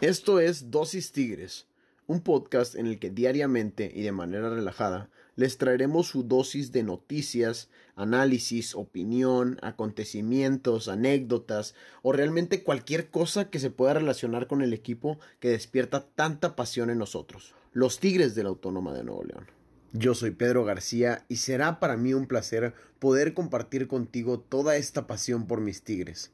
Esto 0.00 0.38
es 0.38 0.70
Dosis 0.70 1.10
Tigres, 1.10 1.66
un 2.06 2.20
podcast 2.20 2.76
en 2.76 2.86
el 2.86 3.00
que 3.00 3.10
diariamente 3.10 3.90
y 3.92 4.02
de 4.02 4.12
manera 4.12 4.48
relajada 4.48 5.10
les 5.34 5.58
traeremos 5.58 6.06
su 6.06 6.22
dosis 6.22 6.70
de 6.70 6.84
noticias, 6.84 7.68
análisis, 7.96 8.76
opinión, 8.76 9.58
acontecimientos, 9.60 10.86
anécdotas 10.86 11.74
o 12.02 12.12
realmente 12.12 12.62
cualquier 12.62 13.10
cosa 13.10 13.50
que 13.50 13.58
se 13.58 13.70
pueda 13.70 13.94
relacionar 13.94 14.46
con 14.46 14.62
el 14.62 14.72
equipo 14.72 15.18
que 15.40 15.48
despierta 15.48 16.06
tanta 16.06 16.54
pasión 16.54 16.90
en 16.90 16.98
nosotros, 16.98 17.56
los 17.72 17.98
Tigres 17.98 18.36
de 18.36 18.44
la 18.44 18.50
Autónoma 18.50 18.94
de 18.94 19.02
Nuevo 19.02 19.24
León. 19.24 19.48
Yo 19.92 20.14
soy 20.14 20.30
Pedro 20.30 20.64
García 20.64 21.24
y 21.28 21.36
será 21.36 21.80
para 21.80 21.96
mí 21.96 22.14
un 22.14 22.28
placer 22.28 22.72
poder 23.00 23.34
compartir 23.34 23.88
contigo 23.88 24.38
toda 24.38 24.76
esta 24.76 25.08
pasión 25.08 25.48
por 25.48 25.60
mis 25.60 25.82
Tigres. 25.82 26.30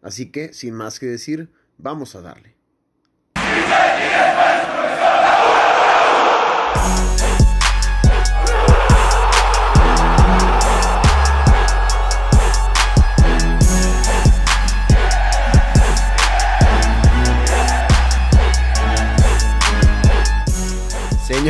Así 0.00 0.30
que, 0.30 0.52
sin 0.52 0.74
más 0.74 1.00
que 1.00 1.06
decir, 1.06 1.50
vamos 1.76 2.14
a 2.14 2.20
darle. 2.20 2.59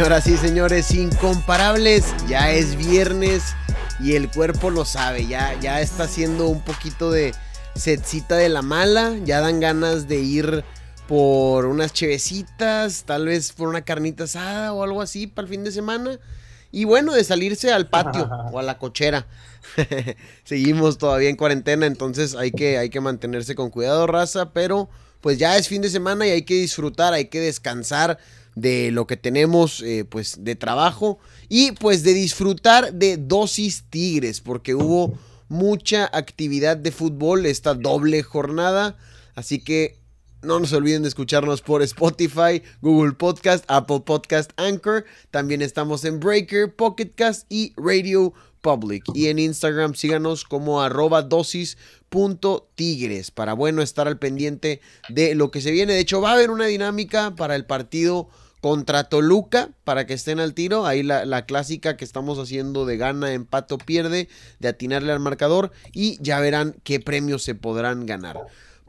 Señoras 0.01 0.27
y 0.29 0.37
señores, 0.37 0.93
incomparables, 0.93 2.05
ya 2.27 2.53
es 2.53 2.77
viernes 2.77 3.43
y 3.99 4.15
el 4.15 4.31
cuerpo 4.31 4.71
lo 4.71 4.85
sabe, 4.85 5.27
ya, 5.27 5.59
ya 5.61 5.81
está 5.81 6.05
haciendo 6.05 6.49
un 6.49 6.63
poquito 6.63 7.11
de 7.11 7.35
setcita 7.75 8.37
de 8.37 8.49
la 8.49 8.63
mala, 8.63 9.15
ya 9.25 9.41
dan 9.41 9.61
ganas 9.61 10.09
de 10.09 10.17
ir 10.17 10.65
por 11.11 11.67
unas 11.67 11.93
chevecitas, 11.93 13.03
tal 13.03 13.27
vez 13.27 13.51
por 13.51 13.67
una 13.67 13.83
carnita 13.83 14.25
asada 14.25 14.73
o 14.73 14.85
algo 14.85 15.03
así 15.03 15.27
para 15.27 15.47
el 15.47 15.51
fin 15.51 15.65
de 15.65 15.73
semana. 15.73 16.21
Y 16.71 16.85
bueno, 16.85 17.13
de 17.13 17.25
salirse 17.25 17.73
al 17.73 17.89
patio 17.89 18.31
o 18.53 18.61
a 18.61 18.63
la 18.63 18.79
cochera. 18.79 19.27
Seguimos 20.45 20.99
todavía 20.99 21.29
en 21.29 21.35
cuarentena, 21.35 21.87
entonces 21.87 22.37
hay 22.37 22.53
que, 22.53 22.79
hay 22.79 22.91
que 22.91 23.01
mantenerse 23.01 23.57
con 23.57 23.71
cuidado, 23.71 24.07
raza, 24.07 24.53
pero 24.53 24.89
pues 25.21 25.37
ya 25.37 25.57
es 25.57 25.67
fin 25.67 25.83
de 25.83 25.91
semana 25.91 26.29
y 26.29 26.31
hay 26.31 26.43
que 26.43 26.55
disfrutar, 26.55 27.13
hay 27.13 27.25
que 27.25 27.41
descansar 27.41 28.19
de 28.55 28.93
lo 28.93 29.09
que 29.09 29.17
tenemos 29.17 29.83
eh, 29.83 30.05
pues 30.09 30.45
de 30.45 30.55
trabajo 30.55 31.19
y 31.49 31.73
pues 31.73 32.05
de 32.05 32.15
disfrutar 32.15 32.93
de 32.93 33.17
dosis 33.17 33.83
tigres 33.91 34.41
porque 34.41 34.77
hubo 34.77 35.19
mucha 35.49 36.09
actividad 36.13 36.77
de 36.77 36.93
fútbol 36.93 37.47
esta 37.47 37.75
doble 37.75 38.23
jornada 38.23 38.97
así 39.35 39.61
que 39.61 40.00
no 40.43 40.59
nos 40.59 40.73
olviden 40.73 41.03
de 41.03 41.09
escucharnos 41.09 41.61
por 41.61 41.83
Spotify, 41.83 42.63
Google 42.81 43.13
Podcast, 43.13 43.63
Apple 43.69 44.01
Podcast, 44.01 44.53
Anchor. 44.57 45.05
También 45.31 45.61
estamos 45.61 46.07
en 46.07 46.19
Breaker, 46.19 46.75
Pocketcast 46.75 47.45
y 47.51 47.75
Radio 47.77 48.33
Public. 48.63 49.05
Y 49.15 49.27
en 49.29 49.39
Instagram 49.39 49.95
síganos 49.95 50.45
como 50.45 50.81
arroba 50.81 51.21
dosis.tigres 51.23 53.31
para 53.31 53.53
bueno 53.53 53.83
estar 53.83 54.09
al 54.09 54.19
pendiente 54.19 54.81
de 55.11 55.35
lo 55.35 55.51
que 55.51 55.61
se 55.61 55.73
viene. 55.73 55.93
De 55.93 56.01
hecho 56.01 56.23
va 56.23 56.31
a 56.31 56.35
haber 56.35 56.51
una 56.51 56.65
dinámica 56.67 57.35
para 57.35 57.55
el 57.55 57.67
partido 57.67 58.31
contra 58.63 59.05
Toluca 59.05 59.71
para 59.85 60.07
que 60.07 60.15
estén 60.15 60.41
al 60.41 60.55
tiro. 60.55 60.87
Ahí 60.87 61.03
la, 61.03 61.27
la, 61.27 61.45
clásica 61.45 61.99
que 61.99 62.05
estamos 62.05 62.39
haciendo 62.39 62.87
de 62.87 62.97
gana, 62.97 63.33
empate 63.33 63.75
o 63.75 63.79
pierde, 63.79 64.31
de 64.59 64.69
atinarle 64.69 65.13
al 65.13 65.21
marcador 65.21 65.71
y 65.93 66.17
ya 66.23 66.41
verán 66.41 66.77
qué 66.83 66.99
premios 67.01 67.43
se 67.43 67.55
podrán 67.55 68.07
ganar. 68.07 68.39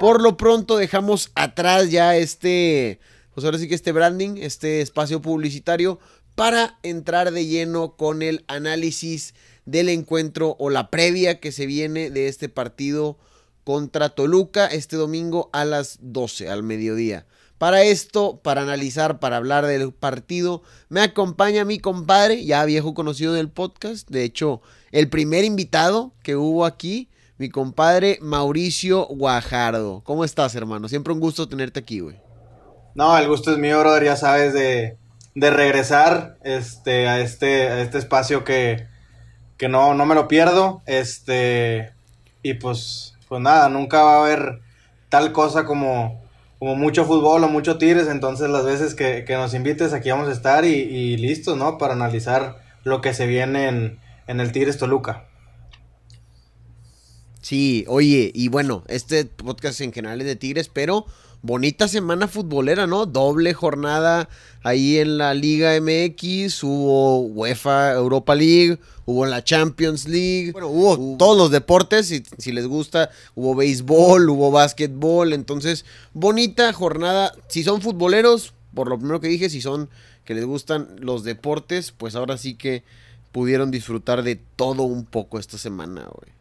Por 0.02 0.20
lo 0.20 0.36
pronto 0.36 0.78
dejamos 0.78 1.30
atrás 1.36 1.92
ya 1.92 2.16
este, 2.16 3.00
pues 3.36 3.46
ahora 3.46 3.60
sí 3.60 3.68
que 3.68 3.76
este 3.76 3.92
branding, 3.92 4.38
este 4.38 4.82
espacio 4.82 5.22
publicitario 5.22 6.00
para 6.34 6.80
entrar 6.82 7.30
de 7.30 7.46
lleno 7.46 7.98
con 7.98 8.24
el 8.24 8.44
análisis 8.48 9.36
del 9.66 9.90
encuentro 9.90 10.56
o 10.58 10.72
la 10.72 10.90
previa 10.90 11.40
que 11.40 11.52
se 11.52 11.67
viene 11.67 12.10
de 12.10 12.28
este 12.28 12.50
partido 12.50 13.20
contra 13.64 14.10
Toluca 14.10 14.66
este 14.66 14.95
domingo 14.95 15.52
a 15.54 15.66
las 15.66 16.00
12 16.02 16.50
al 16.50 16.64
mediodía. 16.64 17.28
Para 17.60 17.84
esto, 17.84 18.40
para 18.42 18.64
analizar, 18.64 19.20
para 19.20 19.38
hablar 19.38 19.67
del 19.67 19.94
partido, 19.94 20.64
me 20.90 21.02
acompaña 21.02 21.64
mi 21.64 21.78
compadre, 21.78 22.44
ya 22.44 22.66
viejo 22.66 22.95
conocido 22.95 23.34
del 23.34 23.52
podcast, 23.52 24.10
de 24.10 24.23
hecho, 24.23 24.64
el 24.92 25.10
primer 25.10 25.45
invitado 25.45 26.11
que 26.23 26.36
hubo 26.36 26.66
aquí, 26.66 27.11
mi 27.42 27.50
compadre 27.50 28.20
Mauricio 28.22 29.08
Guajardo. 29.08 30.04
¿Cómo 30.04 30.24
estás, 30.24 30.54
hermano? 30.54 30.88
Siempre 30.88 31.12
un 31.12 31.20
gusto 31.20 31.50
tenerte 31.50 31.80
aquí, 31.80 32.00
güey. 32.00 32.18
No, 32.94 33.18
el 33.18 33.28
gusto 33.28 33.52
es 33.52 33.58
mío, 33.58 33.80
brother, 33.80 34.04
ya 34.04 34.16
sabes, 34.16 34.54
de, 34.54 34.96
de 35.34 35.50
regresar 35.50 36.38
este, 36.44 37.08
a, 37.10 37.20
este, 37.20 37.68
a 37.68 37.82
este 37.82 37.98
espacio 37.98 38.44
que, 38.44 38.86
que 39.58 39.70
no, 39.70 39.96
no 39.96 40.06
me 40.06 40.14
lo 40.14 40.28
pierdo. 40.28 40.84
Este, 40.86 41.92
y 42.44 42.54
pues, 42.54 43.16
pues 43.28 43.42
nada, 43.42 43.70
nunca 43.70 44.04
va 44.04 44.18
a 44.18 44.22
haber 44.23 44.60
tal 45.10 45.32
cosa 45.32 45.66
como, 45.66 46.22
como 46.60 46.76
mucho 46.76 47.06
fútbol 47.06 47.44
o 47.44 47.48
mucho 47.48 47.80
tires, 47.80 48.08
entonces 48.08 48.52
las 48.52 48.66
veces 48.66 48.94
que, 48.94 49.26
que 49.26 49.34
nos 49.34 49.56
invites 49.56 49.94
aquí 49.94 50.12
vamos 50.12 50.30
a 50.30 50.34
estar 50.34 50.64
y, 50.64 50.73
y 50.73 51.18
listos, 51.18 51.58
¿no? 51.58 51.80
Para 51.80 51.94
analizar 51.94 52.60
lo 52.84 53.02
que 53.02 53.16
se 53.16 53.26
viene 53.26 53.68
en, 53.68 54.00
en 54.28 54.40
el 54.40 54.52
Tigres 54.52 54.78
Toluca. 54.78 55.26
Sí, 57.42 57.86
oye, 57.88 58.32
y 58.36 58.50
bueno, 58.50 58.84
este 58.88 59.26
podcast 59.26 59.82
en 59.82 59.92
general 59.92 60.22
es 60.22 60.28
de 60.28 60.36
Tigres, 60.36 60.70
pero 60.70 61.08
bonita 61.42 61.88
semana 61.88 62.28
futbolera, 62.28 62.86
¿no? 62.86 63.08
Doble 63.08 63.56
jornada 63.56 64.30
ahí 64.62 64.98
en 64.98 65.18
la 65.18 65.34
Liga 65.34 65.72
MX, 65.82 66.64
hubo 66.64 67.22
UEFA 67.22 67.94
Europa 67.94 68.36
League, 68.36 68.78
hubo 69.06 69.26
la 69.26 69.44
Champions 69.44 70.08
League, 70.08 70.52
bueno, 70.52 70.68
hubo, 70.68 70.94
hubo 70.94 71.18
todos 71.18 71.36
los 71.36 71.50
deportes, 71.50 72.08
si, 72.08 72.24
si, 72.38 72.52
les 72.52 72.68
gusta, 72.68 73.10
hubo 73.34 73.56
béisbol, 73.56 74.30
hubo 74.30 74.52
básquetbol, 74.52 75.34
entonces, 75.34 75.84
bonita 76.14 76.72
jornada, 76.73 77.34
si 77.48 77.64
son 77.64 77.82
futboleros, 77.82 78.54
por 78.76 78.88
lo 78.88 79.00
primero 79.00 79.20
que 79.20 79.30
dije, 79.30 79.50
si 79.50 79.62
son 79.62 79.90
que 80.26 80.36
les 80.36 80.46
gustan 80.46 80.96
los 81.00 81.23
deportes, 81.23 81.92
pues 81.92 82.14
ahora 82.14 82.38
sí 82.38 82.54
que 82.54 82.84
pudieron 83.32 83.72
disfrutar 83.72 84.22
de 84.22 84.36
todo 84.36 84.84
un 84.84 85.06
poco 85.06 85.40
esta 85.40 85.58
semana, 85.58 86.08
güey 86.14 86.41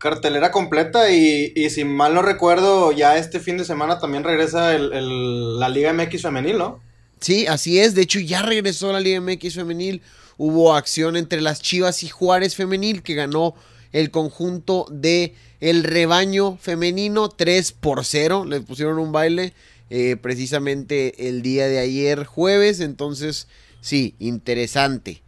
cartelera 0.00 0.50
completa 0.50 1.12
y, 1.12 1.52
y, 1.54 1.68
si 1.68 1.84
mal 1.84 2.14
no 2.14 2.22
recuerdo, 2.22 2.90
ya 2.90 3.18
este 3.18 3.38
fin 3.38 3.58
de 3.58 3.66
semana 3.66 3.98
también 3.98 4.24
regresa 4.24 4.74
el, 4.74 4.94
el, 4.94 5.60
la 5.60 5.68
Liga 5.68 5.92
MX 5.92 6.22
femenil, 6.22 6.56
¿no? 6.56 6.80
Sí, 7.20 7.46
así 7.46 7.78
es. 7.78 7.94
De 7.94 8.00
hecho, 8.00 8.18
ya 8.18 8.40
regresó 8.40 8.92
la 8.92 9.00
Liga 9.00 9.20
MX 9.20 9.56
femenil. 9.56 10.00
Hubo 10.38 10.74
acción 10.74 11.18
entre 11.18 11.42
las 11.42 11.60
Chivas 11.60 12.02
y 12.02 12.08
Juárez 12.08 12.56
femenil 12.56 13.02
que 13.02 13.14
ganó 13.14 13.54
el 13.92 14.10
conjunto 14.10 14.86
de 14.90 15.34
el 15.60 15.84
rebaño 15.84 16.56
femenino 16.56 17.28
3 17.28 17.72
por 17.72 18.06
0. 18.06 18.46
Le 18.46 18.62
pusieron 18.62 18.98
un 18.98 19.12
baile 19.12 19.52
eh, 19.90 20.16
precisamente 20.16 21.28
el 21.28 21.42
día 21.42 21.68
de 21.68 21.78
ayer 21.78 22.24
jueves. 22.24 22.80
Entonces, 22.80 23.48
sí, 23.82 24.14
interesante. 24.18 25.22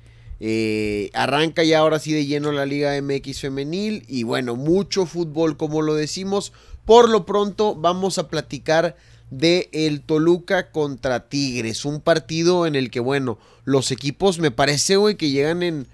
Eh, 0.45 1.11
arranca 1.15 1.63
ya 1.63 1.79
ahora 1.79 2.01
sí 2.01 2.13
de 2.13 2.27
lleno 2.27 2.51
la 2.51 2.67
Liga 2.67 3.01
MX 3.01 3.39
femenil 3.39 4.05
y 4.09 4.25
bueno, 4.25 4.57
mucho 4.57 5.07
fútbol 5.07 5.57
como 5.57 5.83
lo 5.83 5.95
decimos. 5.95 6.53
Por 6.85 7.09
lo 7.09 7.25
pronto 7.25 7.77
vamos 7.77 8.19
a 8.19 8.29
platicar 8.29 8.97
de 9.31 9.71
el 9.73 10.01
Toluca 10.03 10.73
contra 10.73 11.29
Tigres, 11.29 11.85
un 11.85 12.01
partido 12.01 12.67
en 12.67 12.75
el 12.75 12.91
que 12.91 12.99
bueno, 12.99 13.39
los 13.65 13.93
equipos 13.93 14.41
me 14.41 14.51
parece 14.51 14.97
güey 14.97 15.17
que 15.17 15.31
llegan 15.31 15.63
en 15.63 15.87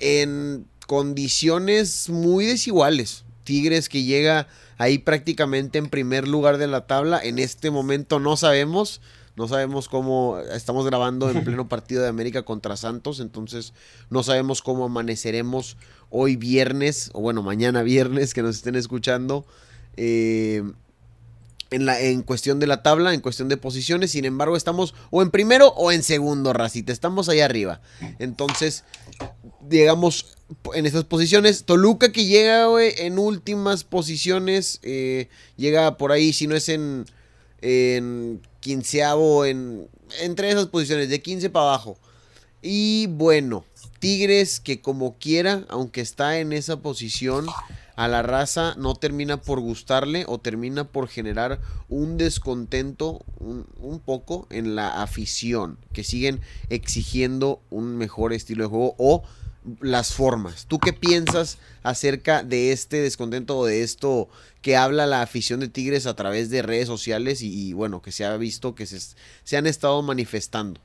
en 0.00 0.66
condiciones 0.86 2.08
muy 2.08 2.46
desiguales. 2.46 3.24
Tigres 3.44 3.88
que 3.88 4.02
llega 4.02 4.48
ahí 4.78 4.98
prácticamente 4.98 5.78
en 5.78 5.88
primer 5.88 6.26
lugar 6.26 6.58
de 6.58 6.66
la 6.66 6.86
tabla, 6.86 7.20
en 7.22 7.38
este 7.38 7.70
momento 7.70 8.18
no 8.18 8.36
sabemos 8.36 9.00
no 9.36 9.48
sabemos 9.48 9.88
cómo, 9.88 10.38
estamos 10.52 10.86
grabando 10.86 11.30
en 11.30 11.44
pleno 11.44 11.68
partido 11.70 12.02
de 12.02 12.08
América 12.08 12.42
contra 12.42 12.76
Santos, 12.76 13.20
entonces 13.20 13.74
no 14.10 14.22
sabemos 14.22 14.62
cómo 14.62 14.84
amaneceremos 14.86 15.76
hoy 16.10 16.36
viernes, 16.36 17.10
o 17.12 17.20
bueno, 17.20 17.42
mañana 17.42 17.82
viernes 17.82 18.34
que 18.34 18.42
nos 18.42 18.56
estén 18.56 18.76
escuchando. 18.76 19.46
Eh, 19.96 20.62
en, 21.70 21.84
la, 21.84 22.00
en 22.00 22.22
cuestión 22.22 22.60
de 22.60 22.66
la 22.66 22.82
tabla, 22.82 23.12
en 23.12 23.20
cuestión 23.20 23.48
de 23.48 23.56
posiciones. 23.56 24.12
Sin 24.12 24.24
embargo, 24.24 24.56
estamos 24.56 24.94
o 25.10 25.22
en 25.22 25.30
primero 25.30 25.68
o 25.68 25.92
en 25.92 26.02
segundo, 26.02 26.52
Racita. 26.52 26.92
Estamos 26.92 27.28
ahí 27.28 27.40
arriba. 27.40 27.80
Entonces, 28.18 28.84
llegamos 29.68 30.36
en 30.74 30.86
estas 30.86 31.04
posiciones. 31.04 31.64
Toluca 31.64 32.12
que 32.12 32.24
llega, 32.24 32.66
güey, 32.66 32.94
en 32.98 33.18
últimas 33.18 33.84
posiciones. 33.84 34.78
Eh, 34.82 35.28
llega 35.56 35.96
por 35.96 36.12
ahí, 36.12 36.32
si 36.32 36.46
no 36.46 36.54
es 36.54 36.68
en, 36.68 37.06
en 37.66 38.40
quinceavo, 38.60 39.44
en, 39.44 39.88
entre 40.20 40.50
esas 40.50 40.66
posiciones, 40.66 41.08
de 41.08 41.20
15 41.20 41.50
para 41.50 41.66
abajo. 41.66 41.98
Y 42.62 43.08
bueno, 43.08 43.64
Tigres 43.98 44.60
que 44.60 44.80
como 44.80 45.16
quiera, 45.18 45.64
aunque 45.68 46.00
está 46.00 46.38
en 46.38 46.52
esa 46.52 46.80
posición, 46.80 47.46
a 47.96 48.06
la 48.06 48.22
raza 48.22 48.74
no 48.76 48.94
termina 48.94 49.40
por 49.40 49.58
gustarle 49.58 50.24
o 50.28 50.38
termina 50.38 50.84
por 50.84 51.08
generar 51.08 51.60
un 51.88 52.18
descontento 52.18 53.24
un, 53.40 53.66
un, 53.80 53.98
poco 53.98 54.46
en 54.50 54.76
la 54.76 55.02
afición, 55.02 55.78
que 55.92 56.04
siguen 56.04 56.40
exigiendo 56.68 57.62
un 57.70 57.96
mejor 57.96 58.32
estilo 58.32 58.64
de 58.64 58.68
juego 58.68 58.94
o 58.98 59.24
las 59.80 60.12
formas. 60.12 60.66
¿Tú 60.66 60.78
qué 60.78 60.92
piensas 60.92 61.58
acerca 61.82 62.42
de 62.42 62.72
este 62.72 63.00
descontento 63.00 63.58
o 63.58 63.66
de 63.66 63.82
esto 63.82 64.28
que 64.62 64.76
habla 64.76 65.06
la 65.06 65.22
afición 65.22 65.60
de 65.60 65.68
Tigres 65.68 66.06
a 66.06 66.14
través 66.14 66.50
de 66.50 66.62
redes 66.62 66.86
sociales 66.86 67.42
y, 67.42 67.72
bueno, 67.72 68.02
que 68.02 68.12
se 68.12 68.24
ha 68.24 68.36
visto 68.36 68.74
que 68.74 68.86
se, 68.86 68.98
se 69.44 69.56
han 69.56 69.66
estado 69.66 70.02
manifestando? 70.02 70.80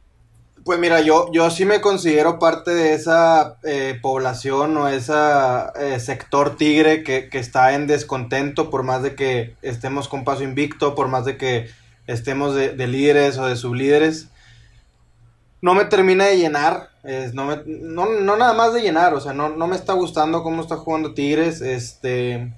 Pues 0.64 0.78
mira, 0.80 1.02
yo, 1.02 1.32
yo 1.34 1.50
sí 1.50 1.66
me 1.66 1.82
considero 1.82 2.38
parte 2.38 2.72
de 2.72 2.94
esa 2.94 3.58
eh, 3.64 3.98
población 4.00 4.78
o 4.78 4.88
ese 4.88 5.14
eh, 5.80 6.00
sector 6.00 6.56
tigre 6.56 7.04
que, 7.04 7.30
que, 7.30 7.40
está 7.40 7.74
en 7.74 7.88
descontento 7.88 8.70
por 8.70 8.84
más 8.84 9.02
de 9.02 9.16
que 9.16 9.56
estemos 9.64 10.08
con 10.08 10.24
paso 10.24 10.44
invicto, 10.44 10.94
por 10.94 11.08
más 11.08 11.26
de 11.26 11.38
que 11.38 11.72
estemos 12.06 12.54
de, 12.54 12.76
de 12.76 12.88
líderes 12.88 13.40
o 13.40 13.48
de 13.48 13.56
sublíderes. 13.56 14.28
No 15.62 15.74
me 15.76 15.86
termina 15.86 16.26
de 16.26 16.38
llenar, 16.38 16.90
es, 17.04 17.34
no, 17.34 17.46
me, 17.46 17.62
no, 17.66 18.08
no, 18.08 18.36
nada 18.36 18.54
más 18.54 18.74
de 18.74 18.82
llenar, 18.82 19.14
o 19.14 19.22
sea, 19.22 19.34
no, 19.34 19.50
no 19.50 19.68
me 19.68 19.76
está 19.76 19.94
gustando 19.94 20.44
cómo 20.44 20.62
está 20.62 20.76
jugando 20.78 21.14
Tigres. 21.14 21.62
Este, 21.62 22.54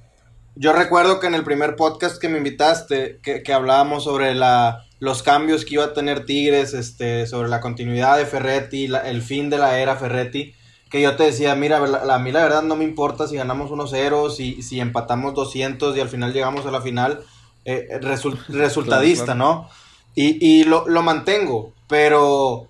yo 0.55 0.73
recuerdo 0.73 1.19
que 1.19 1.27
en 1.27 1.35
el 1.35 1.43
primer 1.43 1.75
podcast 1.75 2.17
que 2.19 2.29
me 2.29 2.37
invitaste, 2.37 3.19
que, 3.21 3.43
que 3.43 3.53
hablábamos 3.53 4.05
sobre 4.05 4.35
la 4.35 4.85
los 5.03 5.21
cambios 5.21 5.65
que 5.65 5.73
iba 5.73 5.83
a 5.83 5.93
tener 5.93 6.25
Tigres, 6.25 6.73
este, 6.73 7.27
sobre 7.27 7.49
la 7.49 7.59
continuidad 7.59 8.17
de 8.17 8.25
Ferretti, 8.25 8.87
la, 8.87 8.99
el 8.99 9.21
fin 9.21 9.49
de 9.49 9.57
la 9.57 9.77
era 9.77 9.97
Ferretti, 9.97 10.55
que 10.89 11.01
yo 11.01 11.17
te 11.17 11.23
decía, 11.23 11.55
mira, 11.55 11.81
la, 11.81 12.15
a 12.15 12.19
mí 12.19 12.31
la 12.31 12.43
verdad 12.43 12.63
no 12.63 12.77
me 12.77 12.85
importa 12.85 13.27
si 13.27 13.35
ganamos 13.35 13.69
1-0, 13.69 14.29
si, 14.31 14.61
si 14.61 14.79
empatamos 14.79 15.33
200 15.33 15.97
y 15.97 15.99
al 15.99 16.07
final 16.07 16.31
llegamos 16.31 16.65
a 16.65 16.71
la 16.71 16.79
final, 16.79 17.19
eh, 17.65 17.99
result, 17.99 18.39
resultadista. 18.47 19.35
¿no? 19.35 19.67
Y, 20.15 20.37
y 20.39 20.63
lo, 20.63 20.87
lo, 20.87 21.01
mantengo, 21.01 21.73
pero 21.89 22.69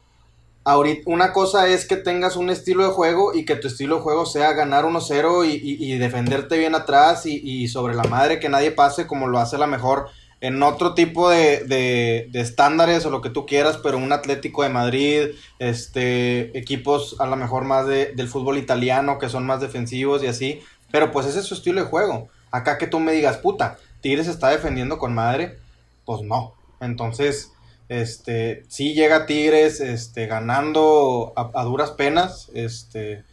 ahorita 0.64 1.04
una 1.06 1.34
cosa 1.34 1.68
es 1.68 1.86
que 1.86 1.96
tengas 1.96 2.36
un 2.36 2.50
estilo 2.50 2.84
de 2.84 2.94
juego 2.94 3.34
y 3.34 3.46
que 3.46 3.56
tu 3.56 3.68
estilo 3.68 3.98
de 3.98 4.02
juego 4.02 4.26
sea 4.26 4.54
ganar 4.54 4.86
1-0 4.86 5.48
y, 5.48 5.98
defenderte 5.98 6.58
bien 6.58 6.76
atrás 6.76 7.26
y, 7.26 7.42
y 7.44 7.68
sobre 7.68 7.96
la 7.96 8.04
madre 8.04 8.40
que 8.40 8.50
nadie 8.50 8.72
pase 8.72 9.08
como 9.08 9.28
lo 9.28 9.40
hace 9.40 9.58
la 9.58 9.68
mejor 9.68 10.10
en 10.44 10.62
otro 10.62 10.94
tipo 10.94 11.30
de, 11.30 11.64
de, 11.64 12.28
de, 12.30 12.42
estándares 12.42 13.06
o 13.06 13.10
lo 13.10 13.22
que 13.22 13.30
tú 13.30 13.46
quieras, 13.46 13.80
pero 13.82 13.98
un 13.98 14.12
Atlético 14.12 14.64
de 14.64 14.70
Madrid, 14.70 15.30
este, 15.58 16.58
equipos 16.58 17.16
a 17.20 17.28
lo 17.28 17.38
mejor 17.38 17.64
más 17.64 17.88
de, 17.88 18.08
del 18.08 18.28
fútbol 18.28 18.58
italiano 18.58 19.20
que 19.20 19.30
son 19.30 19.46
más 19.46 19.62
defensivos 19.62 20.22
y 20.22 20.28
así, 20.28 20.60
pero 20.92 21.14
pues 21.14 21.28
ese 21.28 21.40
es 21.40 21.46
su 21.46 21.54
estilo 21.54 21.82
de 21.82 21.88
juego. 21.88 22.28
Acá 22.52 22.78
que 22.78 22.88
tú 22.88 23.00
me 23.00 23.14
digas, 23.14 23.38
puta, 23.38 23.78
Tigres 24.02 24.28
está 24.28 24.50
defendiendo 24.50 24.98
con 24.98 25.16
madre, 25.16 25.60
pues 26.04 26.24
no. 26.24 26.56
Entonces, 26.82 27.53
este, 27.94 28.64
sí 28.70 28.96
llega 28.96 29.28
Tigres, 29.28 29.80
este, 29.80 30.26
ganando 30.26 31.32
a, 31.36 31.64
duras 31.64 31.92
penas, 31.92 32.50
este, 32.56 33.24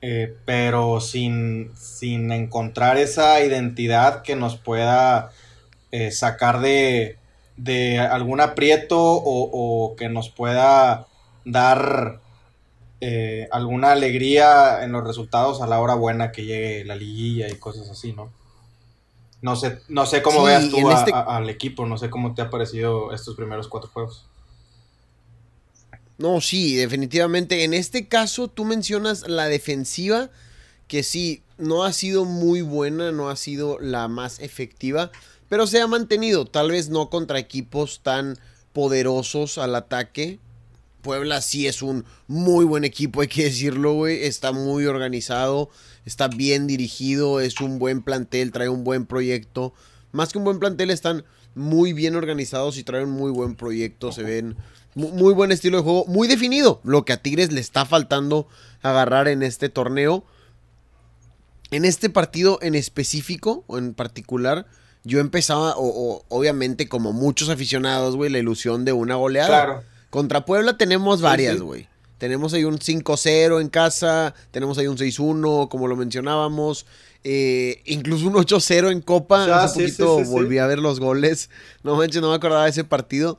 eh, 0.00 0.36
pero 0.44 1.00
sin, 1.00 1.72
sin 1.76 2.30
encontrar 2.30 2.98
esa 2.98 3.42
identidad 3.44 4.22
que 4.22 4.36
nos 4.36 4.56
pueda 4.56 5.32
eh, 5.90 6.12
sacar 6.12 6.60
de, 6.60 7.18
de, 7.56 7.98
algún 7.98 8.40
aprieto 8.40 9.00
o, 9.00 9.50
o, 9.52 9.96
que 9.96 10.08
nos 10.08 10.30
pueda 10.30 11.08
dar 11.44 12.20
eh, 13.00 13.48
alguna 13.50 13.90
alegría 13.90 14.84
en 14.84 14.92
los 14.92 15.04
resultados 15.04 15.62
a 15.62 15.66
la 15.66 15.80
hora 15.80 15.94
buena 15.94 16.30
que 16.30 16.44
llegue 16.44 16.84
la 16.84 16.94
liguilla 16.94 17.48
y 17.48 17.56
cosas 17.56 17.90
así, 17.90 18.12
¿no? 18.12 18.30
No 19.42 19.56
sé, 19.56 19.80
no 19.88 20.06
sé 20.06 20.22
cómo 20.22 20.40
sí, 20.40 20.46
veas 20.46 20.68
tú 20.70 20.90
a, 20.90 20.94
este... 20.94 21.12
a, 21.14 21.20
al 21.20 21.48
equipo, 21.48 21.86
no 21.86 21.96
sé 21.96 22.10
cómo 22.10 22.34
te 22.34 22.42
ha 22.42 22.50
parecido 22.50 23.12
estos 23.12 23.36
primeros 23.36 23.68
cuatro 23.68 23.90
juegos. 23.92 24.26
No, 26.18 26.40
sí, 26.40 26.76
definitivamente. 26.76 27.64
En 27.64 27.72
este 27.72 28.06
caso, 28.06 28.48
tú 28.48 28.66
mencionas 28.66 29.26
la 29.26 29.46
defensiva, 29.46 30.28
que 30.88 31.02
sí, 31.02 31.42
no 31.56 31.84
ha 31.84 31.92
sido 31.92 32.26
muy 32.26 32.60
buena, 32.60 33.12
no 33.12 33.30
ha 33.30 33.36
sido 33.36 33.78
la 33.80 34.08
más 34.08 34.40
efectiva 34.40 35.10
pero 35.50 35.66
se 35.66 35.80
ha 35.80 35.86
mantenido, 35.88 36.46
tal 36.46 36.70
vez 36.70 36.88
no 36.88 37.10
contra 37.10 37.40
equipos 37.40 38.00
tan 38.02 38.38
poderosos 38.72 39.58
al 39.58 39.74
ataque. 39.74 40.38
Puebla 41.02 41.40
sí 41.40 41.66
es 41.66 41.82
un 41.82 42.04
muy 42.28 42.64
buen 42.64 42.84
equipo, 42.84 43.20
hay 43.20 43.26
que 43.26 43.44
decirlo, 43.44 43.94
güey. 43.94 44.24
Está 44.24 44.52
muy 44.52 44.86
organizado, 44.86 45.68
está 46.10 46.26
bien 46.26 46.66
dirigido, 46.66 47.40
es 47.40 47.60
un 47.60 47.78
buen 47.78 48.02
plantel, 48.02 48.50
trae 48.50 48.68
un 48.68 48.82
buen 48.82 49.06
proyecto. 49.06 49.72
Más 50.10 50.32
que 50.32 50.38
un 50.38 50.44
buen 50.44 50.58
plantel, 50.58 50.90
están 50.90 51.24
muy 51.54 51.92
bien 51.92 52.16
organizados 52.16 52.76
y 52.78 52.82
traen 52.82 53.04
un 53.08 53.12
muy 53.12 53.30
buen 53.30 53.54
proyecto. 53.54 54.10
Se 54.10 54.24
ven 54.24 54.56
muy 54.96 55.32
buen 55.32 55.52
estilo 55.52 55.78
de 55.78 55.84
juego, 55.84 56.04
muy 56.06 56.26
definido. 56.26 56.80
Lo 56.82 57.04
que 57.04 57.12
a 57.12 57.22
Tigres 57.22 57.52
le 57.52 57.60
está 57.60 57.86
faltando 57.86 58.48
agarrar 58.82 59.28
en 59.28 59.44
este 59.44 59.68
torneo. 59.68 60.24
En 61.70 61.84
este 61.84 62.10
partido 62.10 62.58
en 62.60 62.74
específico, 62.74 63.62
o 63.68 63.78
en 63.78 63.94
particular, 63.94 64.66
yo 65.04 65.20
empezaba, 65.20 65.76
o, 65.76 65.86
o, 65.86 66.24
obviamente 66.28 66.88
como 66.88 67.12
muchos 67.12 67.48
aficionados, 67.48 68.16
güey, 68.16 68.30
la 68.30 68.40
ilusión 68.40 68.84
de 68.84 68.92
una 68.92 69.14
goleada. 69.14 69.46
Claro. 69.46 69.84
Contra 70.10 70.44
Puebla 70.44 70.76
tenemos 70.76 71.20
varias, 71.20 71.60
güey. 71.60 71.86
Tenemos 72.20 72.52
ahí 72.52 72.64
un 72.64 72.78
5-0 72.78 73.62
en 73.62 73.70
casa, 73.70 74.34
tenemos 74.50 74.76
ahí 74.76 74.86
un 74.86 74.98
6-1, 74.98 75.70
como 75.70 75.88
lo 75.88 75.96
mencionábamos. 75.96 76.84
Eh, 77.24 77.80
incluso 77.86 78.26
un 78.26 78.34
8-0 78.34 78.92
en 78.92 79.00
Copa. 79.00 79.46
Ya, 79.46 79.64
Hace 79.64 79.88
sí, 79.88 80.02
poquito 80.02 80.30
volví 80.30 80.58
a 80.58 80.66
ver 80.66 80.80
los 80.80 81.00
goles. 81.00 81.48
No 81.82 81.96
manches, 81.96 82.20
no 82.20 82.28
me 82.28 82.34
acordaba 82.34 82.64
de 82.64 82.70
ese 82.70 82.84
partido. 82.84 83.38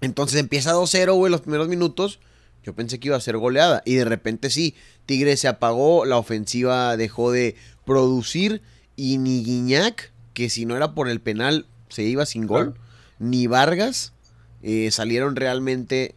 Entonces 0.00 0.40
empieza 0.40 0.72
2-0, 0.72 1.14
güey, 1.14 1.30
los 1.30 1.42
primeros 1.42 1.68
minutos. 1.68 2.20
Yo 2.64 2.74
pensé 2.74 2.98
que 2.98 3.08
iba 3.08 3.18
a 3.18 3.20
ser 3.20 3.36
goleada. 3.36 3.82
Y 3.84 3.96
de 3.96 4.06
repente 4.06 4.48
sí, 4.48 4.74
Tigre 5.04 5.36
se 5.36 5.46
apagó, 5.46 6.06
la 6.06 6.16
ofensiva 6.16 6.96
dejó 6.96 7.32
de 7.32 7.54
producir. 7.84 8.62
Y 8.96 9.18
ni 9.18 9.44
Guiñac 9.44 10.10
que 10.32 10.48
si 10.48 10.64
no 10.64 10.74
era 10.74 10.94
por 10.94 11.10
el 11.10 11.20
penal 11.20 11.66
se 11.90 12.04
iba 12.04 12.24
sin 12.24 12.46
gol, 12.46 12.72
claro. 12.72 12.86
ni 13.18 13.46
Vargas 13.46 14.14
eh, 14.62 14.90
salieron 14.90 15.36
realmente 15.36 16.14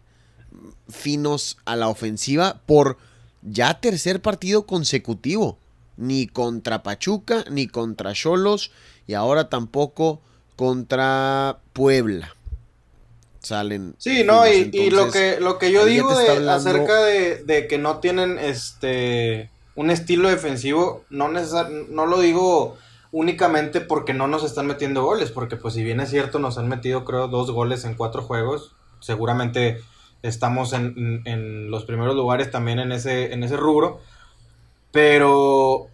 finos 0.92 1.58
a 1.66 1.76
la 1.76 1.88
ofensiva 1.88 2.62
por 2.66 2.98
ya 3.42 3.80
tercer 3.80 4.22
partido 4.22 4.66
consecutivo. 4.66 5.58
Ni 5.98 6.28
contra 6.28 6.84
Pachuca, 6.84 7.44
ni 7.50 7.68
contra 7.68 8.14
Cholos, 8.14 8.72
y 9.08 9.14
ahora 9.14 9.50
tampoco 9.50 10.22
contra 10.56 11.60
Puebla. 11.74 12.36
Salen. 13.42 13.96
Sí, 13.98 14.24
no, 14.24 14.48
y, 14.48 14.52
Entonces, 14.52 14.82
y, 14.82 14.90
lo 14.92 15.12
que 15.12 15.40
lo 15.40 15.58
que 15.58 15.72
yo 15.72 15.86
digo 15.86 16.16
de, 16.18 16.30
hablando... 16.30 16.70
acerca 16.70 17.04
de, 17.04 17.44
de, 17.44 17.68
que 17.68 17.78
no 17.78 18.00
tienen 18.00 18.38
este 18.38 19.50
un 19.76 19.90
estilo 19.90 20.30
defensivo, 20.30 21.04
no 21.10 21.28
no 21.30 22.06
lo 22.06 22.20
digo 22.20 22.78
únicamente 23.12 23.82
porque 23.82 24.14
no 24.14 24.28
nos 24.28 24.44
están 24.44 24.68
metiendo 24.68 25.04
goles, 25.04 25.32
porque 25.32 25.58
pues 25.58 25.74
si 25.74 25.84
bien 25.84 26.00
es 26.00 26.10
cierto 26.10 26.40
nos 26.40 26.58
han 26.58 26.70
metido 26.70 27.04
creo 27.04 27.28
dos 27.28 27.52
goles 27.52 27.84
en 27.84 27.96
cuatro 27.96 28.22
juegos, 28.22 28.74
seguramente 29.00 29.82
estamos 30.24 30.74
en, 30.74 31.22
en 31.26 31.72
los 31.72 31.86
primeros 31.86 32.16
lugares 32.16 32.52
también 32.52 32.80
en 32.80 32.92
ese, 32.92 33.34
en 33.34 33.44
ese 33.44 33.58
rubro, 33.58 34.00
pero 34.92 35.88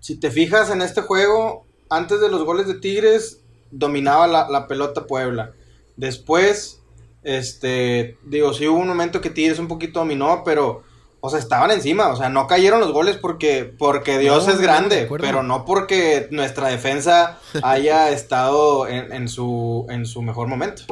si 0.00 0.16
te 0.16 0.30
fijas 0.30 0.70
en 0.70 0.82
este 0.82 1.02
juego, 1.02 1.64
antes 1.88 2.20
de 2.20 2.30
los 2.30 2.44
goles 2.44 2.66
de 2.66 2.74
Tigres 2.74 3.40
dominaba 3.70 4.26
la, 4.26 4.48
la 4.48 4.66
pelota 4.66 5.06
Puebla, 5.06 5.52
después, 5.96 6.80
este, 7.22 8.18
digo, 8.24 8.52
sí 8.52 8.66
hubo 8.66 8.78
un 8.78 8.88
momento 8.88 9.20
que 9.20 9.30
Tigres 9.30 9.58
un 9.58 9.68
poquito 9.68 10.00
dominó, 10.00 10.42
pero 10.44 10.82
o 11.22 11.28
sea, 11.28 11.38
estaban 11.38 11.70
encima, 11.70 12.08
o 12.08 12.16
sea, 12.16 12.30
no 12.30 12.46
cayeron 12.46 12.80
los 12.80 12.92
goles 12.92 13.18
porque, 13.18 13.64
porque 13.64 14.18
Dios 14.18 14.46
no, 14.46 14.54
es 14.54 14.60
grande, 14.60 15.06
no 15.08 15.16
pero 15.18 15.42
no 15.42 15.66
porque 15.66 16.28
nuestra 16.30 16.68
defensa 16.68 17.38
haya 17.62 18.08
estado 18.10 18.88
en, 18.88 19.12
en, 19.12 19.28
su, 19.28 19.86
en 19.90 20.06
su 20.06 20.22
mejor 20.22 20.48
momento. 20.48 20.84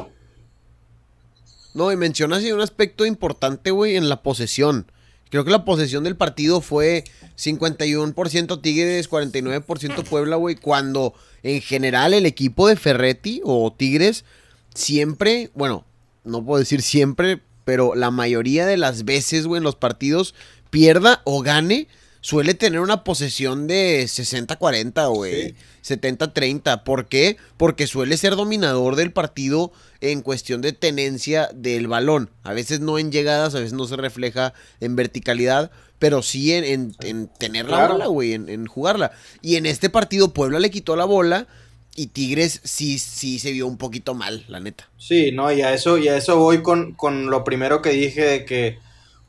No, 1.73 1.91
y 1.91 1.97
mencionas 1.97 2.43
un 2.43 2.61
aspecto 2.61 3.05
importante, 3.05 3.71
güey, 3.71 3.95
en 3.95 4.09
la 4.09 4.23
posesión. 4.23 4.91
Creo 5.29 5.45
que 5.45 5.51
la 5.51 5.65
posesión 5.65 6.03
del 6.03 6.15
partido 6.15 6.59
fue 6.59 7.03
51% 7.37 8.61
Tigres, 8.61 9.09
49% 9.09 10.03
Puebla, 10.03 10.37
güey, 10.37 10.55
cuando 10.55 11.13
en 11.43 11.61
general 11.61 12.13
el 12.15 12.25
equipo 12.25 12.67
de 12.67 12.75
Ferretti 12.75 13.41
o 13.43 13.71
Tigres 13.71 14.25
siempre, 14.73 15.51
bueno, 15.53 15.85
no 16.23 16.43
puedo 16.43 16.59
decir 16.59 16.81
siempre, 16.81 17.41
pero 17.63 17.93
la 17.93 18.09
mayoría 18.09 18.65
de 18.65 18.77
las 18.77 19.05
veces, 19.05 19.45
güey, 19.45 19.59
en 19.59 19.63
los 19.63 19.75
partidos, 19.75 20.33
pierda 20.71 21.21
o 21.25 21.41
gane 21.41 21.87
suele 22.21 22.53
tener 22.53 22.79
una 22.79 23.03
posesión 23.03 23.67
de 23.67 24.03
60-40, 24.05 25.13
güey. 25.13 25.55
70-30. 25.83 26.83
¿Por 26.83 27.07
qué? 27.07 27.37
Porque 27.57 27.87
suele 27.87 28.17
ser 28.17 28.35
dominador 28.35 28.95
del 28.95 29.11
partido 29.11 29.71
en 30.01 30.21
cuestión 30.21 30.61
de 30.61 30.73
tenencia 30.73 31.49
del 31.53 31.87
balón. 31.87 32.29
A 32.43 32.53
veces 32.53 32.79
no 32.79 32.97
en 32.97 33.11
llegadas, 33.11 33.55
a 33.55 33.59
veces 33.59 33.73
no 33.73 33.85
se 33.85 33.97
refleja 33.97 34.53
en 34.79 34.95
verticalidad, 34.95 35.71
pero 35.99 36.21
sí 36.21 36.53
en, 36.53 36.93
tener 37.37 37.69
la 37.69 37.87
bola, 37.87 38.07
güey, 38.07 38.33
en, 38.33 38.65
jugarla. 38.65 39.11
Y 39.41 39.55
en 39.55 39.65
este 39.65 39.89
partido 39.89 40.33
Puebla 40.33 40.59
le 40.59 40.71
quitó 40.71 40.95
la 40.95 41.05
bola 41.05 41.47
y 41.95 42.07
Tigres 42.07 42.61
sí, 42.63 42.97
sí 42.99 43.39
se 43.39 43.51
vio 43.51 43.67
un 43.67 43.77
poquito 43.77 44.13
mal, 44.13 44.45
la 44.47 44.59
neta. 44.59 44.89
Sí, 44.97 45.31
no, 45.31 45.51
y 45.51 45.61
a 45.61 45.73
eso, 45.73 45.97
y 45.97 46.07
a 46.07 46.15
eso 46.15 46.37
voy 46.37 46.61
con, 46.61 46.93
con 46.93 47.29
lo 47.29 47.43
primero 47.43 47.81
que 47.81 47.89
dije 47.89 48.21
de 48.21 48.45
que 48.45 48.79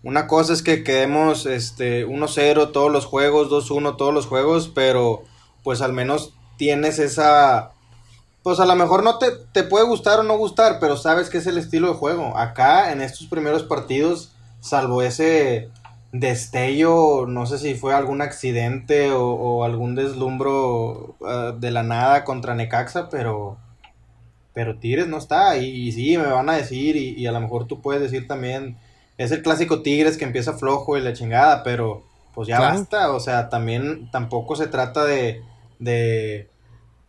una 0.03 0.27
cosa 0.27 0.53
es 0.53 0.63
que 0.63 0.83
quedemos 0.83 1.47
este 1.47 2.07
1-0 2.07 2.73
todos 2.73 2.91
los 2.91 3.05
juegos, 3.05 3.51
2-1 3.51 3.97
todos 3.97 4.15
los 4.15 4.27
juegos, 4.27 4.71
pero 4.75 5.25
pues 5.63 5.83
al 5.83 5.93
menos 5.93 6.33
tienes 6.61 6.99
esa 6.99 7.71
pues 8.43 8.61
a 8.61 8.67
lo 8.67 8.77
mejor 8.77 9.03
no 9.03 9.19
te, 9.19 9.29
te, 9.53 9.63
puede 9.65 9.87
gustar 9.87 10.21
o 10.21 10.23
no 10.23 10.37
gustar, 10.37 10.79
pero 10.79 10.97
sabes 10.97 11.31
que 11.31 11.39
es 11.39 11.47
el 11.47 11.59
estilo 11.59 11.89
de 11.89 11.95
juego. 11.95 12.37
Acá 12.37 12.93
en 12.93 13.03
estos 13.03 13.27
primeros 13.27 13.63
partidos, 13.65 14.33
salvo 14.61 15.03
ese 15.03 15.71
destello, 16.13 17.27
no 17.27 17.47
sé 17.47 17.59
si 17.59 17.75
fue 17.75 17.95
algún 17.95 18.23
accidente 18.23 19.11
o, 19.13 19.65
algún 19.65 19.95
deslumbro 19.95 21.17
ah, 21.27 21.55
de 21.59 21.71
la 21.71 21.83
nada 21.83 22.25
contra 22.25 22.55
Necaxa, 22.55 23.09
pero 23.09 23.59
pero 24.53 24.79
Tigres 24.79 25.07
no 25.07 25.19
está. 25.19 25.57
Y, 25.57 25.93
sí, 25.93 26.19
me 26.19 26.27
van 26.27 26.49
a 26.51 26.57
decir, 26.57 26.97
y, 26.97 27.15
y, 27.15 27.27
a 27.27 27.33
lo 27.33 27.41
mejor 27.41 27.67
tú 27.67 27.81
puedes 27.81 28.03
decir 28.03 28.27
también, 28.27 28.77
es 29.17 29.31
el 29.33 29.43
clásico 29.43 29.83
Tigres 29.83 30.17
que 30.19 30.25
empieza 30.25 30.55
flojo 30.55 30.97
y 30.97 31.03
la 31.03 31.13
chingada, 31.13 31.63
pero 31.63 32.05
pues 32.35 32.49
ya 32.49 32.61
basta, 32.61 33.13
o 33.13 33.21
sea, 33.21 33.49
también 33.49 34.11
tampoco 34.11 34.57
se 34.57 34.67
trata 34.67 35.05
de, 35.05 35.43
de 35.79 36.50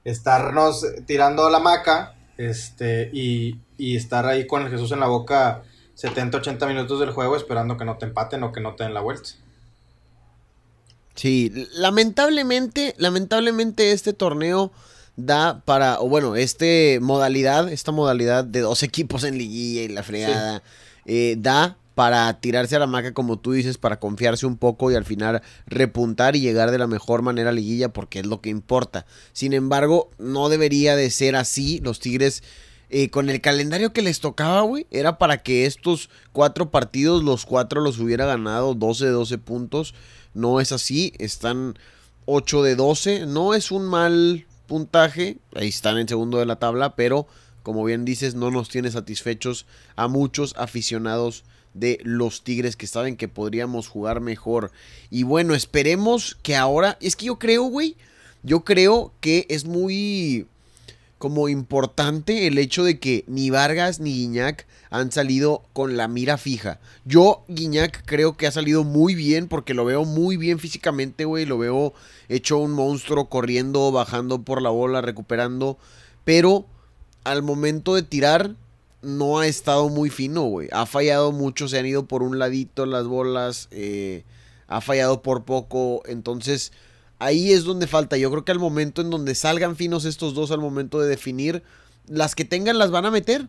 estarnos 0.04 0.86
tirando 1.06 1.50
la 1.50 1.60
maca 1.60 2.16
este, 2.38 3.10
y, 3.14 3.60
y 3.78 3.96
estar 3.96 4.26
ahí 4.26 4.48
con 4.48 4.64
el 4.64 4.70
Jesús 4.70 4.92
en 4.92 5.00
la 5.00 5.08
boca 5.08 5.64
70, 5.96 6.38
80 6.38 6.68
minutos 6.68 7.00
del 7.00 7.12
juego 7.12 7.36
esperando 7.36 7.78
que 7.78 7.86
no 7.86 7.98
te 7.98 8.06
empaten 8.06 8.44
o 8.44 8.52
que 8.52 8.62
no 8.62 8.76
te 8.76 8.84
den 8.84 8.94
la 8.94 9.02
vuelta. 9.02 9.30
Sí, 11.16 11.52
lamentablemente, 11.74 12.96
lamentablemente 12.98 13.92
este 13.92 14.14
torneo 14.14 14.72
da 15.16 15.62
para, 15.66 16.00
o 16.00 16.08
bueno, 16.08 16.36
este 16.36 17.00
modalidad, 17.02 17.72
esta 17.72 17.92
modalidad 17.92 18.44
de 18.44 18.62
dos 18.62 18.82
equipos 18.82 19.24
en 19.24 19.38
liguilla 19.38 19.84
y 19.84 19.88
la 19.90 20.04
fregada, 20.04 20.64
eh, 21.06 21.36
da 21.38 21.78
para 21.96 22.40
tirarse 22.40 22.76
a 22.76 22.80
la 22.80 22.88
maca, 22.88 23.14
como 23.14 23.38
tú 23.40 23.52
dices, 23.52 23.78
para 23.78 24.00
confiarse 24.00 24.46
un 24.46 24.58
poco 24.58 24.92
y 24.92 24.96
al 24.96 25.06
final 25.06 25.42
repuntar 25.66 26.36
y 26.36 26.42
llegar 26.42 26.72
de 26.72 26.78
la 26.78 26.88
mejor 26.88 27.22
manera 27.22 27.50
a 27.50 27.54
liguilla 27.54 27.92
porque 27.92 28.20
es 28.20 28.26
lo 28.26 28.42
que 28.42 28.50
importa. 28.50 29.06
Sin 29.34 29.54
embargo, 29.54 30.10
no 30.18 30.50
debería 30.50 30.96
de 30.96 31.10
ser 31.10 31.36
así. 31.36 31.80
Los 31.84 32.00
Tigres, 32.00 32.44
eh, 32.90 33.10
con 33.10 33.30
el 33.30 33.42
calendario 33.42 33.94
que 33.94 34.02
les 34.02 34.22
tocaba, 34.22 34.62
güey, 34.62 34.88
era 34.90 35.18
para 35.18 35.44
que 35.44 35.66
estos 35.66 36.10
cuatro 36.32 36.72
partidos, 36.72 37.24
los 37.24 37.46
cuatro 37.46 37.82
los 37.82 38.00
hubiera 38.00 38.26
ganado 38.26 38.74
12 38.74 39.06
de 39.06 39.12
12 39.12 39.38
puntos. 39.38 39.94
No 40.34 40.62
es 40.62 40.72
así, 40.72 41.14
están 41.20 41.78
8 42.26 42.64
de 42.64 42.76
12. 42.76 43.26
No 43.26 43.54
es 43.54 43.70
un 43.72 43.86
mal 43.86 44.46
puntaje, 44.68 45.40
ahí 45.54 45.68
están 45.68 45.98
en 45.98 46.08
segundo 46.08 46.38
de 46.38 46.46
la 46.46 46.56
tabla, 46.56 46.96
pero 46.96 47.28
como 47.64 47.84
bien 47.84 48.06
dices, 48.06 48.34
no 48.34 48.50
nos 48.50 48.70
tiene 48.70 48.90
satisfechos 48.90 49.66
a 49.96 50.08
muchos 50.08 50.56
aficionados 50.58 51.44
de 51.74 52.00
los 52.04 52.44
Tigres 52.44 52.76
que 52.76 52.88
saben 52.88 53.16
que 53.16 53.28
podríamos 53.28 53.88
jugar 53.88 54.22
mejor. 54.22 54.72
Y 55.10 55.24
bueno, 55.24 55.56
esperemos 55.56 56.38
que 56.42 56.56
ahora, 56.56 56.98
es 57.02 57.16
que 57.16 57.26
yo 57.26 57.40
creo, 57.40 57.64
güey, 57.64 57.96
yo 58.44 58.64
creo 58.64 59.14
que 59.20 59.46
es 59.50 59.66
muy 59.66 60.48
como 61.22 61.50
importante 61.50 62.48
el 62.48 62.58
hecho 62.58 62.84
de 62.84 63.00
que 63.00 63.24
ni 63.28 63.52
Vargas 63.52 64.00
ni 64.00 64.12
Guiñac 64.12 64.66
han 64.90 65.12
salido 65.12 65.64
con 65.72 65.96
la 65.96 66.08
mira 66.08 66.38
fija. 66.38 66.80
Yo, 67.06 67.46
Guiñac, 67.48 68.04
creo 68.06 68.36
que 68.36 68.48
ha 68.48 68.52
salido 68.52 68.84
muy 68.84 69.14
bien 69.14 69.48
porque 69.48 69.76
lo 69.76 69.86
veo 69.86 70.04
muy 70.04 70.36
bien 70.36 70.58
físicamente, 70.58 71.26
güey. 71.26 71.46
Lo 71.46 71.60
veo 71.60 71.94
hecho 72.28 72.58
un 72.58 72.72
monstruo 72.72 73.30
corriendo, 73.30 73.92
bajando 73.92 74.42
por 74.42 74.64
la 74.64 74.72
bola, 74.72 75.02
recuperando. 75.02 75.78
Pero 76.26 76.66
al 77.24 77.44
momento 77.44 77.94
de 77.94 78.02
tirar, 78.02 78.56
no 79.02 79.40
ha 79.40 79.48
estado 79.48 79.90
muy 79.90 80.10
fino, 80.10 80.44
güey. 80.44 80.70
Ha 80.72 80.86
fallado 80.86 81.32
mucho, 81.32 81.68
se 81.68 81.80
han 81.80 81.86
ido 81.86 82.06
por 82.06 82.24
un 82.24 82.40
ladito 82.40 82.86
las 82.86 83.06
bolas, 83.06 83.68
eh, 83.72 84.24
ha 84.68 84.82
fallado 84.82 85.22
por 85.22 85.44
poco, 85.44 86.04
entonces 86.06 86.72
ahí 87.20 87.52
es 87.52 87.64
donde 87.64 87.88
falta. 87.88 88.18
Yo 88.18 88.30
creo 88.32 88.46
que 88.46 88.52
al 88.52 88.60
momento 88.60 89.02
en 89.02 89.10
donde 89.10 89.36
salgan 89.36 89.76
finos 89.76 90.06
estos 90.06 90.34
dos, 90.34 90.52
al 90.52 90.60
momento 90.60 91.00
de 91.00 91.08
definir, 91.08 91.64
las 92.08 92.36
que 92.36 92.46
tengan 92.46 92.78
las 92.78 92.92
van 92.92 93.06
a 93.06 93.12
meter. 93.12 93.48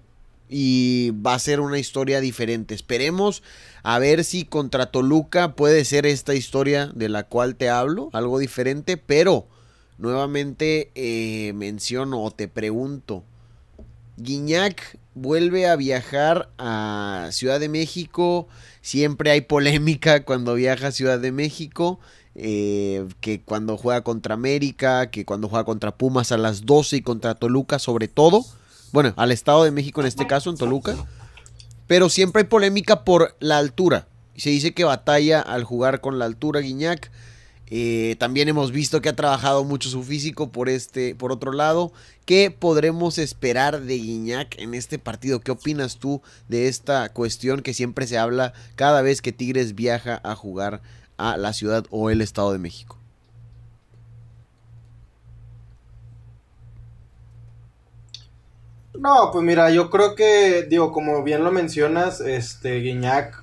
Y 0.55 1.13
va 1.13 1.33
a 1.33 1.39
ser 1.39 1.61
una 1.61 1.79
historia 1.79 2.21
diferente. 2.21 2.75
Esperemos 2.75 3.43
a 3.83 3.99
ver 3.99 4.23
si 4.23 4.45
contra 4.45 4.91
Toluca 4.91 5.55
puede 5.55 5.83
ser 5.87 6.05
esta 6.05 6.35
historia 6.35 6.91
de 6.95 7.09
la 7.09 7.23
cual 7.23 7.57
te 7.57 7.71
hablo, 7.71 8.11
algo 8.13 8.39
diferente, 8.39 8.99
pero 8.99 9.47
nuevamente 9.97 10.91
eh, 10.95 11.55
menciono 11.55 12.23
o 12.23 12.31
te 12.33 12.49
pregunto, 12.49 13.25
Guiñac 14.19 14.99
vuelve 15.15 15.69
a 15.69 15.77
viajar 15.77 16.51
a 16.59 17.29
Ciudad 17.33 17.61
de 17.61 17.69
México. 17.69 18.49
Siempre 18.81 19.31
hay 19.31 19.43
polémica 19.43 20.25
cuando 20.25 20.55
viaja 20.55 20.89
a 20.89 20.93
Ciudad 20.93 21.19
de 21.19 21.33
México. 21.33 22.01
Eh, 22.35 23.07
que 23.21 23.43
cuando 23.43 23.77
juega 23.77 24.01
contra 24.03 24.35
América, 24.35 25.11
que 25.11 25.27
cuando 25.27 25.49
juega 25.49 25.65
contra 25.65 25.95
Pumas 25.97 26.33
a 26.33 26.39
las 26.39 26.65
12 26.65 26.97
y 26.97 27.03
contra 27.03 27.35
Toluca 27.35 27.79
sobre 27.79 28.09
todo. 28.09 28.45
Bueno, 28.93 29.13
al 29.17 29.33
Estado 29.33 29.65
de 29.65 29.71
México 29.71 30.01
en 30.01 30.07
este 30.07 30.27
caso, 30.27 30.51
en 30.51 30.57
Toluca. 30.57 30.97
Pero 31.87 32.09
siempre 32.09 32.43
hay 32.43 32.49
polémica 32.49 33.05
por 33.05 33.37
la 33.41 33.59
altura. 33.59 34.07
Se 34.37 34.51
dice 34.51 34.73
que 34.73 34.85
batalla 34.85 35.41
al 35.41 35.65
jugar 35.65 36.01
con 36.01 36.19
la 36.19 36.25
altura 36.25 36.61
Guiñac. 36.61 37.11
Eh, 37.75 38.17
también 38.19 38.51
hemos 38.51 38.71
visto 38.71 39.01
que 39.01 39.09
ha 39.09 39.17
trabajado 39.17 39.65
mucho 39.65 39.89
su 39.89 40.03
físico 40.03 40.53
por 40.53 40.69
este, 40.69 41.15
por 41.15 41.33
otro 41.33 41.53
lado. 41.53 41.91
¿Qué 42.27 42.51
podremos 42.51 43.17
esperar 43.17 43.81
de 43.81 43.95
Guiñac 43.97 44.59
en 44.59 44.75
este 44.75 44.99
partido? 44.99 45.41
¿Qué 45.41 45.53
opinas 45.53 45.97
tú 45.97 46.21
de 46.49 46.69
esta 46.69 47.09
cuestión 47.15 47.63
que 47.63 47.73
siempre 47.73 48.07
se 48.07 48.19
habla 48.19 48.53
cada 48.77 49.01
vez 49.01 49.23
que 49.23 49.33
Tigres 49.33 49.75
viaja 49.75 50.21
a 50.23 50.35
jugar 50.35 50.83
a 51.17 51.39
la 51.39 51.55
ciudad 51.55 51.87
o 51.89 52.11
el 52.11 52.21
Estado 52.21 52.53
de 52.53 52.59
México? 52.59 52.99
No, 58.99 59.31
pues 59.33 59.43
mira, 59.43 59.71
yo 59.71 59.89
creo 59.89 60.15
que, 60.15 60.67
digo, 60.69 60.93
como 60.93 61.23
bien 61.23 61.43
lo 61.43 61.51
mencionas, 61.51 62.21
este 62.21 62.81
Guiñac 62.81 63.43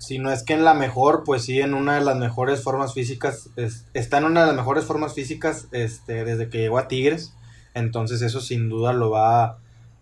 si 0.00 0.18
no 0.18 0.32
es 0.32 0.42
que 0.42 0.54
en 0.54 0.64
la 0.64 0.72
mejor, 0.72 1.24
pues 1.24 1.44
sí, 1.44 1.60
en 1.60 1.74
una 1.74 1.96
de 1.96 2.00
las 2.00 2.16
mejores 2.16 2.62
formas 2.62 2.94
físicas, 2.94 3.50
está 3.92 4.16
en 4.16 4.24
una 4.24 4.40
de 4.40 4.46
las 4.46 4.56
mejores 4.56 4.86
formas 4.86 5.12
físicas 5.12 5.68
este, 5.72 6.24
desde 6.24 6.48
que 6.48 6.56
llegó 6.56 6.78
a 6.78 6.88
Tigres, 6.88 7.34
entonces 7.74 8.22
eso 8.22 8.40
sin 8.40 8.70
duda 8.70 8.94
lo 8.94 9.10
va 9.10 9.44
a 9.44 9.58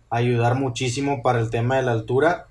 ayudar 0.09 0.55
muchísimo 0.55 1.21
para 1.21 1.39
el 1.39 1.49
tema 1.49 1.75
de 1.75 1.83
la 1.83 1.91
altura. 1.91 2.47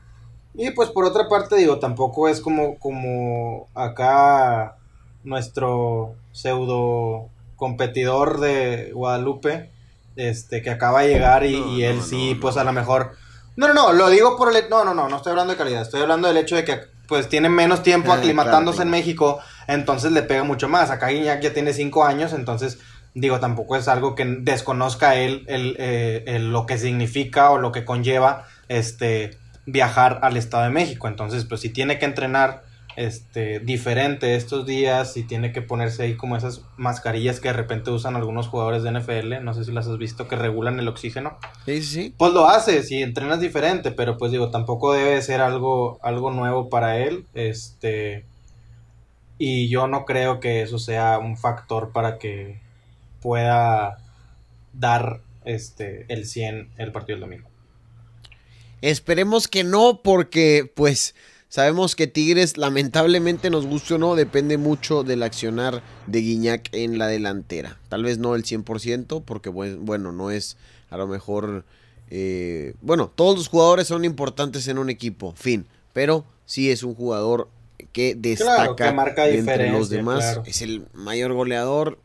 Y 0.54 0.72
pues 0.72 0.90
por 0.90 1.06
otra 1.06 1.30
parte, 1.30 1.56
digo, 1.56 1.78
tampoco 1.78 2.28
es 2.28 2.42
como, 2.42 2.78
como 2.78 3.66
acá 3.74 4.76
nuestro 5.24 6.16
pseudo 6.32 7.30
competidor 7.56 8.40
de 8.40 8.92
Guadalupe, 8.92 9.70
este, 10.16 10.60
que 10.60 10.68
acaba 10.68 11.00
de 11.00 11.14
llegar 11.14 11.46
y, 11.46 11.82
él 11.82 12.02
sí, 12.02 12.36
pues 12.38 12.58
a 12.58 12.64
lo 12.64 12.74
mejor... 12.74 13.12
No, 13.56 13.68
no, 13.68 13.74
no, 13.74 13.92
lo 13.94 14.10
digo 14.10 14.36
por 14.36 14.54
el... 14.54 14.68
No, 14.68 14.84
no, 14.84 14.92
no, 14.92 15.08
no 15.08 15.16
estoy 15.16 15.30
hablando 15.30 15.54
de 15.54 15.58
calidad, 15.58 15.80
estoy 15.80 16.02
hablando 16.02 16.28
del 16.28 16.36
hecho 16.36 16.54
de 16.54 16.64
que 16.64 16.97
pues 17.08 17.28
tiene 17.28 17.48
menos 17.48 17.82
tiempo 17.82 18.12
aclimatándose 18.12 18.82
en 18.82 18.90
México, 18.90 19.40
entonces 19.66 20.12
le 20.12 20.22
pega 20.22 20.44
mucho 20.44 20.68
más. 20.68 20.90
Acá 20.90 21.08
Guiñac 21.08 21.40
ya 21.40 21.54
tiene 21.54 21.72
cinco 21.72 22.04
años, 22.04 22.34
entonces 22.34 22.78
digo, 23.14 23.40
tampoco 23.40 23.76
es 23.76 23.88
algo 23.88 24.14
que 24.14 24.24
desconozca 24.24 25.16
él 25.16 25.44
eh, 25.48 26.22
el, 26.26 26.52
lo 26.52 26.66
que 26.66 26.78
significa 26.78 27.50
o 27.50 27.58
lo 27.58 27.72
que 27.72 27.84
conlleva 27.84 28.46
este 28.68 29.38
viajar 29.64 30.20
al 30.22 30.36
Estado 30.36 30.64
de 30.64 30.70
México. 30.70 31.08
Entonces, 31.08 31.44
pues 31.46 31.62
si 31.62 31.70
tiene 31.70 31.98
que 31.98 32.04
entrenar 32.04 32.62
este, 32.98 33.60
diferente 33.60 34.34
estos 34.34 34.66
días 34.66 35.16
y 35.16 35.22
tiene 35.22 35.52
que 35.52 35.62
ponerse 35.62 36.02
ahí 36.02 36.16
como 36.16 36.36
esas 36.36 36.62
mascarillas 36.76 37.38
que 37.38 37.46
de 37.46 37.54
repente 37.54 37.92
usan 37.92 38.16
algunos 38.16 38.48
jugadores 38.48 38.82
de 38.82 38.90
NFL, 38.90 39.44
no 39.44 39.54
sé 39.54 39.64
si 39.64 39.70
las 39.70 39.86
has 39.86 39.98
visto, 39.98 40.26
que 40.26 40.34
regulan 40.34 40.80
el 40.80 40.88
oxígeno. 40.88 41.38
Sí, 41.64 41.80
sí. 41.84 42.14
Pues 42.18 42.32
lo 42.32 42.48
hace, 42.48 42.82
si 42.82 43.00
entrenas 43.00 43.38
diferente, 43.38 43.92
pero 43.92 44.18
pues 44.18 44.32
digo, 44.32 44.50
tampoco 44.50 44.92
debe 44.92 45.22
ser 45.22 45.40
algo, 45.40 46.00
algo 46.02 46.32
nuevo 46.32 46.70
para 46.70 46.98
él, 46.98 47.24
este, 47.34 48.24
y 49.38 49.68
yo 49.68 49.86
no 49.86 50.04
creo 50.04 50.40
que 50.40 50.62
eso 50.62 50.80
sea 50.80 51.20
un 51.20 51.36
factor 51.36 51.92
para 51.92 52.18
que 52.18 52.58
pueda 53.22 53.98
dar 54.72 55.20
este, 55.44 56.04
el 56.08 56.26
100 56.26 56.70
el 56.78 56.90
partido 56.90 57.14
del 57.14 57.30
domingo. 57.30 57.48
Esperemos 58.80 59.46
que 59.46 59.62
no, 59.62 60.02
porque 60.02 60.68
pues 60.74 61.14
Sabemos 61.48 61.96
que 61.96 62.06
Tigres, 62.06 62.58
lamentablemente, 62.58 63.48
nos 63.48 63.66
guste 63.66 63.94
o 63.94 63.98
no, 63.98 64.14
depende 64.16 64.58
mucho 64.58 65.02
del 65.02 65.22
accionar 65.22 65.82
de 66.06 66.20
Guiñac 66.20 66.68
en 66.72 66.98
la 66.98 67.06
delantera. 67.06 67.78
Tal 67.88 68.04
vez 68.04 68.18
no 68.18 68.34
el 68.34 68.44
100%, 68.44 69.22
porque 69.24 69.48
bueno, 69.48 70.12
no 70.12 70.30
es 70.30 70.56
a 70.90 70.96
lo 70.98 71.06
mejor... 71.06 71.64
Eh, 72.10 72.74
bueno, 72.80 73.10
todos 73.14 73.36
los 73.36 73.48
jugadores 73.48 73.86
son 73.86 74.04
importantes 74.04 74.68
en 74.68 74.78
un 74.78 74.90
equipo, 74.90 75.32
fin. 75.36 75.66
Pero 75.92 76.24
sí 76.44 76.70
es 76.70 76.82
un 76.82 76.94
jugador 76.94 77.48
que 77.92 78.14
destaca 78.14 78.94
entre 79.28 79.70
los 79.70 79.88
demás. 79.88 80.40
Es 80.44 80.62
el 80.62 80.86
mayor 80.92 81.32
goleador. 81.32 81.98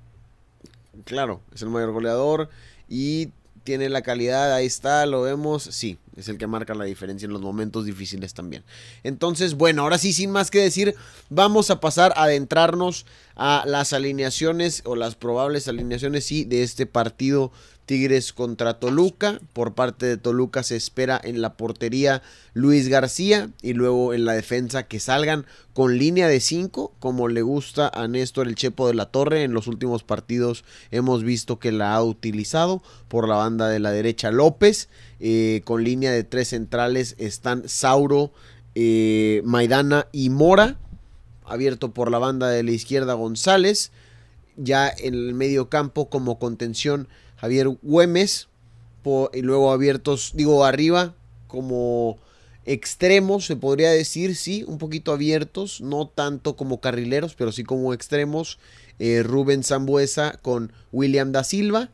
Claro, 1.06 1.42
es 1.54 1.62
el 1.62 1.70
mayor 1.70 1.92
goleador. 1.92 2.50
Y 2.88 3.30
tiene 3.64 3.90
la 3.90 4.02
calidad, 4.02 4.54
ahí 4.54 4.66
está, 4.66 5.06
lo 5.06 5.22
vemos, 5.22 5.64
sí, 5.64 5.98
es 6.16 6.28
el 6.28 6.38
que 6.38 6.48
marca 6.48 6.76
la 6.76 6.84
diferencia 6.84 7.26
en 7.26 7.34
los 7.34 7.42
momentos 7.42 7.86
difíciles 7.86 8.34
también. 8.34 8.64
Entonces, 9.04 9.56
bueno, 9.56 9.84
ahora 9.84 9.98
sí, 9.98 10.14
sin 10.14 10.32
más 10.32 10.52
que 10.52 10.60
decir, 10.60 10.96
vamos 11.30 11.70
a 11.70 11.80
pasar 11.80 12.14
a 12.16 12.24
adentrarnos 12.24 13.06
a 13.36 13.64
las 13.66 13.94
alineaciones 13.94 14.82
o 14.86 14.96
las 14.96 15.16
probables 15.16 15.68
alineaciones, 15.68 16.26
sí, 16.26 16.44
de 16.44 16.64
este 16.64 16.86
partido 16.86 17.52
Tigres 17.86 18.34
contra 18.34 18.80
Toluca. 18.80 19.40
Por 19.54 19.74
parte 19.74 20.06
de 20.06 20.18
Toluca 20.18 20.64
se 20.64 20.76
espera 20.76 21.20
en 21.24 21.42
la 21.42 21.58
portería 21.58 22.22
Luis 22.54 22.88
García 22.88 23.50
y 23.62 23.74
luego 23.74 24.14
en 24.14 24.26
la 24.26 24.34
defensa 24.34 24.84
que 24.84 25.00
salgan 25.00 25.46
con 25.74 25.98
línea 25.98 26.28
de 26.28 26.40
5, 26.40 26.94
como 27.00 27.28
le 27.28 27.42
gusta 27.42 27.90
a 27.94 28.08
Néstor 28.08 28.48
el 28.48 28.56
Chepo 28.56 28.88
de 28.88 28.94
la 28.94 29.08
Torre. 29.08 29.44
En 29.44 29.54
los 29.54 29.68
últimos 29.68 30.04
partidos 30.04 30.64
hemos 30.92 31.24
visto 31.24 31.60
que 31.60 31.72
la 31.72 31.94
ha 31.94 32.04
utilizado 32.04 32.82
por 33.08 33.28
la 33.28 33.36
banda 33.36 33.68
de 33.68 33.80
la 33.80 33.92
derecha 33.92 34.32
López. 34.32 34.90
Eh, 35.20 35.62
con 35.66 35.84
línea 35.84 36.12
de 36.12 36.24
tres 36.24 36.50
centrales 36.50 37.16
están 37.18 37.68
Sauro, 37.68 38.32
eh, 38.76 39.42
Maidana 39.44 40.08
y 40.12 40.30
Mora. 40.30 40.78
Abierto 41.46 41.94
por 41.94 42.10
la 42.10 42.20
banda 42.20 42.50
de 42.50 42.64
la 42.64 42.72
izquierda 42.72 43.14
González. 43.14 43.92
Ya 44.56 44.90
en 44.90 45.16
el 45.16 45.34
medio 45.34 45.68
campo 45.68 46.10
como 46.10 46.38
contención 46.38 47.08
Javier 47.44 47.68
Güemes, 47.82 48.48
y 49.34 49.42
luego 49.42 49.74
abiertos, 49.74 50.32
digo, 50.34 50.64
arriba, 50.64 51.14
como 51.50 52.18
extremos, 52.64 53.46
se 53.46 53.58
podría 53.58 53.92
decir, 53.92 54.38
sí, 54.38 54.64
un 54.66 54.78
poquito 54.78 55.12
abiertos, 55.12 55.82
no 55.82 56.08
tanto 56.08 56.56
como 56.56 56.80
carrileros, 56.80 57.36
pero 57.36 57.52
sí 57.52 57.66
como 57.66 57.94
extremos. 57.94 58.60
Eh, 58.98 59.24
Rubén 59.24 59.66
Zambuesa 59.66 60.40
con 60.42 60.72
William 60.94 61.34
da 61.34 61.44
Silva 61.44 61.90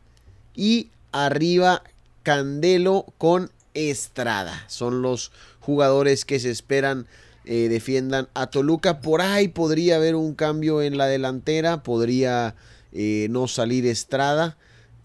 y 0.54 0.90
arriba 1.10 1.82
Candelo 2.22 3.06
con 3.18 3.50
Estrada. 3.74 4.64
Son 4.68 5.02
los 5.02 5.32
jugadores 5.58 6.24
que 6.24 6.38
se 6.38 6.50
esperan 6.50 7.08
eh, 7.44 7.66
defiendan 7.68 8.28
a 8.34 8.50
Toluca. 8.50 9.00
Por 9.00 9.20
ahí 9.20 9.48
podría 9.48 9.96
haber 9.96 10.14
un 10.14 10.36
cambio 10.36 10.80
en 10.80 10.96
la 10.96 11.06
delantera, 11.06 11.82
podría 11.82 12.54
eh, 12.92 13.26
no 13.30 13.48
salir 13.48 13.84
Estrada 13.86 14.56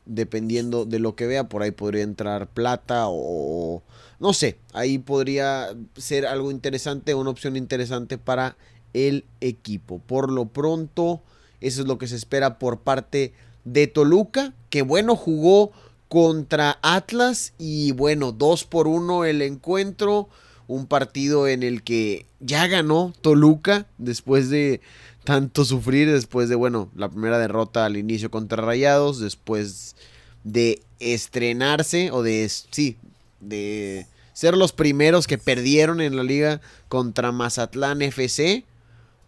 dependiendo 0.05 0.85
de 0.85 0.99
lo 0.99 1.15
que 1.15 1.27
vea, 1.27 1.49
por 1.49 1.63
ahí 1.63 1.71
podría 1.71 2.03
entrar 2.03 2.47
plata 2.47 3.05
o 3.07 3.83
no 4.19 4.33
sé, 4.33 4.57
ahí 4.73 4.97
podría 4.97 5.75
ser 5.97 6.25
algo 6.25 6.51
interesante, 6.51 7.13
una 7.13 7.29
opción 7.29 7.57
interesante 7.57 8.17
para 8.17 8.55
el 8.93 9.25
equipo. 9.41 9.99
Por 9.99 10.31
lo 10.31 10.45
pronto, 10.45 11.21
eso 11.61 11.81
es 11.81 11.87
lo 11.87 11.97
que 11.97 12.07
se 12.07 12.15
espera 12.15 12.57
por 12.57 12.79
parte 12.79 13.33
de 13.65 13.87
Toluca, 13.87 14.53
que 14.69 14.83
bueno, 14.83 15.15
jugó 15.15 15.71
contra 16.07 16.79
Atlas 16.81 17.53
y 17.57 17.91
bueno, 17.91 18.31
2 18.31 18.63
por 18.65 18.87
1 18.87 19.25
el 19.25 19.41
encuentro, 19.41 20.29
un 20.67 20.87
partido 20.87 21.47
en 21.47 21.61
el 21.63 21.83
que 21.83 22.25
ya 22.39 22.67
ganó 22.67 23.13
Toluca 23.21 23.87
después 23.97 24.49
de 24.49 24.81
tanto 25.25 25.65
sufrir 25.65 26.09
después 26.11 26.47
de, 26.47 26.55
bueno, 26.55 26.89
la 26.95 27.09
primera 27.09 27.37
derrota 27.37 27.85
al 27.85 27.97
inicio 27.97 28.31
contra 28.31 28.63
Rayados, 28.63 29.19
después 29.19 29.95
de 30.43 30.81
estrenarse 30.99 32.11
o 32.11 32.23
de, 32.23 32.49
sí, 32.49 32.97
de 33.41 34.07
ser 34.33 34.55
los 34.55 34.71
primeros 34.71 35.27
que 35.27 35.37
perdieron 35.37 36.01
en 36.01 36.15
la 36.15 36.23
liga 36.23 36.61
contra 36.87 37.31
Mazatlán 37.31 38.01
FC. 38.01 38.63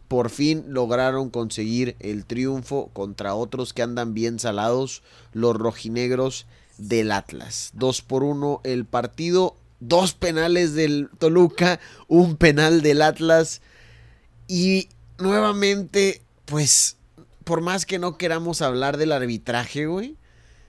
Por 0.08 0.30
fin 0.30 0.64
lograron 0.68 1.30
conseguir 1.30 1.98
el 2.00 2.26
triunfo 2.26 2.90
contra 2.94 3.36
otros 3.36 3.74
que 3.74 3.82
andan 3.82 4.14
bien 4.14 4.40
salados, 4.40 5.04
los 5.34 5.56
rojinegros 5.56 6.46
del 6.78 7.12
Atlas. 7.12 7.72
Dos 7.74 8.02
por 8.02 8.24
uno 8.24 8.62
el 8.64 8.86
partido, 8.86 9.56
dos 9.80 10.14
penales 10.14 10.74
del 10.74 11.10
Toluca, 11.18 11.80
un 12.08 12.38
penal 12.38 12.82
del 12.82 13.02
Atlas 13.02 13.62
y 14.48 14.90
nuevamente, 15.18 16.22
pues, 16.46 16.98
por 17.44 17.62
más 17.62 17.86
que 17.86 18.00
no 18.00 18.18
queramos 18.18 18.62
hablar 18.62 18.98
del 18.98 19.12
arbitraje, 19.12 19.86
güey, 19.86 20.16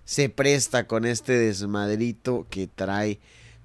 se 0.05 0.29
presta 0.29 0.87
con 0.87 1.05
este 1.05 1.33
desmadrito 1.33 2.47
que 2.51 2.67
trae. 2.67 3.19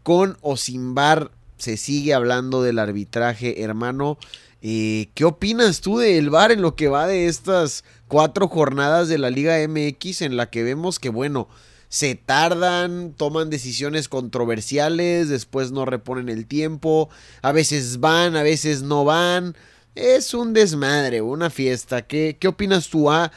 Con 0.04 0.38
o 0.41 0.58
sin 0.58 0.96
bar, 0.96 1.32
se 1.58 1.78
sigue 1.78 2.13
hablando 2.13 2.62
del 2.62 2.80
arbitraje, 2.80 3.63
hermano. 3.63 4.17
Eh, 4.62 5.10
¿Qué 5.13 5.26
opinas 5.26 5.82
tú 5.82 5.98
del 5.98 6.30
VAR 6.30 6.52
en 6.52 6.62
lo 6.62 6.76
que 6.76 6.88
va 6.88 7.08
de 7.08 7.28
estas 7.28 7.84
cuatro 8.08 8.48
jornadas 8.48 9.08
de 9.08 9.17
la 9.17 9.30
Liga 9.30 9.58
MX 9.67 10.22
en 10.22 10.38
la 10.38 10.50
que 10.50 10.63
vemos 10.63 11.00
que, 11.00 11.10
bueno, 11.10 11.48
se 11.89 12.15
tardan, 12.15 13.13
toman 13.15 13.50
decisiones 13.50 14.10
controversiales, 14.10 15.30
después 15.30 15.72
no 15.72 15.86
reponen 15.86 16.28
el 16.28 16.48
tiempo, 16.48 17.10
a 17.41 17.52
veces 17.52 18.00
van, 18.00 18.36
a 18.36 18.41
veces 18.41 18.82
no 18.82 19.06
van? 19.06 19.56
Es 19.96 20.34
un 20.34 20.54
desmadre, 20.54 21.22
una 21.22 21.50
fiesta. 21.50 22.02
¿Qué, 22.02 22.38
qué 22.40 22.48
opinas 22.48 22.90
tú? 22.90 23.12
¿Ha, 23.12 23.32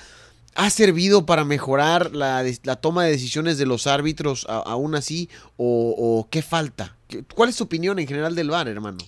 ¿Ha 0.57 0.71
servido 0.71 1.27
para 1.27 1.45
mejorar 1.45 2.15
la, 2.15 2.43
toma 2.81 3.05
de 3.05 3.11
decisiones 3.11 3.59
de 3.59 3.67
los 3.67 3.87
árbitros 3.87 4.47
aún 4.49 4.95
así? 4.95 5.29
O, 5.59 6.27
qué 6.31 6.41
falta? 6.41 6.97
¿Cuál 7.35 7.51
es 7.51 7.57
tu 7.57 7.65
opinión 7.65 7.99
en 7.99 8.07
general 8.07 8.35
del 8.35 8.51
VAR, 8.51 8.69
hermano? 8.69 8.99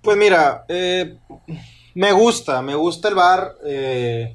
Pues 0.00 0.16
mira, 0.16 0.64
eh, 0.68 1.18
me 1.94 2.12
gusta, 2.12 2.62
me 2.62 2.74
gusta 2.74 3.08
el 3.08 3.14
VAR. 3.14 3.56
Eh, 3.64 4.34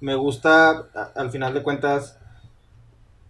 me 0.00 0.14
gusta, 0.14 0.88
al 1.14 1.30
final 1.30 1.52
de 1.52 1.62
cuentas, 1.62 2.16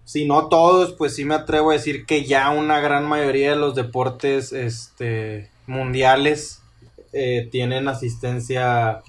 si 0.05 0.25
no 0.25 0.49
todos, 0.49 0.93
pues 0.93 1.17
sí 1.17 1.25
me 1.25 1.35
atrevo 1.35 1.71
a 1.71 1.75
decir 1.75 2.07
que 2.07 2.25
ya 2.25 2.51
una 2.51 2.81
gran 2.81 3.07
mayoría 3.07 3.51
de 3.51 3.57
los 3.57 3.75
deportes 3.75 4.53
este, 4.53 5.51
mundiales 5.67 6.64
eh, 7.15 7.49
tienen 7.51 7.89
asistencia 7.89 9.03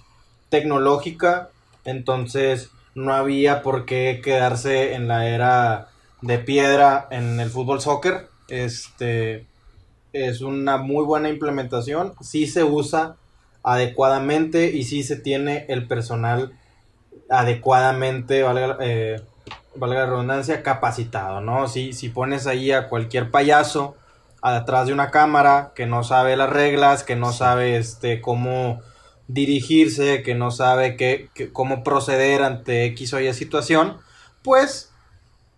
tecnológica. 0.49 1.49
Entonces, 1.83 2.69
no 2.93 3.13
había 3.13 3.61
por 3.61 3.85
qué 3.85 4.21
quedarse 4.23 4.93
en 4.93 5.07
la 5.07 5.27
era 5.27 5.89
de 6.21 6.39
piedra 6.39 7.07
en 7.11 7.39
el 7.39 7.49
fútbol 7.49 7.81
soccer. 7.81 8.29
Este 8.47 9.45
es 10.13 10.41
una 10.41 10.77
muy 10.77 11.03
buena 11.03 11.29
implementación. 11.29 12.13
Sí 12.21 12.47
se 12.47 12.63
usa 12.63 13.17
adecuadamente 13.63 14.67
y 14.67 14.83
sí 14.83 15.03
se 15.03 15.17
tiene 15.17 15.65
el 15.67 15.87
personal 15.87 16.53
adecuadamente, 17.29 18.43
valga, 18.43 18.77
eh, 18.79 19.21
valga 19.75 20.01
la 20.01 20.05
redundancia, 20.05 20.63
capacitado, 20.63 21.41
¿no? 21.41 21.67
Si, 21.67 21.91
si 21.91 22.09
pones 22.09 22.45
ahí 22.47 22.71
a 22.71 22.87
cualquier 22.87 23.31
payaso 23.31 23.95
atrás 24.53 24.87
de 24.87 24.93
una 24.93 25.09
cámara 25.09 25.71
que 25.75 25.87
no 25.87 26.03
sabe 26.03 26.37
las 26.37 26.49
reglas, 26.49 27.03
que 27.03 27.15
no 27.15 27.33
sabe 27.33 27.77
este, 27.77 28.21
cómo 28.21 28.81
dirigirse, 29.27 30.21
que 30.21 30.35
no 30.35 30.51
sabe 30.51 30.95
qué, 30.95 31.29
cómo 31.51 31.83
proceder 31.83 32.43
ante 32.43 32.85
X 32.85 33.13
o 33.13 33.19
Y 33.19 33.33
situación, 33.33 33.97
pues 34.43 34.91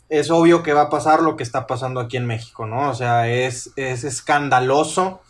es 0.08 0.32
obvio 0.32 0.64
que 0.64 0.72
va 0.72 0.84
a 0.84 0.90
pasar 0.90 1.22
lo 1.22 1.36
que 1.36 1.44
está 1.44 1.68
pasando 1.68 2.00
aquí 2.00 2.16
en 2.16 2.26
México, 2.26 2.66
¿no? 2.66 2.90
O 2.90 2.94
sea, 2.94 3.28
es, 3.28 3.72
es 3.76 4.06
escandaloso 4.06 5.22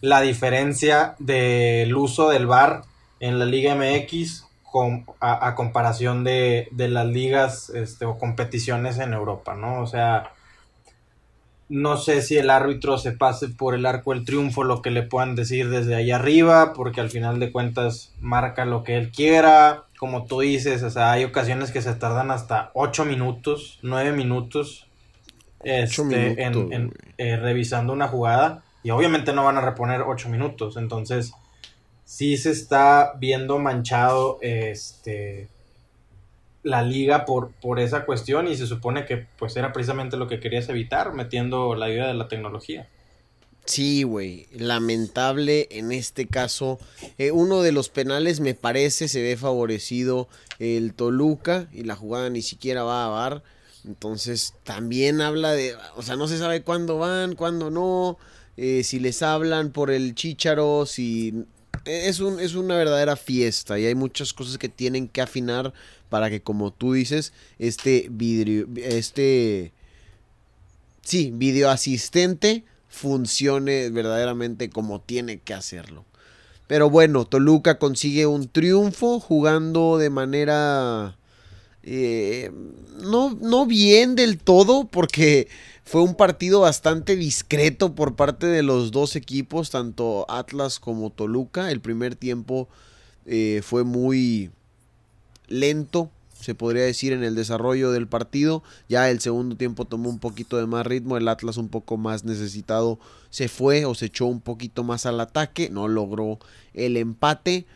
la 0.00 0.20
diferencia 0.20 1.16
del 1.18 1.94
uso 1.96 2.30
del 2.30 2.46
VAR 2.46 2.82
en 3.18 3.40
la 3.40 3.44
Liga 3.44 3.74
MX 3.74 4.44
con, 4.62 5.04
a, 5.18 5.54
comparación 5.56 6.22
de, 6.22 6.68
de 6.70 6.88
las 6.88 7.06
ligas 7.06 7.70
este, 7.70 8.04
o 8.04 8.18
competiciones 8.18 8.98
en 8.98 9.14
Europa, 9.14 9.56
¿no? 9.56 9.82
O 9.82 9.86
sea, 9.88 10.30
no 11.70 11.96
sé 11.96 12.20
si 12.20 12.36
el 12.36 12.50
árbitro 12.50 12.98
se 12.98 13.12
pase 13.12 13.48
por 13.48 13.76
el 13.76 13.86
arco 13.86 14.12
del 14.12 14.24
triunfo, 14.24 14.64
lo 14.64 14.82
que 14.82 14.90
le 14.90 15.04
puedan 15.04 15.36
decir 15.36 15.70
desde 15.70 15.94
ahí 15.94 16.10
arriba, 16.10 16.72
porque 16.72 17.00
al 17.00 17.10
final 17.10 17.38
de 17.38 17.52
cuentas 17.52 18.12
marca 18.20 18.64
lo 18.64 18.82
que 18.82 18.96
él 18.96 19.12
quiera. 19.12 19.84
Como 19.96 20.24
tú 20.26 20.40
dices, 20.40 20.82
o 20.82 20.90
sea, 20.90 21.12
hay 21.12 21.22
ocasiones 21.22 21.70
que 21.70 21.80
se 21.80 21.94
tardan 21.94 22.32
hasta 22.32 22.72
8 22.74 23.04
minutos, 23.04 23.78
9 23.82 24.10
minutos, 24.10 24.88
este, 25.62 26.42
en, 26.42 26.92
eh, 27.18 27.36
revisando 27.36 27.92
una 27.92 28.08
jugada. 28.08 28.64
Y 28.82 28.90
obviamente 28.90 29.32
no 29.32 29.44
van 29.44 29.56
a 29.56 29.60
reponer 29.60 30.00
8 30.00 30.28
minutos. 30.28 30.76
Entonces, 30.76 31.34
sí 32.04 32.36
se 32.36 32.50
está 32.50 33.12
viendo 33.20 33.60
manchado 33.60 34.38
este 34.42 35.48
la 36.62 36.82
liga 36.82 37.24
por, 37.24 37.52
por 37.52 37.80
esa 37.80 38.04
cuestión 38.04 38.48
y 38.48 38.56
se 38.56 38.66
supone 38.66 39.06
que 39.06 39.26
pues 39.38 39.56
era 39.56 39.72
precisamente 39.72 40.16
lo 40.16 40.28
que 40.28 40.40
querías 40.40 40.68
evitar 40.68 41.14
metiendo 41.14 41.74
la 41.74 41.86
ayuda 41.86 42.08
de 42.08 42.14
la 42.14 42.28
tecnología. 42.28 42.88
Sí, 43.64 44.02
güey, 44.02 44.48
lamentable 44.52 45.68
en 45.70 45.92
este 45.92 46.26
caso. 46.26 46.78
Eh, 47.18 47.30
uno 47.30 47.62
de 47.62 47.72
los 47.72 47.88
penales 47.88 48.40
me 48.40 48.54
parece 48.54 49.06
se 49.06 49.22
ve 49.22 49.36
favorecido 49.36 50.28
el 50.58 50.94
Toluca 50.94 51.68
y 51.72 51.84
la 51.84 51.94
jugada 51.94 52.30
ni 52.30 52.42
siquiera 52.42 52.82
va 52.82 53.04
a 53.04 53.08
bar. 53.08 53.42
Entonces 53.84 54.54
también 54.64 55.20
habla 55.20 55.52
de, 55.52 55.74
o 55.96 56.02
sea, 56.02 56.16
no 56.16 56.28
se 56.28 56.38
sabe 56.38 56.62
cuándo 56.62 56.98
van, 56.98 57.34
cuándo 57.34 57.70
no, 57.70 58.18
eh, 58.56 58.82
si 58.82 58.98
les 58.98 59.22
hablan 59.22 59.70
por 59.70 59.90
el 59.90 60.14
chícharo, 60.14 60.84
si... 60.86 61.46
Eh, 61.84 62.08
es, 62.08 62.20
un, 62.20 62.40
es 62.40 62.56
una 62.56 62.76
verdadera 62.76 63.16
fiesta 63.16 63.78
y 63.78 63.86
hay 63.86 63.94
muchas 63.94 64.32
cosas 64.32 64.58
que 64.58 64.68
tienen 64.68 65.08
que 65.08 65.22
afinar 65.22 65.72
para 66.10 66.28
que, 66.28 66.42
como 66.42 66.72
tú 66.72 66.92
dices, 66.92 67.32
este 67.58 68.08
vidrio, 68.10 68.68
este, 68.76 69.72
sí, 71.00 71.32
video 71.34 71.70
asistente 71.70 72.64
funcione 72.88 73.88
verdaderamente 73.88 74.68
como 74.68 75.00
tiene 75.00 75.38
que 75.38 75.54
hacerlo. 75.54 76.04
Pero 76.66 76.90
bueno, 76.90 77.24
Toluca 77.24 77.78
consigue 77.78 78.26
un 78.26 78.48
triunfo 78.48 79.18
jugando 79.18 79.96
de 79.96 80.10
manera 80.10 81.16
eh, 81.82 82.50
no, 83.00 83.36
no 83.40 83.66
bien 83.66 84.14
del 84.14 84.38
todo, 84.38 84.84
porque 84.86 85.48
fue 85.84 86.02
un 86.02 86.14
partido 86.14 86.60
bastante 86.60 87.16
discreto 87.16 87.94
por 87.94 88.14
parte 88.14 88.46
de 88.46 88.62
los 88.62 88.90
dos 88.90 89.16
equipos, 89.16 89.70
tanto 89.70 90.26
Atlas 90.28 90.78
como 90.78 91.10
Toluca. 91.10 91.70
El 91.70 91.80
primer 91.80 92.16
tiempo 92.16 92.68
eh, 93.26 93.62
fue 93.64 93.84
muy 93.84 94.50
lento, 95.50 96.10
se 96.40 96.54
podría 96.54 96.84
decir, 96.84 97.12
en 97.12 97.22
el 97.22 97.34
desarrollo 97.34 97.90
del 97.92 98.08
partido. 98.08 98.62
Ya 98.88 99.10
el 99.10 99.20
segundo 99.20 99.56
tiempo 99.56 99.84
tomó 99.84 100.08
un 100.08 100.18
poquito 100.18 100.56
de 100.56 100.66
más 100.66 100.86
ritmo, 100.86 101.18
el 101.18 101.28
Atlas 101.28 101.58
un 101.58 101.68
poco 101.68 101.98
más 101.98 102.24
necesitado 102.24 102.98
se 103.28 103.48
fue 103.48 103.84
o 103.84 103.94
se 103.94 104.06
echó 104.06 104.26
un 104.26 104.40
poquito 104.40 104.82
más 104.82 105.04
al 105.04 105.20
ataque, 105.20 105.68
no 105.68 105.86
logró 105.86 106.38
el 106.72 106.96
empate, 106.96 107.66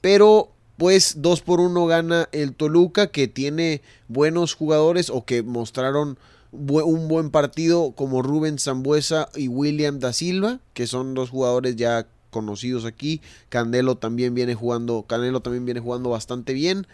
pero 0.00 0.50
pues 0.76 1.22
2 1.22 1.40
por 1.42 1.60
1 1.60 1.86
gana 1.86 2.28
el 2.32 2.54
Toluca 2.54 3.08
que 3.08 3.28
tiene 3.28 3.82
buenos 4.08 4.54
jugadores 4.54 5.10
o 5.10 5.24
que 5.24 5.42
mostraron 5.42 6.18
un 6.52 7.08
buen 7.08 7.30
partido 7.30 7.92
como 7.92 8.22
Rubén 8.22 8.58
Zambuesa 8.58 9.28
y 9.34 9.48
William 9.48 9.98
da 9.98 10.12
Silva, 10.12 10.60
que 10.74 10.86
son 10.86 11.14
dos 11.14 11.30
jugadores 11.30 11.76
ya 11.76 12.06
conocidos 12.30 12.84
aquí. 12.84 13.20
Candelo 13.48 13.96
también 13.96 14.34
viene 14.34 14.54
jugando, 14.54 15.02
Canelo 15.02 15.40
también 15.40 15.64
viene 15.64 15.80
jugando 15.80 16.10
bastante 16.10 16.52
bien. 16.52 16.86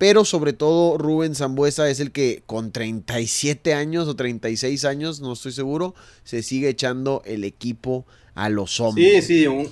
Pero 0.00 0.24
sobre 0.24 0.54
todo 0.54 0.96
Rubén 0.96 1.34
Zambuesa 1.34 1.90
es 1.90 2.00
el 2.00 2.10
que 2.10 2.42
con 2.46 2.72
37 2.72 3.74
años 3.74 4.08
o 4.08 4.16
36 4.16 4.86
años, 4.86 5.20
no 5.20 5.34
estoy 5.34 5.52
seguro, 5.52 5.94
se 6.24 6.42
sigue 6.42 6.70
echando 6.70 7.20
el 7.26 7.44
equipo 7.44 8.06
a 8.34 8.48
los 8.48 8.80
hombros. 8.80 9.06
Sí, 9.06 9.20
sí, 9.20 9.46
un, 9.46 9.68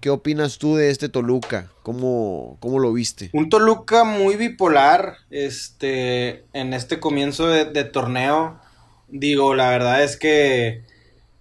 ¿Qué 0.00 0.10
opinas 0.10 0.58
tú 0.58 0.74
de 0.74 0.90
este 0.90 1.08
Toluca? 1.08 1.70
¿Cómo, 1.84 2.56
cómo 2.58 2.80
lo 2.80 2.92
viste? 2.92 3.30
Un 3.34 3.48
Toluca 3.48 4.02
muy 4.02 4.34
bipolar 4.34 5.18
este, 5.30 6.44
en 6.52 6.74
este 6.74 6.98
comienzo 6.98 7.46
de, 7.46 7.84
torneo. 7.84 8.58
Digo, 9.06 9.54
la 9.54 9.70
verdad 9.70 10.02
es 10.02 10.16
que 10.16 10.82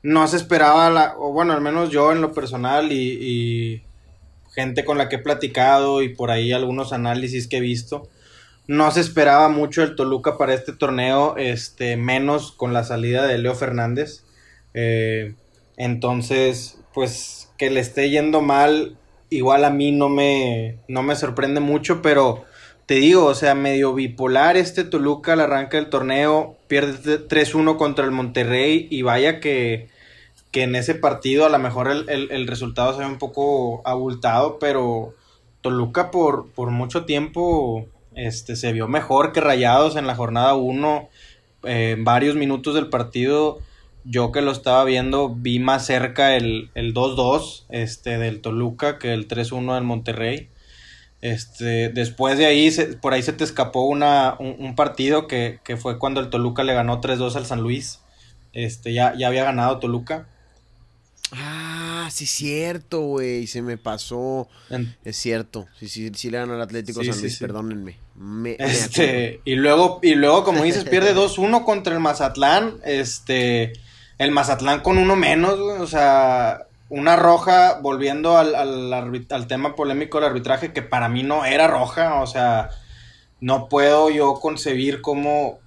no 0.03 0.27
se 0.27 0.37
esperaba, 0.37 0.91
la, 0.91 1.15
o 1.17 1.33
bueno, 1.33 1.53
al 1.53 1.61
menos 1.61 1.89
yo 1.89 2.11
en 2.11 2.21
lo 2.21 2.33
personal 2.33 2.91
y, 2.91 3.81
gente 4.55 4.85
con 4.85 4.97
la 4.97 5.09
que 5.09 5.17
he 5.17 5.19
platicado 5.19 6.01
y 6.01 6.09
por 6.09 6.31
ahí 6.31 6.53
algunos 6.53 6.93
análisis 6.93 7.47
que 7.47 7.57
he 7.57 7.61
visto, 7.61 8.09
no 8.67 8.89
se 8.89 9.01
esperaba 9.01 9.49
mucho 9.49 9.83
el 9.83 9.95
Toluca 9.95 10.37
para 10.37 10.53
este 10.53 10.73
torneo, 10.73 11.35
este, 11.37 11.97
menos 11.97 12.51
con 12.51 12.73
la 12.73 12.83
salida 12.83 13.27
de 13.27 13.37
Leo 13.37 13.53
Fernández. 13.53 14.23
Eh, 14.73 15.35
entonces, 15.77 16.79
pues 16.93 17.51
que 17.57 17.69
le 17.69 17.79
esté 17.79 18.09
yendo 18.09 18.41
mal, 18.41 18.97
igual 19.29 19.65
a 19.65 19.69
mí 19.69 19.91
no 19.91 20.09
me, 20.09 20.79
no 20.87 21.03
me 21.03 21.15
sorprende 21.15 21.59
mucho, 21.59 22.01
pero 22.01 22.45
te 22.85 22.95
digo, 22.95 23.25
o 23.25 23.35
sea, 23.35 23.55
medio 23.55 23.93
bipolar 23.93 24.57
este 24.57 24.83
Toluca 24.83 25.33
al 25.33 25.41
arranque 25.41 25.77
del 25.77 25.89
torneo, 25.89 26.57
pierde 26.67 27.27
3-1 27.27 27.77
contra 27.77 28.05
el 28.05 28.11
Monterrey 28.11 28.87
y 28.89 29.01
vaya 29.01 29.39
que, 29.39 29.89
que 30.55 30.63
en 30.63 30.73
ese 30.77 30.95
partido 30.95 31.45
a 31.45 31.49
lo 31.49 31.59
mejor 31.59 31.91
el, 31.91 32.47
resultado 32.47 32.93
se 32.93 32.99
ve 32.99 33.07
un 33.07 33.17
poco 33.17 33.81
abultado, 33.83 34.57
pero 34.57 35.13
Toluca 35.59 36.11
por, 36.11 36.49
por 36.53 36.71
mucho 36.71 37.03
tiempo 37.03 37.87
este, 38.15 38.55
se 38.55 38.71
vio 38.71 38.87
mejor 38.87 39.33
que 39.33 39.41
Rayados 39.41 39.97
en 39.97 40.07
la 40.07 40.15
jornada 40.15 40.53
1, 40.53 41.09
eh, 41.65 41.97
varios 41.99 42.37
minutos 42.37 42.73
del 42.73 42.87
partido 42.87 43.59
yo 44.05 44.31
que 44.31 44.41
lo 44.41 44.53
estaba 44.53 44.85
viendo, 44.85 45.27
vi 45.27 45.59
más 45.59 45.85
cerca 45.85 46.37
el, 46.37 46.71
2-2 46.73 47.65
este, 47.67 48.17
del 48.17 48.39
Toluca 48.39 48.97
que 48.97 49.11
el 49.11 49.27
3-1 49.27 49.73
del 49.75 49.83
Monterrey. 49.83 50.47
Este, 51.19 51.89
después 51.89 52.37
de 52.37 52.45
ahí, 52.45 52.73
por 53.01 53.13
ahí 53.13 53.23
se 53.23 53.33
te 53.33 53.43
escapó 53.43 53.81
una, 53.81 54.37
un, 54.39 54.73
partido 54.75 55.27
que, 55.27 55.59
fue 55.77 55.99
cuando 55.99 56.21
el 56.21 56.29
Toluca 56.29 56.63
le 56.63 56.73
ganó 56.73 57.01
3-2 57.01 57.35
al 57.35 57.45
San 57.45 57.59
Luis. 57.59 57.99
Este, 58.53 58.93
ya, 58.93 59.13
ya 59.17 59.27
había 59.27 59.43
ganado 59.43 59.79
Toluca. 59.79 60.29
Ah, 61.31 62.07
sí, 62.11 62.25
cierto, 62.25 63.01
güey. 63.01 63.47
Se 63.47 63.61
me 63.61 63.77
pasó. 63.77 64.47
es 65.03 65.17
cierto. 65.17 65.67
Sí, 65.79 65.89
sí, 65.89 66.11
sí 66.15 66.29
le 66.29 66.37
ganó 66.37 66.53
al 66.53 66.61
Atlético 66.61 67.03
San 67.03 67.19
Luis, 67.19 67.37
perdónenme. 67.37 67.97
este, 68.59 69.41
y 69.43 69.55
luego, 69.55 69.99
y 70.01 70.15
luego, 70.15 70.43
como 70.43 70.63
dices, 70.63 70.83
pierde 70.89 71.15
2-1 71.15 71.65
contra 71.65 71.93
el 71.93 71.99
Mazatlán. 71.99 72.75
Este 72.83 73.73
el 74.17 74.31
Mazatlán 74.31 74.81
con 74.81 74.97
uno 74.97 75.15
menos, 75.15 75.59
O 75.59 75.87
sea, 75.87 76.67
una 76.89 77.15
roja, 77.15 77.79
volviendo 77.81 78.37
al, 78.37 78.55
al, 78.55 79.47
tema 79.47 79.75
polémico 79.75 80.19
del 80.19 80.29
arbitraje, 80.29 80.71
que 80.71 80.81
para 80.81 81.09
mí 81.09 81.23
no 81.23 81.45
era 81.45 81.67
roja. 81.67 82.21
O 82.21 82.27
sea, 82.27 82.69
no 83.41 83.67
puedo 83.67 84.09
yo 84.09 84.35
concebir 84.35 85.01
cómo 85.01 85.59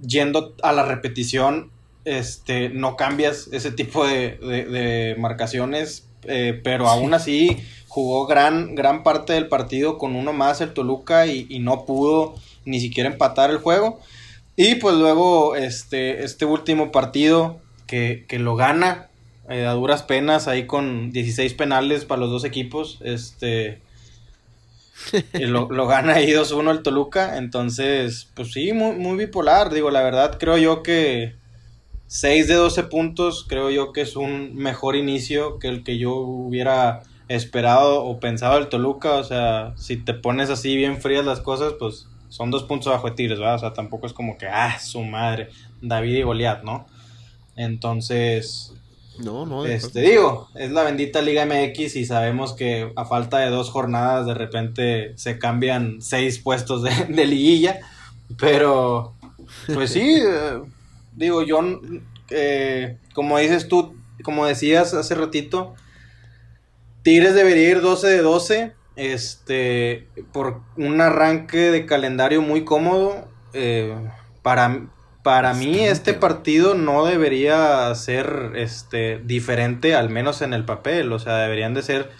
yendo 0.00 0.54
a 0.62 0.72
la 0.72 0.84
repetición, 0.84 1.70
este, 2.06 2.70
no 2.70 2.96
cambias 2.96 3.48
ese 3.52 3.70
tipo 3.70 4.06
de, 4.06 5.14
marcaciones. 5.18 6.08
Eh, 6.28 6.60
pero 6.64 6.88
aún 6.88 7.14
así 7.14 7.56
jugó 7.86 8.26
gran, 8.26 8.74
gran 8.74 9.04
parte 9.04 9.34
del 9.34 9.46
partido 9.46 9.96
con 9.96 10.16
uno 10.16 10.32
más 10.32 10.60
el 10.60 10.72
Toluca 10.72 11.26
y, 11.26 11.46
y 11.48 11.60
no 11.60 11.84
pudo 11.84 12.34
ni 12.64 12.80
siquiera 12.80 13.10
empatar 13.10 13.50
el 13.50 13.58
juego. 13.58 14.00
Y 14.56 14.76
pues 14.76 14.96
luego 14.96 15.54
este, 15.54 16.24
este 16.24 16.46
último 16.46 16.90
partido 16.90 17.60
que, 17.86 18.26
lo 18.30 18.56
gana 18.56 19.08
eh, 19.48 19.66
a 19.66 19.72
duras 19.72 20.02
penas 20.02 20.48
ahí 20.48 20.66
con 20.66 21.12
16 21.12 21.54
penales 21.54 22.04
para 22.06 22.22
los 22.22 22.30
dos 22.30 22.44
equipos. 22.44 22.98
Este 23.02 23.80
lo, 25.34 25.86
gana 25.86 26.14
ahí 26.14 26.30
2-1 26.30 26.70
el 26.70 26.82
Toluca. 26.82 27.36
Entonces, 27.36 28.28
pues 28.34 28.52
sí, 28.52 28.72
muy, 28.72 28.96
muy 28.96 29.16
bipolar. 29.16 29.72
Digo, 29.72 29.90
la 29.90 30.02
verdad, 30.02 30.38
creo 30.38 30.56
yo 30.56 30.82
que 30.82 31.34
6 32.08 32.48
de 32.48 32.54
12 32.54 32.84
puntos, 32.84 33.44
creo 33.48 33.70
yo 33.70 33.92
que 33.92 34.02
es 34.02 34.16
un 34.16 34.54
mejor 34.54 34.96
inicio 34.96 35.58
que 35.58 35.68
el 35.68 35.82
que 35.82 35.98
yo 35.98 36.14
hubiera 36.14 37.02
esperado 37.28 38.04
o 38.04 38.20
pensado 38.20 38.54
del 38.54 38.68
Toluca. 38.68 39.14
O 39.14 39.24
sea, 39.24 39.74
si 39.76 39.96
te 39.96 40.14
pones 40.14 40.50
así 40.50 40.76
bien 40.76 41.00
frías 41.00 41.24
las 41.24 41.40
cosas, 41.40 41.74
pues 41.78 42.06
son 42.28 42.50
dos 42.50 42.64
puntos 42.64 42.92
bajo 42.92 43.08
de 43.08 43.14
Tigres, 43.14 43.38
¿verdad? 43.38 43.56
O 43.56 43.58
sea, 43.58 43.72
tampoco 43.72 44.06
es 44.06 44.12
como 44.12 44.38
que, 44.38 44.46
ah, 44.46 44.78
su 44.78 45.02
madre, 45.02 45.48
David 45.80 46.16
y 46.16 46.22
Goliat, 46.22 46.62
¿no? 46.62 46.86
Entonces, 47.56 48.74
no, 49.18 49.46
no. 49.46 49.64
Este, 49.64 50.00
digo, 50.00 50.48
es 50.54 50.70
la 50.70 50.82
bendita 50.82 51.22
Liga 51.22 51.46
MX 51.46 51.96
y 51.96 52.04
sabemos 52.04 52.52
que 52.52 52.92
a 52.96 53.04
falta 53.04 53.38
de 53.38 53.50
dos 53.50 53.70
jornadas 53.70 54.26
de 54.26 54.34
repente 54.34 55.12
se 55.16 55.38
cambian 55.38 56.02
seis 56.02 56.38
puestos 56.38 56.82
de, 56.82 57.26
liguilla. 57.26 57.80
Pero, 58.38 59.14
pues 59.72 59.90
sí, 59.92 60.20
digo, 61.16 61.42
yo, 61.42 61.80
eh, 62.30 62.98
como 63.14 63.38
dices 63.38 63.66
tú, 63.68 63.96
como 64.22 64.46
decías 64.46 64.94
hace 64.94 65.14
ratito, 65.14 65.74
Tigres 67.02 67.34
debería 67.34 67.70
ir 67.70 67.80
12 67.80 68.06
de 68.08 68.18
12, 68.18 68.72
este, 68.96 70.08
por 70.32 70.60
un 70.76 71.00
arranque 71.00 71.70
de 71.70 71.86
calendario 71.86 72.42
muy 72.42 72.64
cómodo. 72.64 73.28
Eh, 73.52 73.94
para, 74.42 74.88
para 75.22 75.54
mí 75.54 75.80
este 75.80 76.14
partido 76.14 76.74
no 76.74 77.06
debería 77.06 77.94
ser 77.94 78.52
este 78.56 79.18
diferente, 79.18 79.94
al 79.94 80.10
menos 80.10 80.42
en 80.42 80.52
el 80.52 80.64
papel. 80.64 81.12
O 81.12 81.18
sea, 81.18 81.36
deberían 81.36 81.74
de 81.74 81.82
ser 81.82 82.10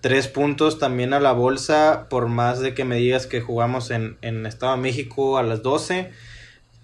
tres 0.00 0.28
puntos 0.28 0.78
también 0.78 1.12
a 1.12 1.20
la 1.20 1.32
bolsa, 1.32 2.06
por 2.08 2.28
más 2.28 2.60
de 2.60 2.72
que 2.74 2.84
me 2.84 2.96
digas 2.96 3.26
que 3.26 3.42
jugamos 3.42 3.90
en, 3.90 4.16
en 4.22 4.46
Estado 4.46 4.72
de 4.76 4.82
México 4.82 5.36
a 5.36 5.42
las 5.42 5.62
12. 5.62 6.12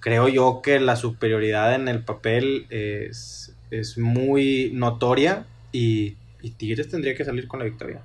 Creo 0.07 0.29
yo 0.29 0.61
que 0.62 0.79
la 0.79 0.95
superioridad 0.95 1.75
en 1.75 1.88
el 1.88 2.05
papel 2.05 2.69
es, 2.71 3.57
es 3.73 3.99
muy 3.99 4.71
notoria 4.73 5.49
y, 5.73 6.14
y 6.40 6.51
Tigres 6.51 6.88
tendría 6.88 7.16
que 7.16 7.25
salir 7.25 7.49
con 7.49 7.59
la 7.59 7.64
victoria. 7.64 8.03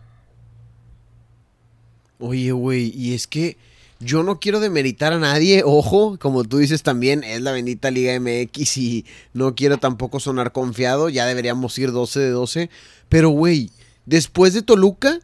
Oye, 2.17 2.53
güey, 2.53 2.91
y 2.95 3.13
es 3.13 3.27
que 3.27 3.55
yo 3.99 4.23
no 4.23 4.39
quiero 4.39 4.59
demeritar 4.59 5.13
a 5.13 5.19
nadie, 5.19 5.61
ojo, 5.63 6.17
como 6.17 6.43
tú 6.43 6.57
dices 6.57 6.81
también, 6.81 7.23
es 7.23 7.39
la 7.41 7.51
bendita 7.51 7.91
Liga 7.91 8.19
MX 8.19 8.77
y 8.77 9.05
no 9.35 9.53
quiero 9.53 9.77
tampoco 9.77 10.19
sonar 10.19 10.53
confiado, 10.53 11.07
ya 11.07 11.27
deberíamos 11.27 11.77
ir 11.77 11.91
12 11.91 12.19
de 12.19 12.29
12, 12.31 12.69
pero 13.09 13.29
güey, 13.29 13.69
después 14.07 14.55
de 14.55 14.63
Toluca 14.63 15.19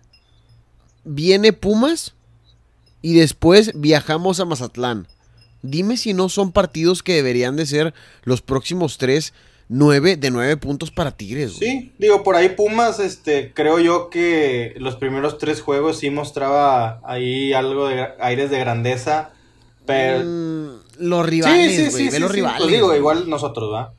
viene 1.04 1.54
Pumas 1.54 2.14
y 3.02 3.16
después 3.16 3.72
viajamos 3.74 4.40
a 4.40 4.46
Mazatlán. 4.46 5.08
Dime 5.62 5.98
si 5.98 6.14
no 6.14 6.30
son 6.30 6.52
partidos 6.52 7.04
que 7.04 7.14
deberían 7.14 7.56
de 7.56 7.66
ser 7.66 7.94
los 8.24 8.42
próximos 8.42 8.98
tres, 8.98 9.34
nueve 9.70 10.16
de 10.16 10.32
nueve 10.32 10.58
puntos 10.58 10.92
para 10.92 11.12
Tigres. 11.12 11.54
Sí, 11.58 11.92
digo, 11.98 12.24
por 12.24 12.36
ahí 12.36 12.50
Pumas, 12.50 13.00
este, 13.00 13.52
creo 13.54 13.80
yo 13.80 14.10
que 14.10 14.76
los 14.78 14.96
primeros 14.96 15.38
tres 15.38 15.62
juegos 15.62 16.00
sí 16.00 16.10
mostraba 16.10 17.02
ahí 17.04 17.54
algo 17.54 17.88
de 17.88 18.08
aires 18.20 18.50
de 18.50 18.60
grandeza, 18.60 19.32
pero... 19.86 20.24
Mm, 20.24 20.88
los 21.00 21.26
rivales, 21.26 21.92
güey, 21.92 22.10
ve 22.10 22.20
los 22.20 22.32
rivales. 22.32 22.60
Pues 22.62 22.72
digo, 22.72 22.96
igual 22.96 23.30
nosotros, 23.30 23.72
¿va? 23.72 23.94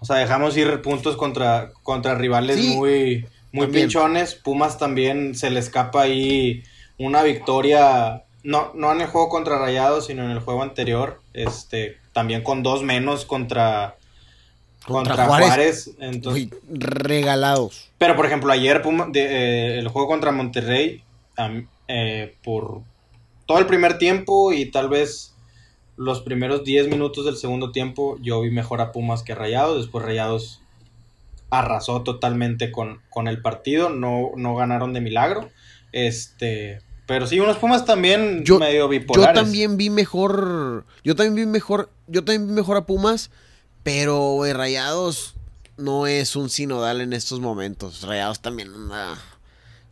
O 0.00 0.04
sea, 0.04 0.16
dejamos 0.16 0.56
ir 0.56 0.82
puntos 0.82 1.16
contra, 1.16 1.70
contra 1.82 2.14
rivales 2.16 2.58
muy, 2.74 3.24
muy 3.52 3.68
pinchones. 3.68 4.34
Pumas 4.34 4.76
también 4.76 5.34
se 5.34 5.50
le 5.50 5.60
escapa 5.60 6.02
ahí 6.02 6.64
una 6.98 7.22
victoria 7.22 8.24
no, 8.44 8.72
no 8.74 8.92
en 8.92 9.00
el 9.00 9.06
juego 9.06 9.28
contra 9.28 9.58
Rayados, 9.58 10.06
sino 10.06 10.24
en 10.24 10.30
el 10.30 10.40
juego 10.40 10.62
anterior. 10.62 11.20
Este, 11.32 11.98
también 12.12 12.42
con 12.42 12.62
dos 12.62 12.82
menos 12.82 13.24
contra, 13.24 13.96
contra, 14.86 15.26
Juárez. 15.26 15.92
entonces, 16.00 16.48
regalados. 16.68 17.90
Pero 17.98 18.16
por 18.16 18.26
ejemplo, 18.26 18.52
ayer 18.52 18.82
eh, 19.14 19.76
el 19.78 19.88
juego 19.88 20.08
contra 20.08 20.32
Monterrey, 20.32 21.02
eh, 21.88 22.34
por 22.42 22.82
todo 23.46 23.58
el 23.58 23.66
primer 23.66 23.98
tiempo 23.98 24.52
y 24.52 24.70
tal 24.70 24.88
vez 24.88 25.34
los 25.96 26.20
primeros 26.20 26.64
10 26.64 26.88
minutos 26.88 27.24
del 27.24 27.36
segundo 27.36 27.70
tiempo, 27.70 28.18
yo 28.20 28.40
vi 28.40 28.50
mejor 28.50 28.80
a 28.80 28.92
Pumas 28.92 29.22
que 29.22 29.32
a 29.32 29.36
Rayados. 29.36 29.78
Después 29.78 30.04
Rayados 30.04 30.60
arrasó 31.50 32.02
totalmente 32.02 32.72
con, 32.72 33.00
con 33.10 33.28
el 33.28 33.42
partido, 33.42 33.90
no, 33.90 34.30
no 34.36 34.56
ganaron 34.56 34.92
de 34.92 35.00
milagro. 35.00 35.50
Este, 35.92 36.80
pero 37.06 37.26
sí, 37.26 37.40
unos 37.40 37.58
Pumas 37.58 37.84
también 37.84 38.44
yo, 38.44 38.58
medio 38.58 38.88
bipolares. 38.88 39.36
Yo 39.36 39.42
también 39.42 39.76
vi 39.76 39.90
mejor. 39.90 40.84
Yo 41.04 41.16
también 41.16 41.46
vi 41.46 41.46
mejor. 41.46 41.90
Yo 42.06 42.24
también 42.24 42.48
vi 42.48 42.54
mejor 42.54 42.76
a 42.76 42.86
Pumas. 42.86 43.30
Pero, 43.82 44.34
güey, 44.34 44.52
Rayados 44.52 45.34
no 45.76 46.06
es 46.06 46.36
un 46.36 46.48
sinodal 46.48 47.00
en 47.00 47.12
estos 47.12 47.40
momentos. 47.40 48.02
Rayados 48.02 48.40
también 48.40 48.72
anda 48.72 49.18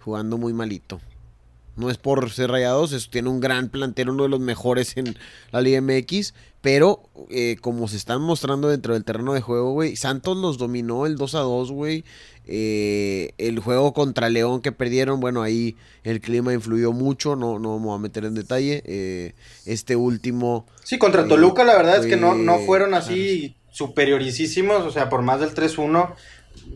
jugando 0.04 0.38
muy 0.38 0.52
malito. 0.52 1.00
No 1.76 1.90
es 1.90 1.96
por 1.96 2.30
ser 2.30 2.50
Rayados, 2.50 2.92
es, 2.92 3.10
tiene 3.10 3.30
un 3.30 3.40
gran 3.40 3.68
plantel, 3.68 4.10
uno 4.10 4.24
de 4.24 4.28
los 4.28 4.40
mejores 4.40 4.96
en 4.96 5.16
la 5.50 5.60
Liga 5.60 5.80
MX. 5.80 6.34
Pero, 6.60 7.02
eh, 7.30 7.56
como 7.60 7.88
se 7.88 7.96
están 7.96 8.20
mostrando 8.20 8.68
dentro 8.68 8.92
del 8.92 9.04
terreno 9.04 9.32
de 9.32 9.40
juego, 9.40 9.72
güey, 9.72 9.96
Santos 9.96 10.36
los 10.36 10.58
dominó 10.58 11.06
el 11.06 11.16
2 11.16 11.34
a 11.34 11.40
2, 11.40 11.72
güey. 11.72 12.04
Eh, 12.46 13.32
el 13.38 13.60
juego 13.60 13.92
contra 13.92 14.28
León 14.28 14.60
que 14.60 14.72
perdieron, 14.72 15.20
bueno, 15.20 15.42
ahí 15.42 15.76
el 16.02 16.20
clima 16.20 16.52
influyó 16.52 16.92
mucho, 16.92 17.36
no, 17.36 17.58
no 17.58 17.78
me 17.78 17.86
voy 17.86 17.94
a 17.94 17.98
meter 17.98 18.24
en 18.24 18.34
detalle. 18.34 18.82
Eh, 18.86 19.34
este 19.66 19.96
último. 19.96 20.66
Sí, 20.82 20.98
contra 20.98 21.26
Toluca, 21.26 21.64
la 21.64 21.76
verdad 21.76 21.98
es 21.98 22.06
que 22.06 22.16
no, 22.16 22.34
no 22.34 22.58
fueron 22.60 22.94
así 22.94 23.56
superiorísimos, 23.70 24.82
o 24.82 24.90
sea, 24.90 25.08
por 25.08 25.22
más 25.22 25.40
del 25.40 25.54
3-1. 25.54 26.14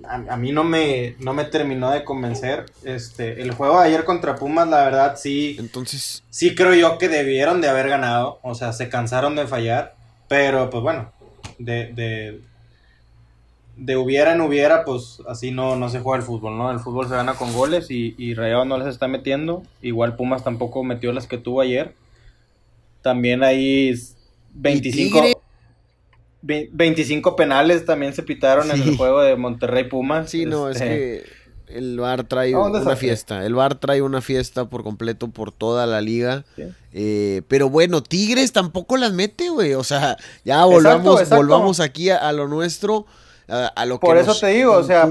A, 0.06 0.36
mí 0.36 0.52
no 0.52 0.64
me, 0.64 1.16
no 1.18 1.34
me 1.34 1.44
terminó 1.44 1.90
de 1.90 2.04
convencer. 2.04 2.66
Este, 2.84 3.42
el 3.42 3.52
juego 3.52 3.80
de 3.80 3.88
ayer 3.88 4.04
contra 4.04 4.36
Pumas, 4.36 4.68
la 4.68 4.84
verdad, 4.84 5.16
sí. 5.16 5.56
Entonces. 5.58 6.22
Sí, 6.30 6.54
creo 6.54 6.74
yo 6.74 6.98
que 6.98 7.08
debieron 7.08 7.60
de 7.60 7.68
haber 7.68 7.88
ganado. 7.88 8.38
O 8.42 8.54
sea, 8.54 8.72
se 8.72 8.88
cansaron 8.88 9.34
de 9.34 9.46
fallar. 9.46 9.96
Pero, 10.28 10.70
pues 10.70 10.82
bueno, 10.82 11.12
de 11.58 11.92
de 11.92 12.40
hubiera 13.76 14.32
en 14.32 14.40
hubiera, 14.40 14.84
pues 14.84 15.20
así 15.28 15.50
no, 15.50 15.76
no 15.76 15.88
se 15.88 16.00
juega 16.00 16.18
el 16.18 16.26
fútbol, 16.26 16.56
¿no? 16.56 16.70
El 16.70 16.80
fútbol 16.80 17.08
se 17.08 17.14
gana 17.14 17.34
con 17.34 17.52
goles 17.52 17.90
y, 17.90 18.14
y 18.18 18.34
Rayados 18.34 18.66
no 18.66 18.78
les 18.78 18.88
está 18.88 19.08
metiendo. 19.08 19.62
Igual 19.82 20.16
Pumas 20.16 20.44
tampoco 20.44 20.84
metió 20.84 21.12
las 21.12 21.26
que 21.26 21.38
tuvo 21.38 21.60
ayer. 21.60 21.94
También 23.02 23.42
hay 23.42 23.94
25, 24.54 25.22
25 26.42 27.36
penales 27.36 27.84
también 27.84 28.14
se 28.14 28.22
pitaron 28.22 28.70
en 28.70 28.82
el 28.82 28.96
juego 28.96 29.22
de 29.22 29.36
Monterrey 29.36 29.84
Pumas. 29.84 30.30
Sí, 30.30 30.46
no, 30.46 30.68
es 30.68 30.80
este, 30.80 30.88
que 30.88 31.78
el 31.78 31.98
VAR 31.98 32.24
trae 32.24 32.54
una 32.54 32.96
fiesta. 32.96 33.44
El 33.44 33.54
VAR 33.54 33.74
trae 33.74 34.02
una 34.02 34.20
fiesta 34.20 34.68
por 34.68 34.84
completo 34.84 35.28
por 35.28 35.52
toda 35.52 35.86
la 35.86 36.00
liga. 36.00 36.44
Eh, 36.92 37.42
pero 37.48 37.68
bueno, 37.68 38.02
Tigres 38.02 38.52
tampoco 38.52 38.96
las 38.96 39.12
mete, 39.12 39.48
güey. 39.48 39.74
O 39.74 39.84
sea, 39.84 40.16
ya 40.44 40.64
volvamos, 40.64 41.28
volvamos 41.28 41.80
aquí 41.80 42.10
a 42.10 42.30
lo 42.32 42.46
nuestro 42.46 43.06
a, 43.48 43.86
lo 43.86 43.98
que 43.98 44.06
Por 44.06 44.16
eso 44.16 44.34
te 44.38 44.48
digo, 44.48 44.72
o 44.72 44.82
sea, 44.82 45.08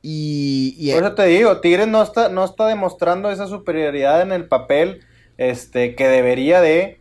y, 0.00 0.92
Por 0.92 1.02
eso 1.02 1.14
te 1.14 1.26
digo, 1.26 1.60
Tigres 1.60 1.88
no 1.88 2.02
está, 2.02 2.28
no 2.28 2.44
está 2.44 2.66
demostrando 2.66 3.30
esa 3.30 3.46
superioridad 3.46 4.22
en 4.22 4.32
el 4.32 4.46
papel 4.46 5.04
este, 5.38 5.94
que 5.94 6.08
debería 6.08 6.60
de, 6.60 7.00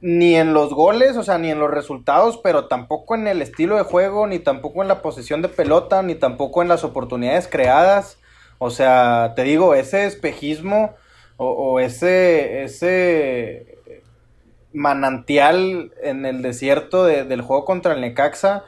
ni 0.00 0.36
en 0.36 0.54
los 0.54 0.72
goles, 0.72 1.16
o 1.16 1.22
sea, 1.22 1.38
ni 1.38 1.50
en 1.50 1.58
los 1.58 1.70
resultados, 1.70 2.38
pero 2.42 2.66
tampoco 2.66 3.14
en 3.14 3.26
el 3.26 3.42
estilo 3.42 3.76
de 3.76 3.82
juego, 3.82 4.26
ni 4.26 4.38
tampoco 4.38 4.82
en 4.82 4.88
la 4.88 5.02
posesión 5.02 5.42
de 5.42 5.48
pelota, 5.48 6.02
ni 6.02 6.14
tampoco 6.14 6.62
en 6.62 6.68
las 6.68 6.84
oportunidades 6.84 7.48
creadas. 7.48 8.18
O 8.58 8.70
sea, 8.70 9.32
te 9.34 9.42
digo, 9.42 9.74
ese 9.74 10.06
espejismo 10.06 10.94
o, 11.36 11.80
ese, 11.80 12.64
ese 12.64 13.78
manantial 14.72 15.92
en 16.02 16.26
el 16.26 16.42
desierto 16.42 17.04
del 17.04 17.40
juego 17.40 17.64
contra 17.64 17.94
el 17.94 18.02
Necaxa 18.02 18.64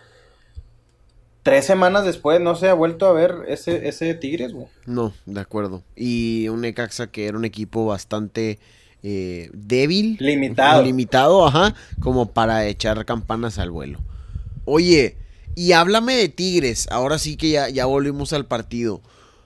tres 1.43 1.65
semanas 1.67 2.05
después 2.05 2.41
no 2.41 2.55
se 2.55 2.69
ha 2.69 2.75
vuelto 2.75 3.07
a 3.07 3.13
ver 3.13 3.35
ese, 3.49 3.89
ese 3.89 4.15
Tigres, 4.15 4.53
güey. 4.53 4.67
No, 4.87 5.13
de 5.27 5.41
acuerdo. 5.41 5.83
Y 5.97 6.49
un 6.49 6.61
Necaxa 6.61 7.09
que 7.09 7.27
era 7.27 7.37
un 7.37 7.45
equipo 7.45 7.87
bastante 7.87 8.59
eh, 9.03 9.51
débil. 9.53 10.17
Limitado. 10.21 10.83
Limitado, 10.83 11.47
ajá, 11.47 11.75
como 12.01 12.33
para 12.33 12.67
echar 12.67 13.05
campanas 13.05 13.59
al 13.59 13.71
vuelo. 13.71 13.99
Oye, 14.65 15.17
y 15.55 15.73
háblame 15.73 16.15
de 16.15 16.29
Tigres, 16.29 16.87
ahora 16.91 17.19
sí 17.19 17.37
que 17.37 17.51
ya, 17.51 17.69
ya 17.69 17.87
volvimos 17.87 18.33
al 18.33 18.47
partido. 18.47 19.01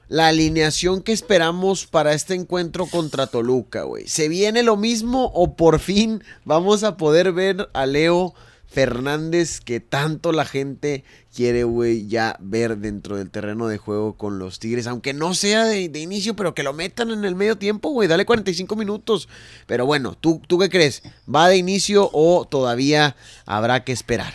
La 0.08 0.28
alineación 0.28 1.02
que 1.02 1.12
esperamos 1.12 1.86
para 1.86 2.12
este 2.12 2.34
encuentro 2.34 2.86
contra 2.86 3.26
Toluca, 3.26 3.82
güey. 3.82 4.06
¿Se 4.06 4.28
viene 4.28 4.62
lo 4.62 4.76
mismo 4.76 5.32
o 5.34 5.56
por 5.56 5.80
fin 5.80 6.22
vamos 6.44 6.84
a 6.84 6.96
poder 6.96 7.32
ver 7.32 7.68
a 7.72 7.86
Leo 7.86 8.32
Fernández 8.66 9.60
que 9.60 9.80
tanto 9.80 10.32
la 10.32 10.44
gente 10.44 11.04
quiere, 11.34 11.64
güey, 11.64 12.08
ya 12.08 12.36
ver 12.40 12.78
dentro 12.78 13.16
del 13.16 13.30
terreno 13.30 13.68
de 13.68 13.78
juego 13.78 14.16
con 14.16 14.38
los 14.38 14.58
Tigres, 14.58 14.86
aunque 14.86 15.14
no 15.14 15.34
sea 15.34 15.64
de, 15.64 15.84
inicio, 15.84 16.36
pero 16.36 16.54
que 16.54 16.62
lo 16.62 16.72
metan 16.72 17.10
en 17.10 17.24
el 17.24 17.34
medio 17.34 17.56
tiempo, 17.56 17.90
güey, 17.90 18.08
dale 18.08 18.26
45 18.26 18.76
minutos. 18.76 19.28
Pero 19.66 19.86
bueno, 19.86 20.16
¿tú, 20.18 20.40
¿tú 20.46 20.58
qué 20.58 20.68
crees? 20.68 21.02
¿Va 21.32 21.48
de 21.48 21.56
inicio 21.56 22.10
o 22.12 22.46
todavía 22.46 23.16
habrá 23.44 23.84
que 23.84 23.92
esperar? 23.92 24.32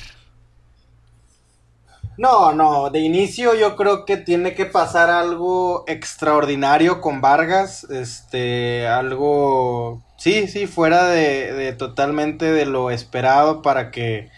No, 2.21 2.53
no, 2.53 2.91
de 2.91 2.99
inicio 2.99 3.55
yo 3.55 3.75
creo 3.75 4.05
que 4.05 4.15
tiene 4.17 4.53
que 4.53 4.65
pasar 4.65 5.10
algo 5.10 5.84
extraordinario 5.88 7.01
con 7.01 7.19
Vargas, 7.19 7.84
este, 7.86 8.88
algo 8.88 10.03
Sí, 10.21 10.47
sí, 10.47 10.67
fuera 10.67 11.07
de, 11.07 11.73
totalmente 11.79 12.45
de 12.51 12.67
lo 12.67 12.91
esperado 12.91 13.63
para 13.63 13.89
que 13.89 14.29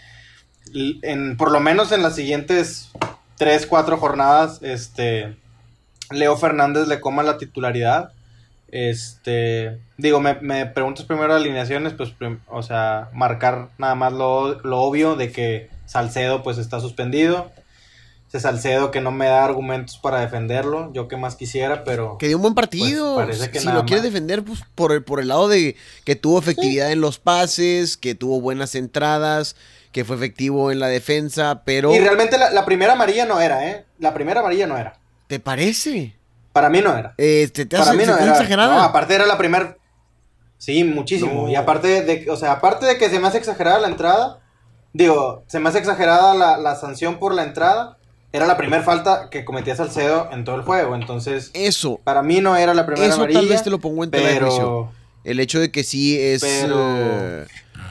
en, 1.02 1.36
por 1.36 1.50
lo 1.52 1.60
menos 1.60 1.92
en 1.92 2.02
las 2.02 2.14
siguientes 2.16 2.90
tres, 3.36 3.66
cuatro 3.66 3.98
jornadas, 3.98 4.60
este, 4.62 5.36
Leo 6.10 6.38
Fernández 6.38 6.88
le 6.88 7.00
coma 7.00 7.22
la 7.22 7.36
titularidad. 7.36 8.12
Este, 8.68 9.78
digo, 9.98 10.20
me, 10.20 10.36
me 10.40 10.64
preguntas 10.64 11.04
primero 11.04 11.34
alineaciones, 11.34 11.92
pues, 11.92 12.14
o 12.48 12.62
sea, 12.62 13.10
marcar 13.12 13.68
nada 13.76 13.94
más 13.94 14.14
lo, 14.14 14.62
lo 14.62 14.80
obvio 14.80 15.16
de 15.16 15.32
que 15.32 15.68
Salcedo, 15.84 16.42
pues, 16.42 16.56
está 16.56 16.80
suspendido. 16.80 17.52
Salcedo 18.40 18.90
que 18.90 19.00
no 19.00 19.10
me 19.10 19.26
da 19.26 19.44
argumentos 19.44 19.98
para 19.98 20.20
defenderlo. 20.20 20.92
Yo 20.92 21.08
que 21.08 21.16
más 21.16 21.36
quisiera, 21.36 21.84
pero. 21.84 22.18
Que 22.18 22.28
dio 22.28 22.36
un 22.36 22.42
buen 22.42 22.54
partido. 22.54 23.14
Pues, 23.14 23.50
si 23.52 23.68
lo 23.68 23.84
quiere 23.84 24.02
defender, 24.02 24.42
pues 24.42 24.60
por 24.74 24.92
el, 24.92 25.04
por 25.04 25.20
el 25.20 25.28
lado 25.28 25.48
de 25.48 25.76
que 26.04 26.16
tuvo 26.16 26.38
efectividad 26.38 26.90
en 26.90 27.00
los 27.00 27.18
pases, 27.18 27.96
que 27.96 28.14
tuvo 28.14 28.40
buenas 28.40 28.74
entradas, 28.74 29.56
que 29.92 30.04
fue 30.04 30.16
efectivo 30.16 30.70
en 30.72 30.80
la 30.80 30.88
defensa, 30.88 31.62
pero. 31.64 31.94
Y 31.94 31.98
realmente 31.98 32.36
la, 32.38 32.64
primera 32.64 32.94
amarilla 32.94 33.26
no 33.26 33.40
era, 33.40 33.68
¿eh? 33.68 33.84
La 33.98 34.12
primera 34.14 34.40
amarilla 34.40 34.66
no 34.66 34.76
era. 34.76 34.98
¿Te 35.26 35.38
parece? 35.38 36.16
Para 36.52 36.70
mí 36.70 36.80
no 36.80 36.96
era. 36.96 37.14
Este, 37.16 37.66
¿te 37.66 37.76
Para 37.76 37.92
mí 37.92 38.04
no 38.04 38.16
era. 38.16 38.32
exagerada? 38.32 38.74
No, 38.74 38.82
aparte 38.82 39.14
era 39.14 39.26
la 39.26 39.38
primera. 39.38 39.76
Sí, 40.58 40.82
muchísimo. 40.82 41.48
Y 41.48 41.56
aparte 41.56 42.02
de, 42.02 42.30
o 42.30 42.36
sea, 42.36 42.52
aparte 42.52 42.86
de 42.86 42.96
que 42.96 43.10
se 43.10 43.18
me 43.18 43.28
hace 43.28 43.38
exagerada 43.38 43.80
la 43.80 43.88
entrada, 43.88 44.40
digo, 44.92 45.44
se 45.46 45.60
me 45.60 45.68
hace 45.68 45.78
exagerada 45.78 46.34
la, 46.34 46.56
la 46.56 46.74
sanción 46.76 47.18
por 47.18 47.34
la 47.34 47.44
entrada 47.44 47.98
era 48.34 48.46
la 48.46 48.56
primera 48.56 48.82
falta 48.82 49.30
que 49.30 49.44
cometía 49.44 49.76
Salcedo 49.76 50.28
en 50.32 50.44
todo 50.44 50.56
el 50.56 50.62
juego. 50.62 50.96
Entonces, 50.96 51.50
eso. 51.54 52.00
Para 52.02 52.22
mí 52.22 52.40
no 52.40 52.56
era 52.56 52.74
la 52.74 52.84
primera 52.84 53.06
eso 53.06 53.24
tal 53.28 53.46
vez 53.46 53.62
te 53.62 53.70
lo 53.70 53.78
pongo 53.78 54.02
en 54.02 54.10
pero, 54.10 54.90
El 55.22 55.38
hecho 55.38 55.60
de 55.60 55.70
que 55.70 55.84
sí 55.84 56.18
es. 56.20 56.42
Pero- 56.42 56.76
eh, 56.80 57.46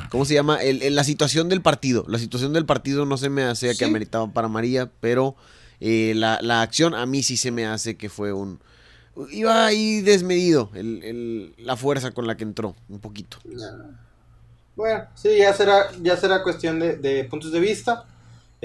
¿Cómo 0.09 0.25
se 0.25 0.33
llama? 0.35 0.57
El- 0.61 0.83
el- 0.83 0.95
la 0.95 1.03
situación 1.03 1.47
del 1.49 1.61
partido. 1.61 2.03
La 2.07 2.19
situación 2.19 2.51
del 2.53 2.65
partido 2.65 3.05
no 3.05 3.17
se 3.17 3.29
me 3.29 3.43
hace 3.43 3.69
que 3.69 3.73
Sí. 3.75 3.83
ameritaba 3.85 4.27
para 4.27 4.47
María, 4.49 4.91
pero 4.99 5.35
eh, 5.79 6.13
la, 6.15 6.39
la 6.41 6.61
acción 6.61 6.93
a 6.93 7.05
mí 7.05 7.23
sí 7.23 7.35
se 7.37 7.49
me 7.51 7.65
hace 7.65 7.95
que 7.97 8.09
fue 8.09 8.31
un. 8.33 8.59
Iba 9.31 9.65
ahí 9.65 10.01
desmedido 10.01 10.69
el- 10.75 11.53
la 11.57 11.75
fuerza 11.77 12.11
con 12.11 12.27
la 12.27 12.35
que 12.37 12.43
entró, 12.43 12.75
un 12.89 12.99
poquito. 12.99 13.37
Bueno, 14.75 15.05
sí, 15.15 15.29
ya 15.37 15.53
será, 15.53 15.87
ya 16.01 16.17
será 16.17 16.41
cuestión 16.43 16.79
de, 16.79 16.97
de 16.97 17.23
puntos 17.25 17.51
de 17.51 17.59
vista. 17.59 18.05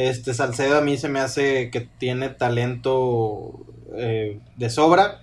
Este 0.01 0.33
Salcedo 0.33 0.79
a 0.79 0.81
mí 0.81 0.97
se 0.97 1.09
me 1.09 1.19
hace 1.19 1.71
que 1.71 1.81
tiene 1.81 2.29
talento 2.29 3.67
eh, 3.97 4.39
de 4.57 4.71
sobra. 4.71 5.23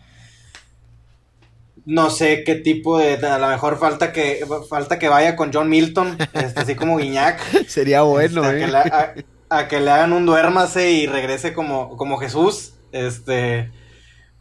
No 1.85 2.09
sé 2.09 2.43
qué 2.43 2.55
tipo 2.55 2.97
de. 2.97 3.13
A 3.25 3.37
lo 3.37 3.47
mejor 3.47 3.77
falta 3.77 4.11
que 4.11 4.45
falta 4.69 4.97
que 4.99 5.07
vaya 5.07 5.35
con 5.35 5.51
John 5.53 5.69
Milton, 5.69 6.17
este, 6.33 6.59
así 6.59 6.75
como 6.75 6.97
Guiñac. 6.97 7.39
Sería 7.67 8.01
bueno, 8.01 8.43
Este, 8.43 8.43
a, 8.43 8.51
¿eh? 8.53 8.59
que 8.59 8.67
le, 8.67 8.77
a- 8.77 9.13
a 9.49 9.67
que 9.67 9.79
le 9.79 9.91
hagan 9.91 10.11
un 10.11 10.25
duérmase 10.25 10.91
y 10.91 11.05
regrese 11.07 11.53
como, 11.53 11.95
como 11.95 12.17
Jesús, 12.17 12.73
este, 12.91 13.71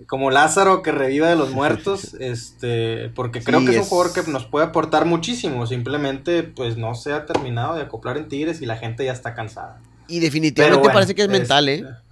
como 0.08 0.30
Lázaro 0.30 0.82
que 0.82 0.92
reviva 0.92 1.28
de 1.28 1.36
los 1.36 1.50
muertos, 1.52 2.14
este, 2.18 3.10
porque 3.14 3.42
creo 3.44 3.60
Sí, 3.60 3.66
que 3.66 3.72
es, 3.72 3.78
un 3.78 3.84
jugador 3.84 4.14
que 4.14 4.30
nos 4.30 4.46
puede 4.46 4.66
aportar 4.66 5.04
muchísimo, 5.04 5.66
simplemente 5.66 6.42
pues 6.42 6.76
no 6.78 6.94
se 6.94 7.12
ha 7.12 7.26
terminado 7.26 7.76
de 7.76 7.82
acoplar 7.82 8.16
en 8.16 8.28
Tigres 8.28 8.62
y 8.62 8.66
la 8.66 8.78
gente 8.78 9.04
ya 9.04 9.12
está 9.12 9.34
cansada. 9.34 9.80
Y 10.06 10.20
definitivamente 10.20 10.78
bueno, 10.78 10.92
parece 10.94 11.14
que 11.14 11.22
es 11.22 11.28
mental, 11.28 11.68
¿eh? 11.68 11.74
este, 11.74 12.04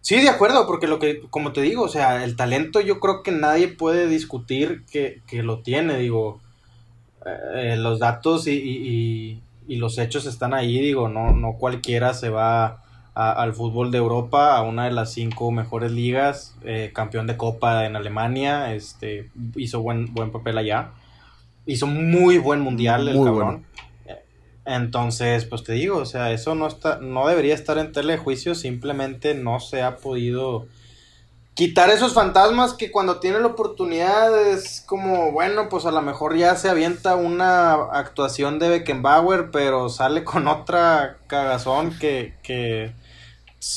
Sí, 0.00 0.20
de 0.20 0.28
acuerdo, 0.28 0.68
porque 0.68 0.86
lo 0.86 1.00
que, 1.00 1.22
como 1.30 1.52
te 1.52 1.62
digo, 1.62 1.82
o 1.82 1.88
sea, 1.88 2.22
el 2.22 2.36
talento 2.36 2.80
yo 2.80 3.00
creo 3.00 3.24
que 3.24 3.32
nadie 3.32 3.66
puede 3.66 4.06
discutir 4.06 4.84
que, 4.90 5.20
que 5.26 5.42
lo 5.42 5.62
tiene, 5.62 5.98
digo, 5.98 6.40
eh, 7.56 7.74
los 7.76 7.98
datos 7.98 8.46
y, 8.46 8.52
y- 8.52 8.88
y- 8.88 9.42
y 9.66 9.76
los 9.78 9.98
hechos 9.98 10.26
están 10.26 10.54
ahí, 10.54 10.78
digo, 10.78 11.08
no, 11.08 11.32
no 11.32 11.54
cualquiera 11.54 12.14
se 12.14 12.28
va 12.30 12.84
a- 13.16 13.32
al 13.32 13.52
fútbol 13.52 13.90
de 13.90 13.98
Europa, 13.98 14.56
a 14.56 14.62
una 14.62 14.84
de 14.84 14.92
las 14.92 15.12
cinco 15.12 15.50
mejores 15.50 15.90
ligas, 15.90 16.54
eh, 16.62 16.92
campeón 16.94 17.26
de 17.26 17.36
Copa 17.36 17.84
en 17.84 17.96
Alemania, 17.96 18.74
este, 18.74 19.28
hizo 19.56 19.80
buen, 19.80 20.14
buen 20.14 20.30
papel 20.30 20.56
allá, 20.58 20.90
hizo 21.66 21.88
muy 21.88 22.38
buen 22.38 22.60
mundial 22.60 23.08
el 23.08 23.16
cabrón. 23.24 23.66
Entonces, 24.66 25.44
pues 25.44 25.62
te 25.62 25.72
digo, 25.72 25.98
o 25.98 26.06
sea, 26.06 26.32
eso 26.32 26.54
no 26.54 26.66
está, 26.66 26.98
no 26.98 27.28
debería 27.28 27.54
estar 27.54 27.78
en 27.78 27.92
tela 27.92 28.12
de 28.12 28.18
juicio, 28.18 28.54
simplemente 28.54 29.34
no 29.34 29.60
se 29.60 29.82
ha 29.82 29.96
podido 29.96 30.66
quitar 31.54 31.88
esos 31.88 32.12
fantasmas 32.12 32.74
que 32.74 32.90
cuando 32.90 33.18
tiene 33.18 33.40
la 33.40 33.46
oportunidad 33.46 34.48
es 34.48 34.84
como, 34.86 35.32
bueno, 35.32 35.70
pues 35.70 35.86
a 35.86 35.90
lo 35.90 36.02
mejor 36.02 36.36
ya 36.36 36.54
se 36.56 36.68
avienta 36.68 37.16
una 37.16 37.74
actuación 37.92 38.58
de 38.58 38.68
Beckenbauer, 38.68 39.50
pero 39.50 39.88
sale 39.88 40.24
con 40.24 40.48
otra 40.48 41.16
cagazón 41.28 41.98
que, 41.98 42.34
que 42.42 42.92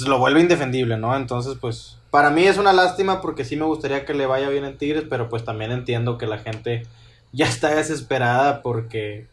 lo 0.05 0.19
vuelve 0.19 0.41
indefendible, 0.41 0.97
¿no? 0.97 1.15
Entonces, 1.15 1.55
pues, 1.61 1.97
para 2.09 2.31
mí 2.31 2.45
es 2.45 2.57
una 2.57 2.73
lástima 2.73 3.21
porque 3.21 3.45
sí 3.45 3.55
me 3.55 3.65
gustaría 3.65 4.05
que 4.05 4.13
le 4.13 4.25
vaya 4.25 4.49
bien 4.49 4.65
en 4.65 4.77
Tigres, 4.77 5.05
pero 5.09 5.29
pues 5.29 5.45
también 5.45 5.71
entiendo 5.71 6.17
que 6.17 6.25
la 6.25 6.39
gente 6.39 6.83
ya 7.31 7.45
está 7.45 7.75
desesperada 7.75 8.61
porque 8.61 9.27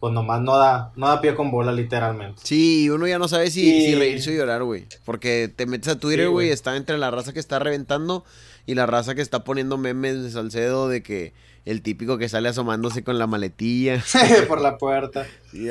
pues 0.00 0.12
nomás 0.12 0.40
no 0.42 0.56
da, 0.58 0.92
no 0.96 1.08
da 1.08 1.20
pie 1.20 1.34
con 1.34 1.50
bola 1.50 1.72
literalmente. 1.72 2.40
Sí, 2.44 2.88
uno 2.90 3.06
ya 3.06 3.18
no 3.18 3.28
sabe 3.28 3.50
si, 3.50 3.66
Y- 3.68 3.86
si 3.86 3.94
reírse 3.94 4.30
o 4.30 4.34
llorar, 4.36 4.62
güey. 4.62 4.86
Porque 5.04 5.50
te 5.54 5.66
metes 5.66 5.88
a 5.88 5.98
Twitter, 5.98 6.28
güey, 6.28 6.50
está 6.50 6.76
entre 6.76 6.98
la 6.98 7.10
raza 7.10 7.32
que 7.32 7.40
está 7.40 7.58
reventando 7.58 8.24
y 8.66 8.74
la 8.74 8.86
raza 8.86 9.14
que 9.14 9.22
está 9.22 9.44
poniendo 9.44 9.78
memes 9.78 10.22
de 10.22 10.30
Salcedo 10.30 10.88
de 10.88 11.02
que 11.02 11.32
el 11.64 11.82
típico 11.82 12.16
que 12.18 12.28
sale 12.28 12.48
asomándose 12.48 13.02
con 13.02 13.18
la 13.18 13.26
maletilla. 13.26 14.00
por 14.48 14.60
la 14.60 14.76
puerta. 14.78 15.26
Sí, 15.50 15.68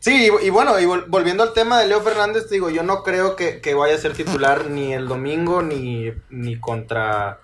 Sí, 0.00 0.28
y, 0.42 0.46
y 0.46 0.50
bueno, 0.50 0.78
y 0.80 0.84
vol- 0.84 1.04
volviendo 1.08 1.42
al 1.44 1.52
tema 1.52 1.78
de 1.80 1.86
Leo 1.86 2.00
Fernández, 2.00 2.48
te 2.48 2.54
digo, 2.54 2.70
yo 2.70 2.82
no 2.82 3.02
creo 3.04 3.36
que, 3.36 3.60
que 3.60 3.74
vaya 3.74 3.94
a 3.94 3.98
ser 3.98 4.14
titular 4.14 4.70
ni 4.70 4.92
el 4.92 5.06
domingo, 5.06 5.62
ni, 5.62 6.10
ni 6.30 6.58
contra 6.58 7.38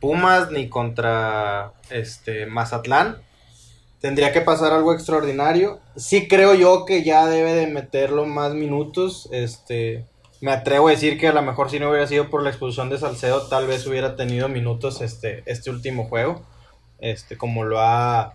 Pumas, 0.00 0.50
ni 0.50 0.68
contra 0.68 1.72
este 1.90 2.46
Mazatlán. 2.46 3.18
Tendría 4.04 4.32
que 4.32 4.42
pasar 4.42 4.74
algo 4.74 4.92
extraordinario. 4.92 5.80
Sí 5.96 6.28
creo 6.28 6.52
yo 6.52 6.84
que 6.84 7.02
ya 7.02 7.24
debe 7.24 7.54
de 7.54 7.68
meterlo 7.68 8.26
más 8.26 8.52
minutos. 8.52 9.30
Este, 9.32 10.04
me 10.42 10.52
atrevo 10.52 10.88
a 10.88 10.90
decir 10.90 11.18
que 11.18 11.28
a 11.28 11.32
lo 11.32 11.40
mejor 11.40 11.70
si 11.70 11.78
no 11.78 11.88
hubiera 11.88 12.06
sido 12.06 12.28
por 12.28 12.42
la 12.42 12.50
expulsión 12.50 12.90
de 12.90 12.98
Salcedo, 12.98 13.48
tal 13.48 13.66
vez 13.66 13.86
hubiera 13.86 14.14
tenido 14.14 14.50
minutos 14.50 15.00
este, 15.00 15.42
este 15.46 15.70
último 15.70 16.04
juego. 16.06 16.44
Este, 16.98 17.38
como 17.38 17.64
lo 17.64 17.80
ha 17.80 18.34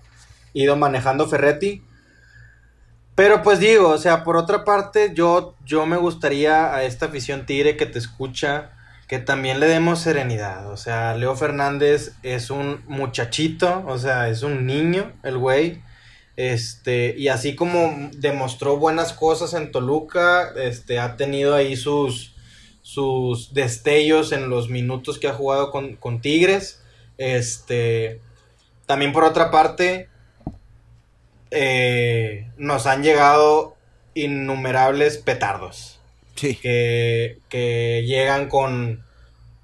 ido 0.53 0.75
manejando 0.75 1.27
Ferretti. 1.27 1.83
Pero 3.13 3.43
pues 3.43 3.59
digo, 3.59 3.89
o 3.89 3.97
sea, 3.99 4.23
por 4.23 4.37
otra 4.37 4.65
parte, 4.65 5.11
yo, 5.13 5.53
yo 5.65 5.85
me 5.85 5.97
gustaría 5.97 6.73
a 6.73 6.83
esta 6.83 7.05
afición 7.05 7.45
tigre 7.45 7.77
que 7.77 7.85
te 7.85 7.99
escucha, 7.99 8.71
que 9.09 9.17
también 9.17 9.59
le 9.59 9.67
demos 9.67 10.01
serenidad. 10.01 10.71
O 10.71 10.77
sea, 10.77 11.15
Leo 11.15 11.35
Fernández 11.35 12.13
es 12.21 12.51
un 12.51 12.83
muchachito, 12.87 13.83
o 13.87 13.97
sea, 13.97 14.29
es 14.29 14.43
un 14.43 14.67
niño, 14.67 15.11
el 15.23 15.39
güey. 15.39 15.81
Este, 16.37 17.15
y 17.17 17.27
así 17.27 17.55
como 17.55 18.11
demostró 18.13 18.77
buenas 18.77 19.11
cosas 19.11 19.55
en 19.55 19.71
Toluca, 19.71 20.53
este, 20.55 20.99
ha 20.99 21.17
tenido 21.17 21.55
ahí 21.55 21.75
sus, 21.75 22.35
sus 22.83 23.51
destellos 23.55 24.31
en 24.31 24.47
los 24.47 24.69
minutos 24.69 25.17
que 25.17 25.27
ha 25.27 25.33
jugado 25.33 25.71
con, 25.71 25.95
con 25.95 26.21
Tigres. 26.21 26.83
Este, 27.17 28.21
también 28.85 29.11
por 29.11 29.23
otra 29.23 29.49
parte, 29.49 30.07
eh, 31.49 32.51
nos 32.57 32.85
han 32.85 33.01
llegado 33.01 33.75
innumerables 34.13 35.17
petardos 35.17 35.98
Que, 36.61 37.39
que 37.49 38.03
llegan 38.05 38.49
con, 38.49 39.03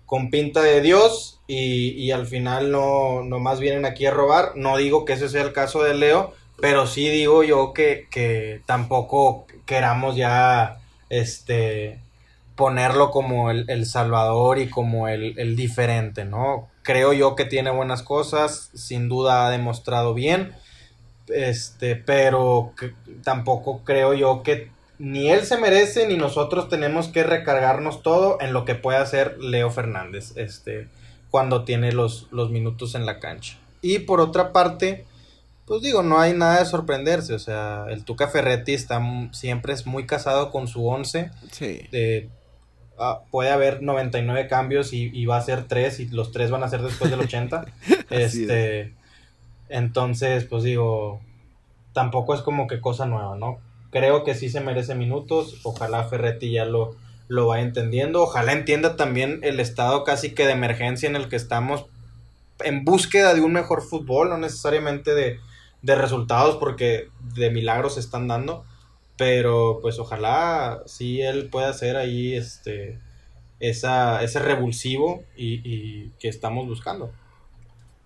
con 0.06 0.30
pinta 0.30 0.62
de 0.62 0.82
Dios 0.82 1.42
y, 1.48 1.92
y 1.92 2.12
al 2.12 2.28
final 2.28 2.72
no, 2.72 3.24
no 3.24 3.40
más 3.40 3.60
vienen 3.60 3.86
aquí 3.86 4.06
a 4.06 4.12
robar. 4.12 4.54
No 4.56 4.78
digo 4.78 5.06
que 5.06 5.14
ese 5.14 5.30
sea 5.30 5.44
el 5.44 5.54
caso 5.54 5.84
de 5.84 5.96
Leo, 5.96 6.34
pero 6.62 6.88
sí 6.88 7.10
digo 7.10 7.44
yo 7.44 7.74
que, 7.74 8.08
que 8.12 8.62
tampoco 8.66 9.48
queramos 9.66 10.16
ya 10.16 10.80
este 11.10 12.00
ponerlo 12.56 13.12
como 13.12 13.52
el, 13.52 13.66
el 13.70 13.86
salvador 13.86 14.60
y 14.60 14.70
como 14.70 15.08
el, 15.08 15.38
el 15.40 15.56
diferente, 15.56 16.26
¿no? 16.26 16.70
Creo 16.84 17.14
yo 17.14 17.36
que 17.36 17.46
tiene 17.46 17.72
buenas 17.72 18.02
cosas, 18.04 18.70
sin 18.74 19.10
duda 19.10 19.48
ha 19.48 19.52
demostrado 19.52 20.14
bien, 20.14 20.54
este, 21.28 21.96
pero 21.96 22.74
que- 22.80 22.94
tampoco 23.24 23.84
creo 23.84 24.14
yo 24.14 24.44
que 24.44 24.70
ni 25.00 25.30
él 25.30 25.46
se 25.46 25.58
merece 25.58 26.08
ni 26.08 26.18
nosotros 26.18 26.70
tenemos 26.70 27.08
que 27.08 27.24
recargarnos 27.24 28.02
todo 28.04 28.38
en 28.42 28.54
lo 28.54 28.66
que 28.66 28.76
puede 28.76 28.98
hacer 28.98 29.38
Leo 29.40 29.70
Fernández, 29.72 30.34
este, 30.38 30.88
cuando 31.32 31.64
tiene 31.64 31.92
los, 31.92 32.28
los 32.32 32.50
minutos 32.52 32.96
en 32.96 33.06
la 33.06 33.20
cancha. 33.20 33.58
Y 33.82 34.00
por 34.00 34.22
otra 34.22 34.54
parte, 34.54 35.06
pues 35.66 35.82
digo, 35.82 36.02
no 36.04 36.20
hay 36.20 36.34
nada 36.34 36.60
de 36.60 36.66
sorprenderse, 36.66 37.34
o 37.34 37.40
sea, 37.40 37.86
el 37.90 38.04
Tuca 38.06 38.28
Ferretti 38.28 38.74
está 38.74 39.02
siempre 39.32 39.74
es 39.74 39.86
muy 39.86 40.06
casado 40.06 40.52
con 40.52 40.68
su 40.68 40.88
once, 40.88 41.32
Sí. 41.52 41.82
de, 41.92 42.30
ah, 42.98 43.22
puede 43.32 43.52
haber 43.52 43.82
99 43.84 44.48
cambios 44.48 44.94
y, 44.94 45.12
y 45.14 45.26
va 45.26 45.38
a 45.38 45.42
ser 45.42 45.68
3 45.68 46.00
y 46.00 46.08
los 46.10 46.32
3 46.32 46.52
van 46.52 46.64
a 46.64 46.70
ser 46.70 46.82
después 46.82 47.12
del 47.12 47.20
80. 47.20 47.66
Así 48.10 48.44
este, 48.44 48.94
entonces, 49.70 50.46
pues 50.46 50.64
digo, 50.64 51.20
tampoco 51.94 52.34
es 52.34 52.42
como 52.42 52.68
que 52.68 52.80
cosa 52.80 53.06
nueva, 53.06 53.36
¿no? 53.36 53.60
Creo 53.96 54.26
que 54.26 54.36
sí 54.36 54.50
se 54.50 54.60
merece 54.60 54.94
minutos, 54.94 55.62
ojalá 55.64 56.04
Ferretti 56.04 56.52
ya 56.52 56.66
lo, 56.66 56.98
lo 57.30 57.48
va 57.48 57.62
entendiendo, 57.62 58.24
ojalá 58.24 58.52
entienda 58.52 58.98
también 58.98 59.40
el 59.42 59.62
estado 59.62 60.04
casi 60.04 60.36
que 60.36 60.46
de 60.46 60.52
emergencia 60.52 61.08
en 61.08 61.16
el 61.16 61.30
que 61.30 61.38
estamos 61.38 61.86
en 62.60 62.84
búsqueda 62.84 63.34
de 63.34 63.40
un 63.40 63.54
mejor 63.54 63.82
fútbol, 63.82 64.28
no 64.28 64.38
necesariamente 64.38 65.16
de, 65.16 65.40
de 65.82 65.96
resultados 65.96 66.58
porque 66.58 67.08
de 67.36 67.50
milagros 67.52 67.94
se 67.94 68.02
están 68.02 68.28
dando, 68.28 68.66
pero 69.16 69.80
pues 69.82 69.98
ojalá 69.98 70.82
sí 70.86 71.22
él 71.22 71.48
pueda 71.50 71.70
hacer 71.70 71.96
ahí 71.96 72.36
este 72.36 73.00
esa, 73.62 74.22
ese 74.22 74.40
revulsivo 74.40 75.24
y, 75.38 75.62
y 75.64 76.12
que 76.20 76.28
estamos 76.28 76.68
buscando. 76.68 77.14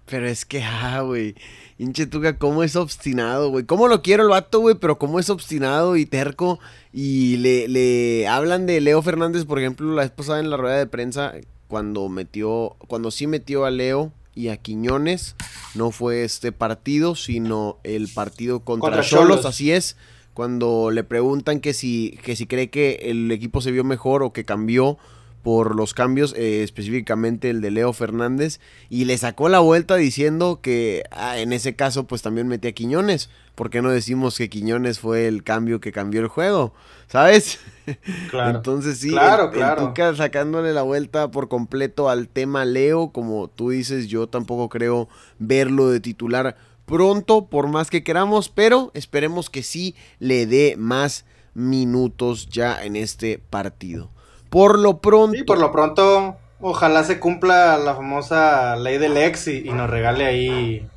Pero 0.10 0.28
es 0.28 0.46
que, 0.46 0.64
ah, 0.64 1.02
güey. 1.02 1.36
Hinche 1.78 2.08
Tuca, 2.08 2.38
cómo 2.38 2.64
es 2.64 2.76
obstinado, 2.76 3.52
güey. 3.52 3.66
Cómo 3.66 3.88
lo 3.88 4.02
quiero 4.02 4.24
el 4.24 4.30
vato, 4.30 4.60
güey, 4.60 4.76
pero 4.76 4.98
cómo 4.98 5.20
es 5.20 5.30
obstinado 5.30 5.96
y 5.96 6.06
terco. 6.06 6.60
Y 6.92 7.38
le, 7.38 7.68
le 7.68 8.28
hablan 8.28 8.66
de 8.66 8.82
Leo 8.82 9.02
Fernández, 9.02 9.46
por 9.46 9.60
ejemplo, 9.60 9.94
la 9.94 10.02
vez 10.02 10.12
pasada 10.12 10.40
en 10.40 10.50
la 10.50 10.58
rueda 10.58 10.78
de 10.78 10.88
prensa, 10.88 11.34
cuando 11.68 12.10
metió, 12.10 12.76
cuando 12.88 13.12
sí 13.12 13.28
metió 13.28 13.66
a 13.66 13.72
Leo 13.72 14.12
y 14.34 14.50
a 14.50 14.58
Quiñones, 14.58 15.36
no 15.76 15.92
fue 15.92 16.24
este 16.24 16.52
partido, 16.52 17.16
sino 17.16 17.78
el 17.84 18.08
partido 18.08 18.62
contra, 18.62 19.02
Cholos, 19.02 19.46
así 19.46 19.72
es. 19.72 19.96
Cuando 20.34 20.90
le 20.90 21.04
preguntan 21.04 21.60
que 21.60 21.74
si, 21.74 22.18
que 22.24 22.36
si 22.36 22.48
cree 22.48 22.70
que 22.70 23.00
el 23.04 23.32
equipo 23.32 23.62
se 23.62 23.72
vio 23.72 23.84
mejor 23.84 24.24
o 24.24 24.34
que 24.34 24.46
cambió 24.46 24.98
por 25.42 25.76
los 25.76 25.94
cambios, 25.94 26.34
eh, 26.36 26.64
específicamente 26.64 27.50
el 27.50 27.62
de 27.62 27.72
Leo 27.72 27.94
Fernández, 27.94 28.60
y 28.90 29.06
le 29.06 29.18
sacó 29.18 29.50
la 29.50 29.60
vuelta 29.60 29.96
diciendo 29.96 30.60
que 30.62 31.04
ah, 31.12 31.38
en 31.38 31.54
ese 31.54 31.76
caso 31.76 32.06
pues 32.06 32.22
también 32.22 32.48
metía 32.48 32.72
Quiñones. 32.72 33.30
¿Por 33.56 33.70
qué 33.70 33.82
no 33.82 33.90
decimos 33.90 34.38
que 34.38 34.50
Quiñones 34.50 35.00
fue 35.00 35.28
el 35.28 35.44
cambio 35.44 35.82
que 35.82 35.92
cambió 35.92 36.22
el 36.22 36.28
juego? 36.28 36.74
¿Sabes? 37.08 37.60
Claro. 38.30 38.58
Entonces 38.58 39.00
sí, 39.00 39.10
claro, 39.10 39.52
claro. 39.52 40.16
sacándole 40.16 40.74
la 40.74 40.84
vuelta 40.84 41.32
por 41.32 41.50
completo 41.50 42.10
al 42.10 42.30
tema 42.30 42.64
Leo, 42.66 43.10
como 43.10 43.50
tú 43.50 43.72
dices, 43.72 44.08
yo 44.08 44.28
tampoco 44.28 44.70
creo 44.70 45.10
verlo 45.40 45.90
de 45.90 46.00
titular 46.00 46.56
pronto, 46.90 47.46
por 47.46 47.68
más 47.68 47.90
que 47.92 48.04
queramos, 48.04 48.50
pero 48.50 48.90
esperemos 48.96 49.50
que 49.50 49.62
sí 49.62 49.96
le 50.18 50.48
dé 50.48 50.76
más 50.76 51.24
minutos 51.54 52.50
ya 52.50 52.84
en 52.84 52.96
este 52.96 53.38
partido. 53.38 54.10
Por 54.50 54.80
lo 54.80 55.00
pronto. 55.00 55.38
Sí, 55.38 55.44
por 55.44 55.60
lo 55.60 55.72
pronto, 55.72 56.38
ojalá 56.60 57.04
se 57.04 57.20
cumpla 57.20 57.78
la 57.78 57.96
famosa 57.96 58.76
ley 58.76 58.98
del 58.98 59.18
ex 59.18 59.48
y, 59.48 59.64
nos 59.64 59.90
regale 59.90 60.26
ahí 60.26 60.88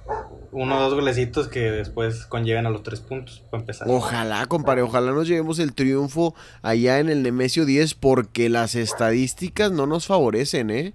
uno 0.51 0.79
o 0.79 0.81
dos 0.83 0.95
golecitos 0.95 1.49
que 1.49 1.71
después 1.71 2.27
conlleven 2.27 2.67
a 2.67 2.71
los 2.71 2.83
tres 2.83 3.01
puntos 3.01 3.43
para 3.51 3.63
empezar. 3.63 3.89
Ojalá, 3.91 4.47
compadre, 4.47 4.83
ojalá 4.83 5.13
nos 5.13 5.29
llevemos 5.29 5.59
el 5.59 5.75
triunfo 5.75 6.35
allá 6.61 6.99
en 6.99 7.09
el 7.09 7.23
Nemesio 7.23 7.65
10 7.65 7.95
porque 7.95 8.49
las 8.49 8.75
estadísticas 8.75 9.73
no 9.73 9.87
nos 9.87 10.07
favorecen, 10.07 10.71
¿eh? 10.71 10.95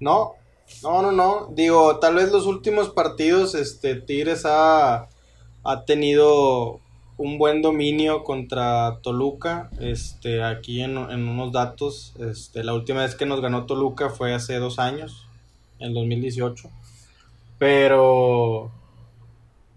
No, 0.00 0.34
no, 0.82 1.02
no, 1.02 1.12
no. 1.12 1.48
Digo, 1.52 1.98
tal 1.98 2.16
vez 2.16 2.30
los 2.30 2.46
últimos 2.46 2.90
partidos, 2.90 3.54
este, 3.54 3.94
Tigres 3.96 4.44
ha, 4.44 5.08
ha 5.64 5.84
tenido 5.86 6.80
un 7.16 7.38
buen 7.38 7.62
dominio 7.62 8.24
contra 8.24 8.98
Toluca. 9.02 9.70
Este, 9.80 10.42
aquí 10.42 10.82
en, 10.82 10.96
unos 10.96 11.52
datos, 11.52 12.14
este, 12.18 12.64
la 12.64 12.74
última 12.74 13.02
vez 13.02 13.14
que 13.14 13.26
nos 13.26 13.40
ganó 13.40 13.66
Toluca 13.66 14.10
fue 14.10 14.34
hace 14.34 14.56
dos 14.56 14.78
años, 14.78 15.26
en 15.78 15.94
2018. 15.94 16.68
Pero, 17.58 18.72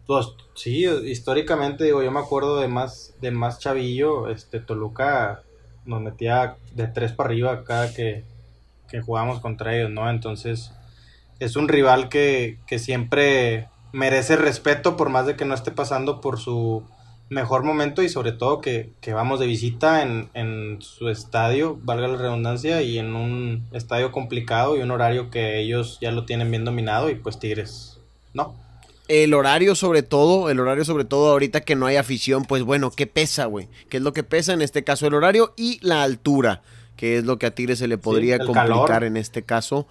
pues 0.07 0.27
sí, 0.55 0.85
históricamente, 1.05 1.83
digo, 1.83 2.01
yo 2.03 2.11
me 2.11 2.19
acuerdo 2.19 2.59
de 2.59 2.67
más, 2.67 3.13
de 3.21 3.31
más 3.31 3.59
chavillo, 3.59 4.29
este, 4.29 4.59
Toluca 4.59 5.43
nos 5.85 6.01
metía 6.01 6.57
de 6.73 6.87
tres 6.87 7.13
para 7.13 7.29
arriba 7.29 7.63
cada 7.63 7.93
que, 7.93 8.23
que 8.89 9.01
jugábamos 9.01 9.39
contra 9.39 9.75
ellos, 9.75 9.91
¿no? 9.91 10.09
Entonces, 10.09 10.71
es 11.39 11.55
un 11.55 11.67
rival 11.67 12.09
que, 12.09 12.57
que 12.65 12.79
siempre 12.79 13.69
merece 13.93 14.35
respeto 14.35 14.97
por 14.97 15.09
más 15.09 15.25
de 15.27 15.35
que 15.35 15.45
no 15.45 15.53
esté 15.53 15.71
pasando 15.71 16.19
por 16.19 16.39
su 16.39 16.83
mejor 17.29 17.63
momento 17.63 18.03
y 18.03 18.09
sobre 18.09 18.31
todo 18.31 18.61
que, 18.61 18.93
vamos 19.07 19.39
de 19.39 19.47
visita 19.47 20.01
en, 20.01 20.29
en, 20.33 20.81
su 20.81 21.09
estadio, 21.09 21.77
valga 21.83 22.07
la 22.07 22.17
redundancia, 22.17 22.81
y 22.81 22.97
en 22.99 23.15
un 23.15 23.65
estadio 23.73 24.11
complicado 24.11 24.77
y 24.77 24.81
un 24.81 24.91
horario 24.91 25.29
que 25.29 25.59
ellos 25.59 25.97
ya 26.01 26.11
lo 26.11 26.25
tienen 26.25 26.49
bien 26.49 26.65
dominado 26.65 27.09
y 27.09 27.15
pues 27.15 27.39
Tigres, 27.39 27.99
¿no? 28.33 28.55
El 29.07 29.33
horario 29.33 29.73
sobre 29.75 30.03
todo, 30.03 30.49
el 30.49 30.59
horario 30.59 30.83
sobre 30.83 31.05
todo 31.05 31.31
ahorita 31.31 31.61
que 31.61 31.75
no 31.75 31.85
hay 31.85 31.95
afición, 31.95 32.43
pues 32.43 32.63
bueno, 32.63 32.91
¿qué 32.91 33.07
pesa, 33.07 33.45
güey? 33.45 33.69
¿Qué 33.89 33.97
es 33.97 34.03
lo 34.03 34.11
que 34.11 34.23
pesa 34.23 34.53
en 34.53 34.61
este 34.61 34.83
caso 34.83 35.07
el 35.07 35.13
horario 35.13 35.53
y 35.55 35.79
la 35.81 36.03
altura? 36.03 36.61
Que 36.97 37.17
es 37.17 37.23
lo 37.23 37.37
que 37.37 37.45
a 37.45 37.51
Tigres 37.55 37.79
se 37.79 37.87
le 37.87 37.97
podría 37.97 38.37
complicar 38.39 39.05
en 39.05 39.15
este 39.15 39.43
caso. 39.43 39.87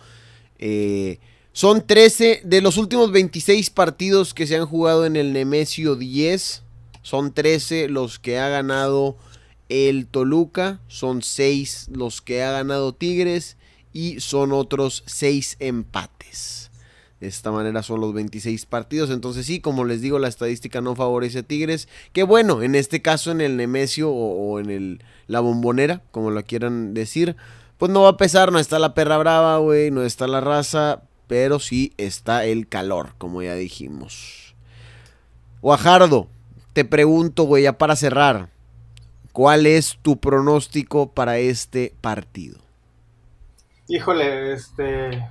Eh, 0.58 1.18
son 1.52 1.86
13 1.86 2.42
de 2.44 2.60
los 2.60 2.76
últimos 2.76 3.10
26 3.10 3.70
partidos 3.70 4.34
que 4.34 4.46
se 4.46 4.56
han 4.56 4.66
jugado 4.66 5.06
en 5.06 5.16
el 5.16 5.32
Nemesio 5.32 5.96
10 5.96 6.65
son 7.06 7.32
13 7.32 7.88
los 7.88 8.18
que 8.18 8.40
ha 8.40 8.48
ganado 8.48 9.16
el 9.68 10.08
Toluca, 10.08 10.80
son 10.88 11.22
6 11.22 11.90
los 11.92 12.20
que 12.20 12.42
ha 12.42 12.50
ganado 12.50 12.94
Tigres 12.94 13.58
y 13.92 14.18
son 14.18 14.50
otros 14.50 15.04
6 15.06 15.58
empates. 15.60 16.72
De 17.20 17.28
esta 17.28 17.52
manera 17.52 17.84
son 17.84 18.00
los 18.00 18.12
26 18.12 18.66
partidos. 18.66 19.10
Entonces 19.10 19.46
sí, 19.46 19.60
como 19.60 19.84
les 19.84 20.00
digo, 20.00 20.18
la 20.18 20.26
estadística 20.26 20.80
no 20.80 20.96
favorece 20.96 21.38
a 21.38 21.42
Tigres. 21.44 21.86
Que 22.12 22.24
bueno, 22.24 22.64
en 22.64 22.74
este 22.74 23.00
caso 23.02 23.30
en 23.30 23.40
el 23.40 23.56
Nemesio 23.56 24.10
o, 24.10 24.58
en 24.58 24.70
el, 24.70 25.04
la 25.28 25.38
bombonera, 25.38 26.02
como 26.10 26.32
lo 26.32 26.42
quieran 26.42 26.92
decir, 26.92 27.36
pues 27.78 27.92
no 27.92 28.02
va 28.02 28.08
a 28.08 28.16
pesar. 28.16 28.50
No 28.50 28.58
está 28.58 28.80
la 28.80 28.94
perra 28.94 29.16
brava, 29.16 29.58
güey, 29.58 29.92
no 29.92 30.02
está 30.02 30.26
la 30.26 30.40
raza, 30.40 31.02
pero 31.28 31.60
sí 31.60 31.92
está 31.98 32.44
el 32.46 32.66
calor, 32.66 33.14
como 33.16 33.44
ya 33.44 33.54
dijimos. 33.54 34.56
Guajardo, 35.62 36.28
te 36.76 36.84
pregunto, 36.84 37.44
güey, 37.44 37.62
ya 37.62 37.78
para 37.78 37.96
cerrar, 37.96 38.50
¿cuál 39.32 39.64
es 39.64 39.96
tu 40.02 40.20
pronóstico 40.20 41.10
para 41.10 41.38
este 41.38 41.94
partido? 42.02 42.58
Híjole, 43.88 44.52
este. 44.52 45.26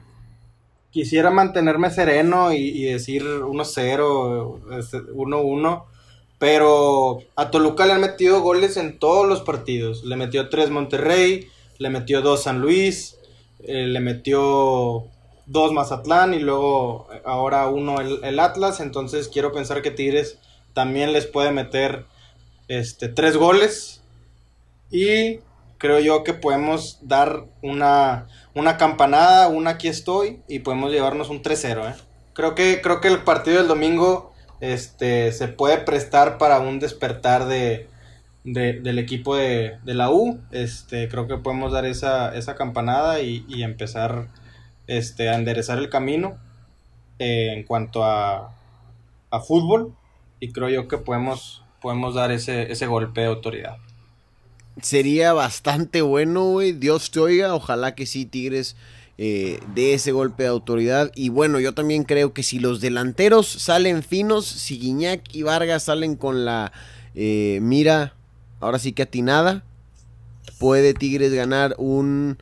Quisiera 0.90 1.30
mantenerme 1.30 1.92
sereno 1.92 2.52
y, 2.52 2.86
decir 2.86 3.22
1-0, 3.22 4.60
1-1, 4.64 4.80
este, 4.80 5.94
pero 6.40 7.20
a 7.36 7.52
Toluca 7.52 7.86
le 7.86 7.94
han 7.94 8.02
metido 8.02 8.42
goles 8.42 8.76
en 8.78 8.98
todos 8.98 9.28
los 9.28 9.42
partidos. 9.42 10.04
Le 10.04 10.16
metió 10.16 10.50
3 10.50 10.72
Monterrey, 10.72 11.48
le 11.78 11.92
metió 11.92 12.24
2 12.24 12.42
San 12.42 12.60
Luis, 12.60 13.20
eh, 13.60 13.86
le 13.86 14.00
metió 14.00 15.06
2 15.46 15.74
Mazatlán 15.74 16.34
y 16.34 16.40
luego 16.40 17.08
eh, 17.14 17.22
ahora 17.24 17.68
uno 17.68 18.02
el, 18.02 18.24
el 18.24 18.40
Atlas. 18.40 18.80
Entonces 18.80 19.28
quiero 19.28 19.52
pensar 19.52 19.84
que 19.84 19.92
Tigres 19.92 20.40
también 20.76 21.14
les 21.14 21.26
puede 21.26 21.52
meter 21.52 22.06
este, 22.68 23.08
tres 23.08 23.38
goles. 23.38 24.04
Y 24.92 25.40
creo 25.80 26.00
yo 26.00 26.24
que 26.24 26.34
podemos 26.34 27.00
dar 27.02 27.46
una, 27.64 28.28
una 28.54 28.78
campanada, 28.78 29.48
una 29.48 29.72
aquí 29.72 29.88
estoy, 29.88 30.42
y 30.48 30.60
podemos 30.60 30.92
llevarnos 30.92 31.30
un 31.30 31.42
3-0. 31.42 31.90
¿eh? 31.90 31.96
Creo, 32.34 32.54
que, 32.54 32.82
creo 32.82 33.02
que 33.02 33.08
el 33.08 33.24
partido 33.24 33.58
del 33.58 33.68
domingo 33.68 34.34
este, 34.60 35.32
se 35.32 35.48
puede 35.48 35.78
prestar 35.78 36.38
para 36.38 36.60
un 36.60 36.80
despertar 36.80 37.48
de, 37.48 37.88
del 38.44 39.00
equipo 39.00 39.36
de, 39.36 39.80
la 39.86 40.12
U. 40.12 40.40
Este, 40.52 41.08
creo 41.08 41.28
que 41.28 41.38
podemos 41.38 41.72
dar 41.72 41.86
esa, 41.86 42.36
esa 42.36 42.56
campanada 42.56 43.22
y, 43.22 43.64
empezar 43.64 44.28
este, 44.88 45.30
a 45.30 45.36
enderezar 45.36 45.78
el 45.78 45.90
camino 45.90 46.38
eh, 47.18 47.54
en 47.54 47.64
cuanto 47.64 48.04
a, 48.04 48.54
a 49.32 49.40
fútbol 49.40 49.96
y 50.40 50.52
creo 50.52 50.70
yo 50.70 50.88
que 50.88 50.98
podemos, 50.98 51.64
podemos 51.82 52.16
dar 52.16 52.32
ese, 52.32 52.72
ese 52.72 52.88
golpe 52.88 53.22
de 53.22 53.28
autoridad. 53.28 53.78
Sería 54.82 55.34
bastante 55.34 56.02
bueno, 56.02 56.46
güey. 56.46 56.74
Dios 56.74 57.12
te 57.12 57.20
oiga. 57.20 57.56
Ojalá 57.56 57.96
que 57.96 58.06
sí, 58.06 58.26
Tigres 58.26 58.76
eh, 59.18 59.60
ese 59.76 60.12
golpe 60.12 60.44
de 60.44 60.50
autoridad. 60.50 61.12
Y 61.16 61.30
bueno, 61.30 61.60
yo 61.60 61.74
también 61.74 62.04
creo 62.04 62.34
que 62.34 62.44
si 62.44 62.60
los 62.60 62.82
delanteros 62.82 63.48
salen 63.48 64.04
finos, 64.04 64.46
si 64.46 64.78
Guiñac 64.78 65.34
y 65.34 65.44
Vargas 65.44 65.84
salen 65.84 66.16
con 66.16 66.44
la 66.44 66.74
eh, 67.16 67.60
mira, 67.62 68.14
ahora 68.60 68.78
sí 68.78 68.92
que 68.92 69.04
atinada, 69.04 69.64
puede 70.60 70.94
Tigres 70.94 71.34
ganar 71.34 71.76
un 71.78 72.38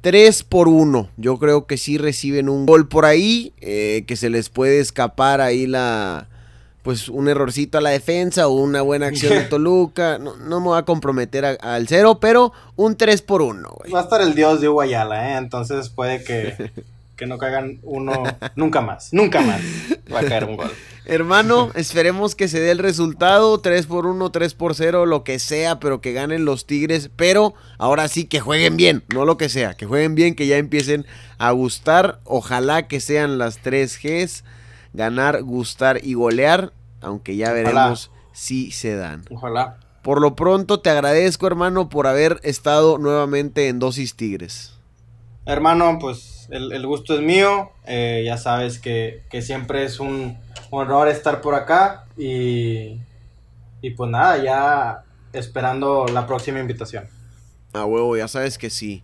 3 0.00 0.42
por 0.44 0.68
1. 0.68 1.10
Yo 1.18 1.38
creo 1.38 1.66
que 1.66 1.76
sí 1.76 1.98
reciben 1.98 2.48
un 2.48 2.64
gol 2.64 2.88
por 2.88 3.04
ahí, 3.04 3.52
eh, 3.60 4.04
que 4.06 4.16
se 4.16 4.30
les 4.30 4.48
puede 4.48 4.80
escapar 4.80 5.42
ahí 5.42 5.66
la 5.66 6.28
pues 6.86 7.08
un 7.08 7.28
errorcito 7.28 7.78
a 7.78 7.80
la 7.80 7.90
defensa 7.90 8.46
o 8.46 8.52
una 8.52 8.80
buena 8.80 9.08
acción 9.08 9.32
de 9.32 9.40
Toluca. 9.50 10.18
No, 10.18 10.36
no 10.36 10.60
me 10.60 10.66
voy 10.66 10.78
a 10.78 10.84
comprometer 10.84 11.58
al 11.60 11.88
cero, 11.88 12.20
pero 12.20 12.52
un 12.76 12.96
3 12.96 13.22
por 13.22 13.42
1, 13.42 13.68
güey. 13.76 13.90
Va 13.90 13.98
a 13.98 14.02
estar 14.04 14.20
el 14.20 14.36
dios 14.36 14.60
de 14.60 14.68
Guayala, 14.68 15.32
¿eh? 15.32 15.36
Entonces 15.36 15.88
puede 15.88 16.22
que, 16.22 16.70
que 17.16 17.26
no 17.26 17.38
caigan 17.38 17.80
uno 17.82 18.22
nunca 18.54 18.82
más. 18.82 19.12
Nunca 19.12 19.40
más 19.40 19.60
va 20.14 20.20
a 20.20 20.22
caer 20.22 20.44
un 20.44 20.58
gol. 20.58 20.70
Hermano, 21.06 21.72
esperemos 21.74 22.36
que 22.36 22.46
se 22.46 22.60
dé 22.60 22.70
el 22.70 22.78
resultado, 22.78 23.58
3 23.58 23.86
por 23.86 24.06
1, 24.06 24.30
3 24.30 24.54
por 24.54 24.76
0, 24.76 25.06
lo 25.06 25.24
que 25.24 25.40
sea, 25.40 25.80
pero 25.80 26.00
que 26.00 26.12
ganen 26.12 26.44
los 26.44 26.66
Tigres, 26.66 27.10
pero 27.16 27.52
ahora 27.78 28.06
sí 28.06 28.26
que 28.26 28.38
jueguen 28.38 28.76
bien, 28.76 29.02
no 29.12 29.24
lo 29.24 29.36
que 29.36 29.48
sea, 29.48 29.74
que 29.74 29.86
jueguen 29.86 30.14
bien, 30.14 30.36
que 30.36 30.46
ya 30.46 30.56
empiecen 30.56 31.04
a 31.38 31.50
gustar, 31.50 32.20
ojalá 32.22 32.86
que 32.86 33.00
sean 33.00 33.38
las 33.38 33.58
3 33.58 33.98
Gs, 34.00 34.44
ganar, 34.96 35.42
gustar 35.42 36.00
y 36.02 36.14
golear, 36.14 36.72
aunque 37.00 37.36
ya 37.36 37.52
veremos 37.52 38.10
si 38.32 38.70
se 38.72 38.96
dan. 38.96 39.22
Ojalá. 39.30 39.78
Por 40.02 40.20
lo 40.20 40.34
pronto 40.36 40.80
te 40.80 40.90
agradezco, 40.90 41.46
hermano, 41.46 41.88
por 41.88 42.06
haber 42.06 42.40
estado 42.42 42.98
nuevamente 42.98 43.68
en 43.68 43.78
Dosis 43.78 44.14
Tigres. 44.16 44.72
Hermano, 45.44 45.98
pues 46.00 46.48
el, 46.50 46.86
gusto 46.86 47.14
es 47.14 47.20
mío. 47.20 47.70
Eh, 47.86 48.22
ya 48.24 48.36
sabes 48.36 48.78
que, 48.78 49.22
siempre 49.42 49.84
es 49.84 50.00
un 50.00 50.38
honor 50.70 51.08
estar 51.08 51.40
por 51.40 51.54
acá. 51.54 52.04
Y, 52.16 53.00
y 53.82 53.90
pues 53.96 54.10
nada, 54.10 54.42
ya 54.42 55.02
esperando 55.32 56.06
la 56.06 56.26
próxima 56.26 56.60
invitación. 56.60 57.08
A 57.72 57.84
huevo, 57.84 58.16
ya 58.16 58.28
sabes 58.28 58.58
que 58.58 58.70
sí. 58.70 59.02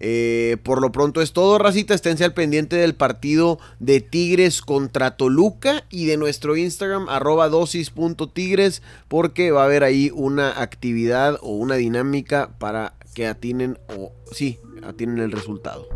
Eh, 0.00 0.56
por 0.62 0.80
lo 0.80 0.92
pronto 0.92 1.20
es 1.20 1.32
todo, 1.32 1.58
racita. 1.58 1.94
Esténse 1.94 2.24
al 2.24 2.34
pendiente 2.34 2.76
del 2.76 2.94
partido 2.94 3.58
de 3.78 4.00
Tigres 4.00 4.62
contra 4.62 5.16
Toluca 5.16 5.84
y 5.90 6.06
de 6.06 6.16
nuestro 6.16 6.56
Instagram, 6.56 7.08
arroba 7.08 7.48
dosis.tigres, 7.48 8.82
porque 9.08 9.50
va 9.50 9.62
a 9.62 9.66
haber 9.66 9.84
ahí 9.84 10.10
una 10.14 10.60
actividad 10.62 11.38
o 11.42 11.50
una 11.50 11.76
dinámica 11.76 12.50
para 12.58 12.94
que 13.14 13.26
atinen 13.26 13.78
o 13.96 14.12
sí, 14.32 14.60
atinen 14.86 15.18
el 15.18 15.32
resultado. 15.32 15.88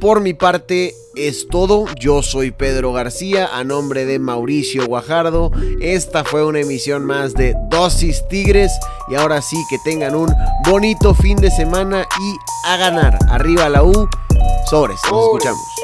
Por 0.00 0.20
mi 0.20 0.34
parte 0.34 0.94
es 1.16 1.48
todo, 1.48 1.86
yo 1.98 2.22
soy 2.22 2.50
Pedro 2.50 2.92
García 2.92 3.48
a 3.52 3.64
nombre 3.64 4.04
de 4.04 4.18
Mauricio 4.18 4.86
Guajardo, 4.86 5.50
esta 5.80 6.24
fue 6.24 6.44
una 6.44 6.60
emisión 6.60 7.04
más 7.04 7.34
de 7.34 7.54
Dosis 7.70 8.26
Tigres. 8.28 8.72
Y 9.10 9.14
ahora 9.14 9.40
sí 9.40 9.56
que 9.70 9.78
tengan 9.84 10.14
un 10.14 10.32
bonito 10.68 11.14
fin 11.14 11.36
de 11.38 11.50
semana 11.50 12.06
y 12.20 12.68
a 12.68 12.76
ganar, 12.76 13.18
arriba 13.30 13.68
la 13.68 13.82
U, 13.82 14.08
sobres, 14.68 15.00
nos 15.10 15.24
escuchamos. 15.24 15.77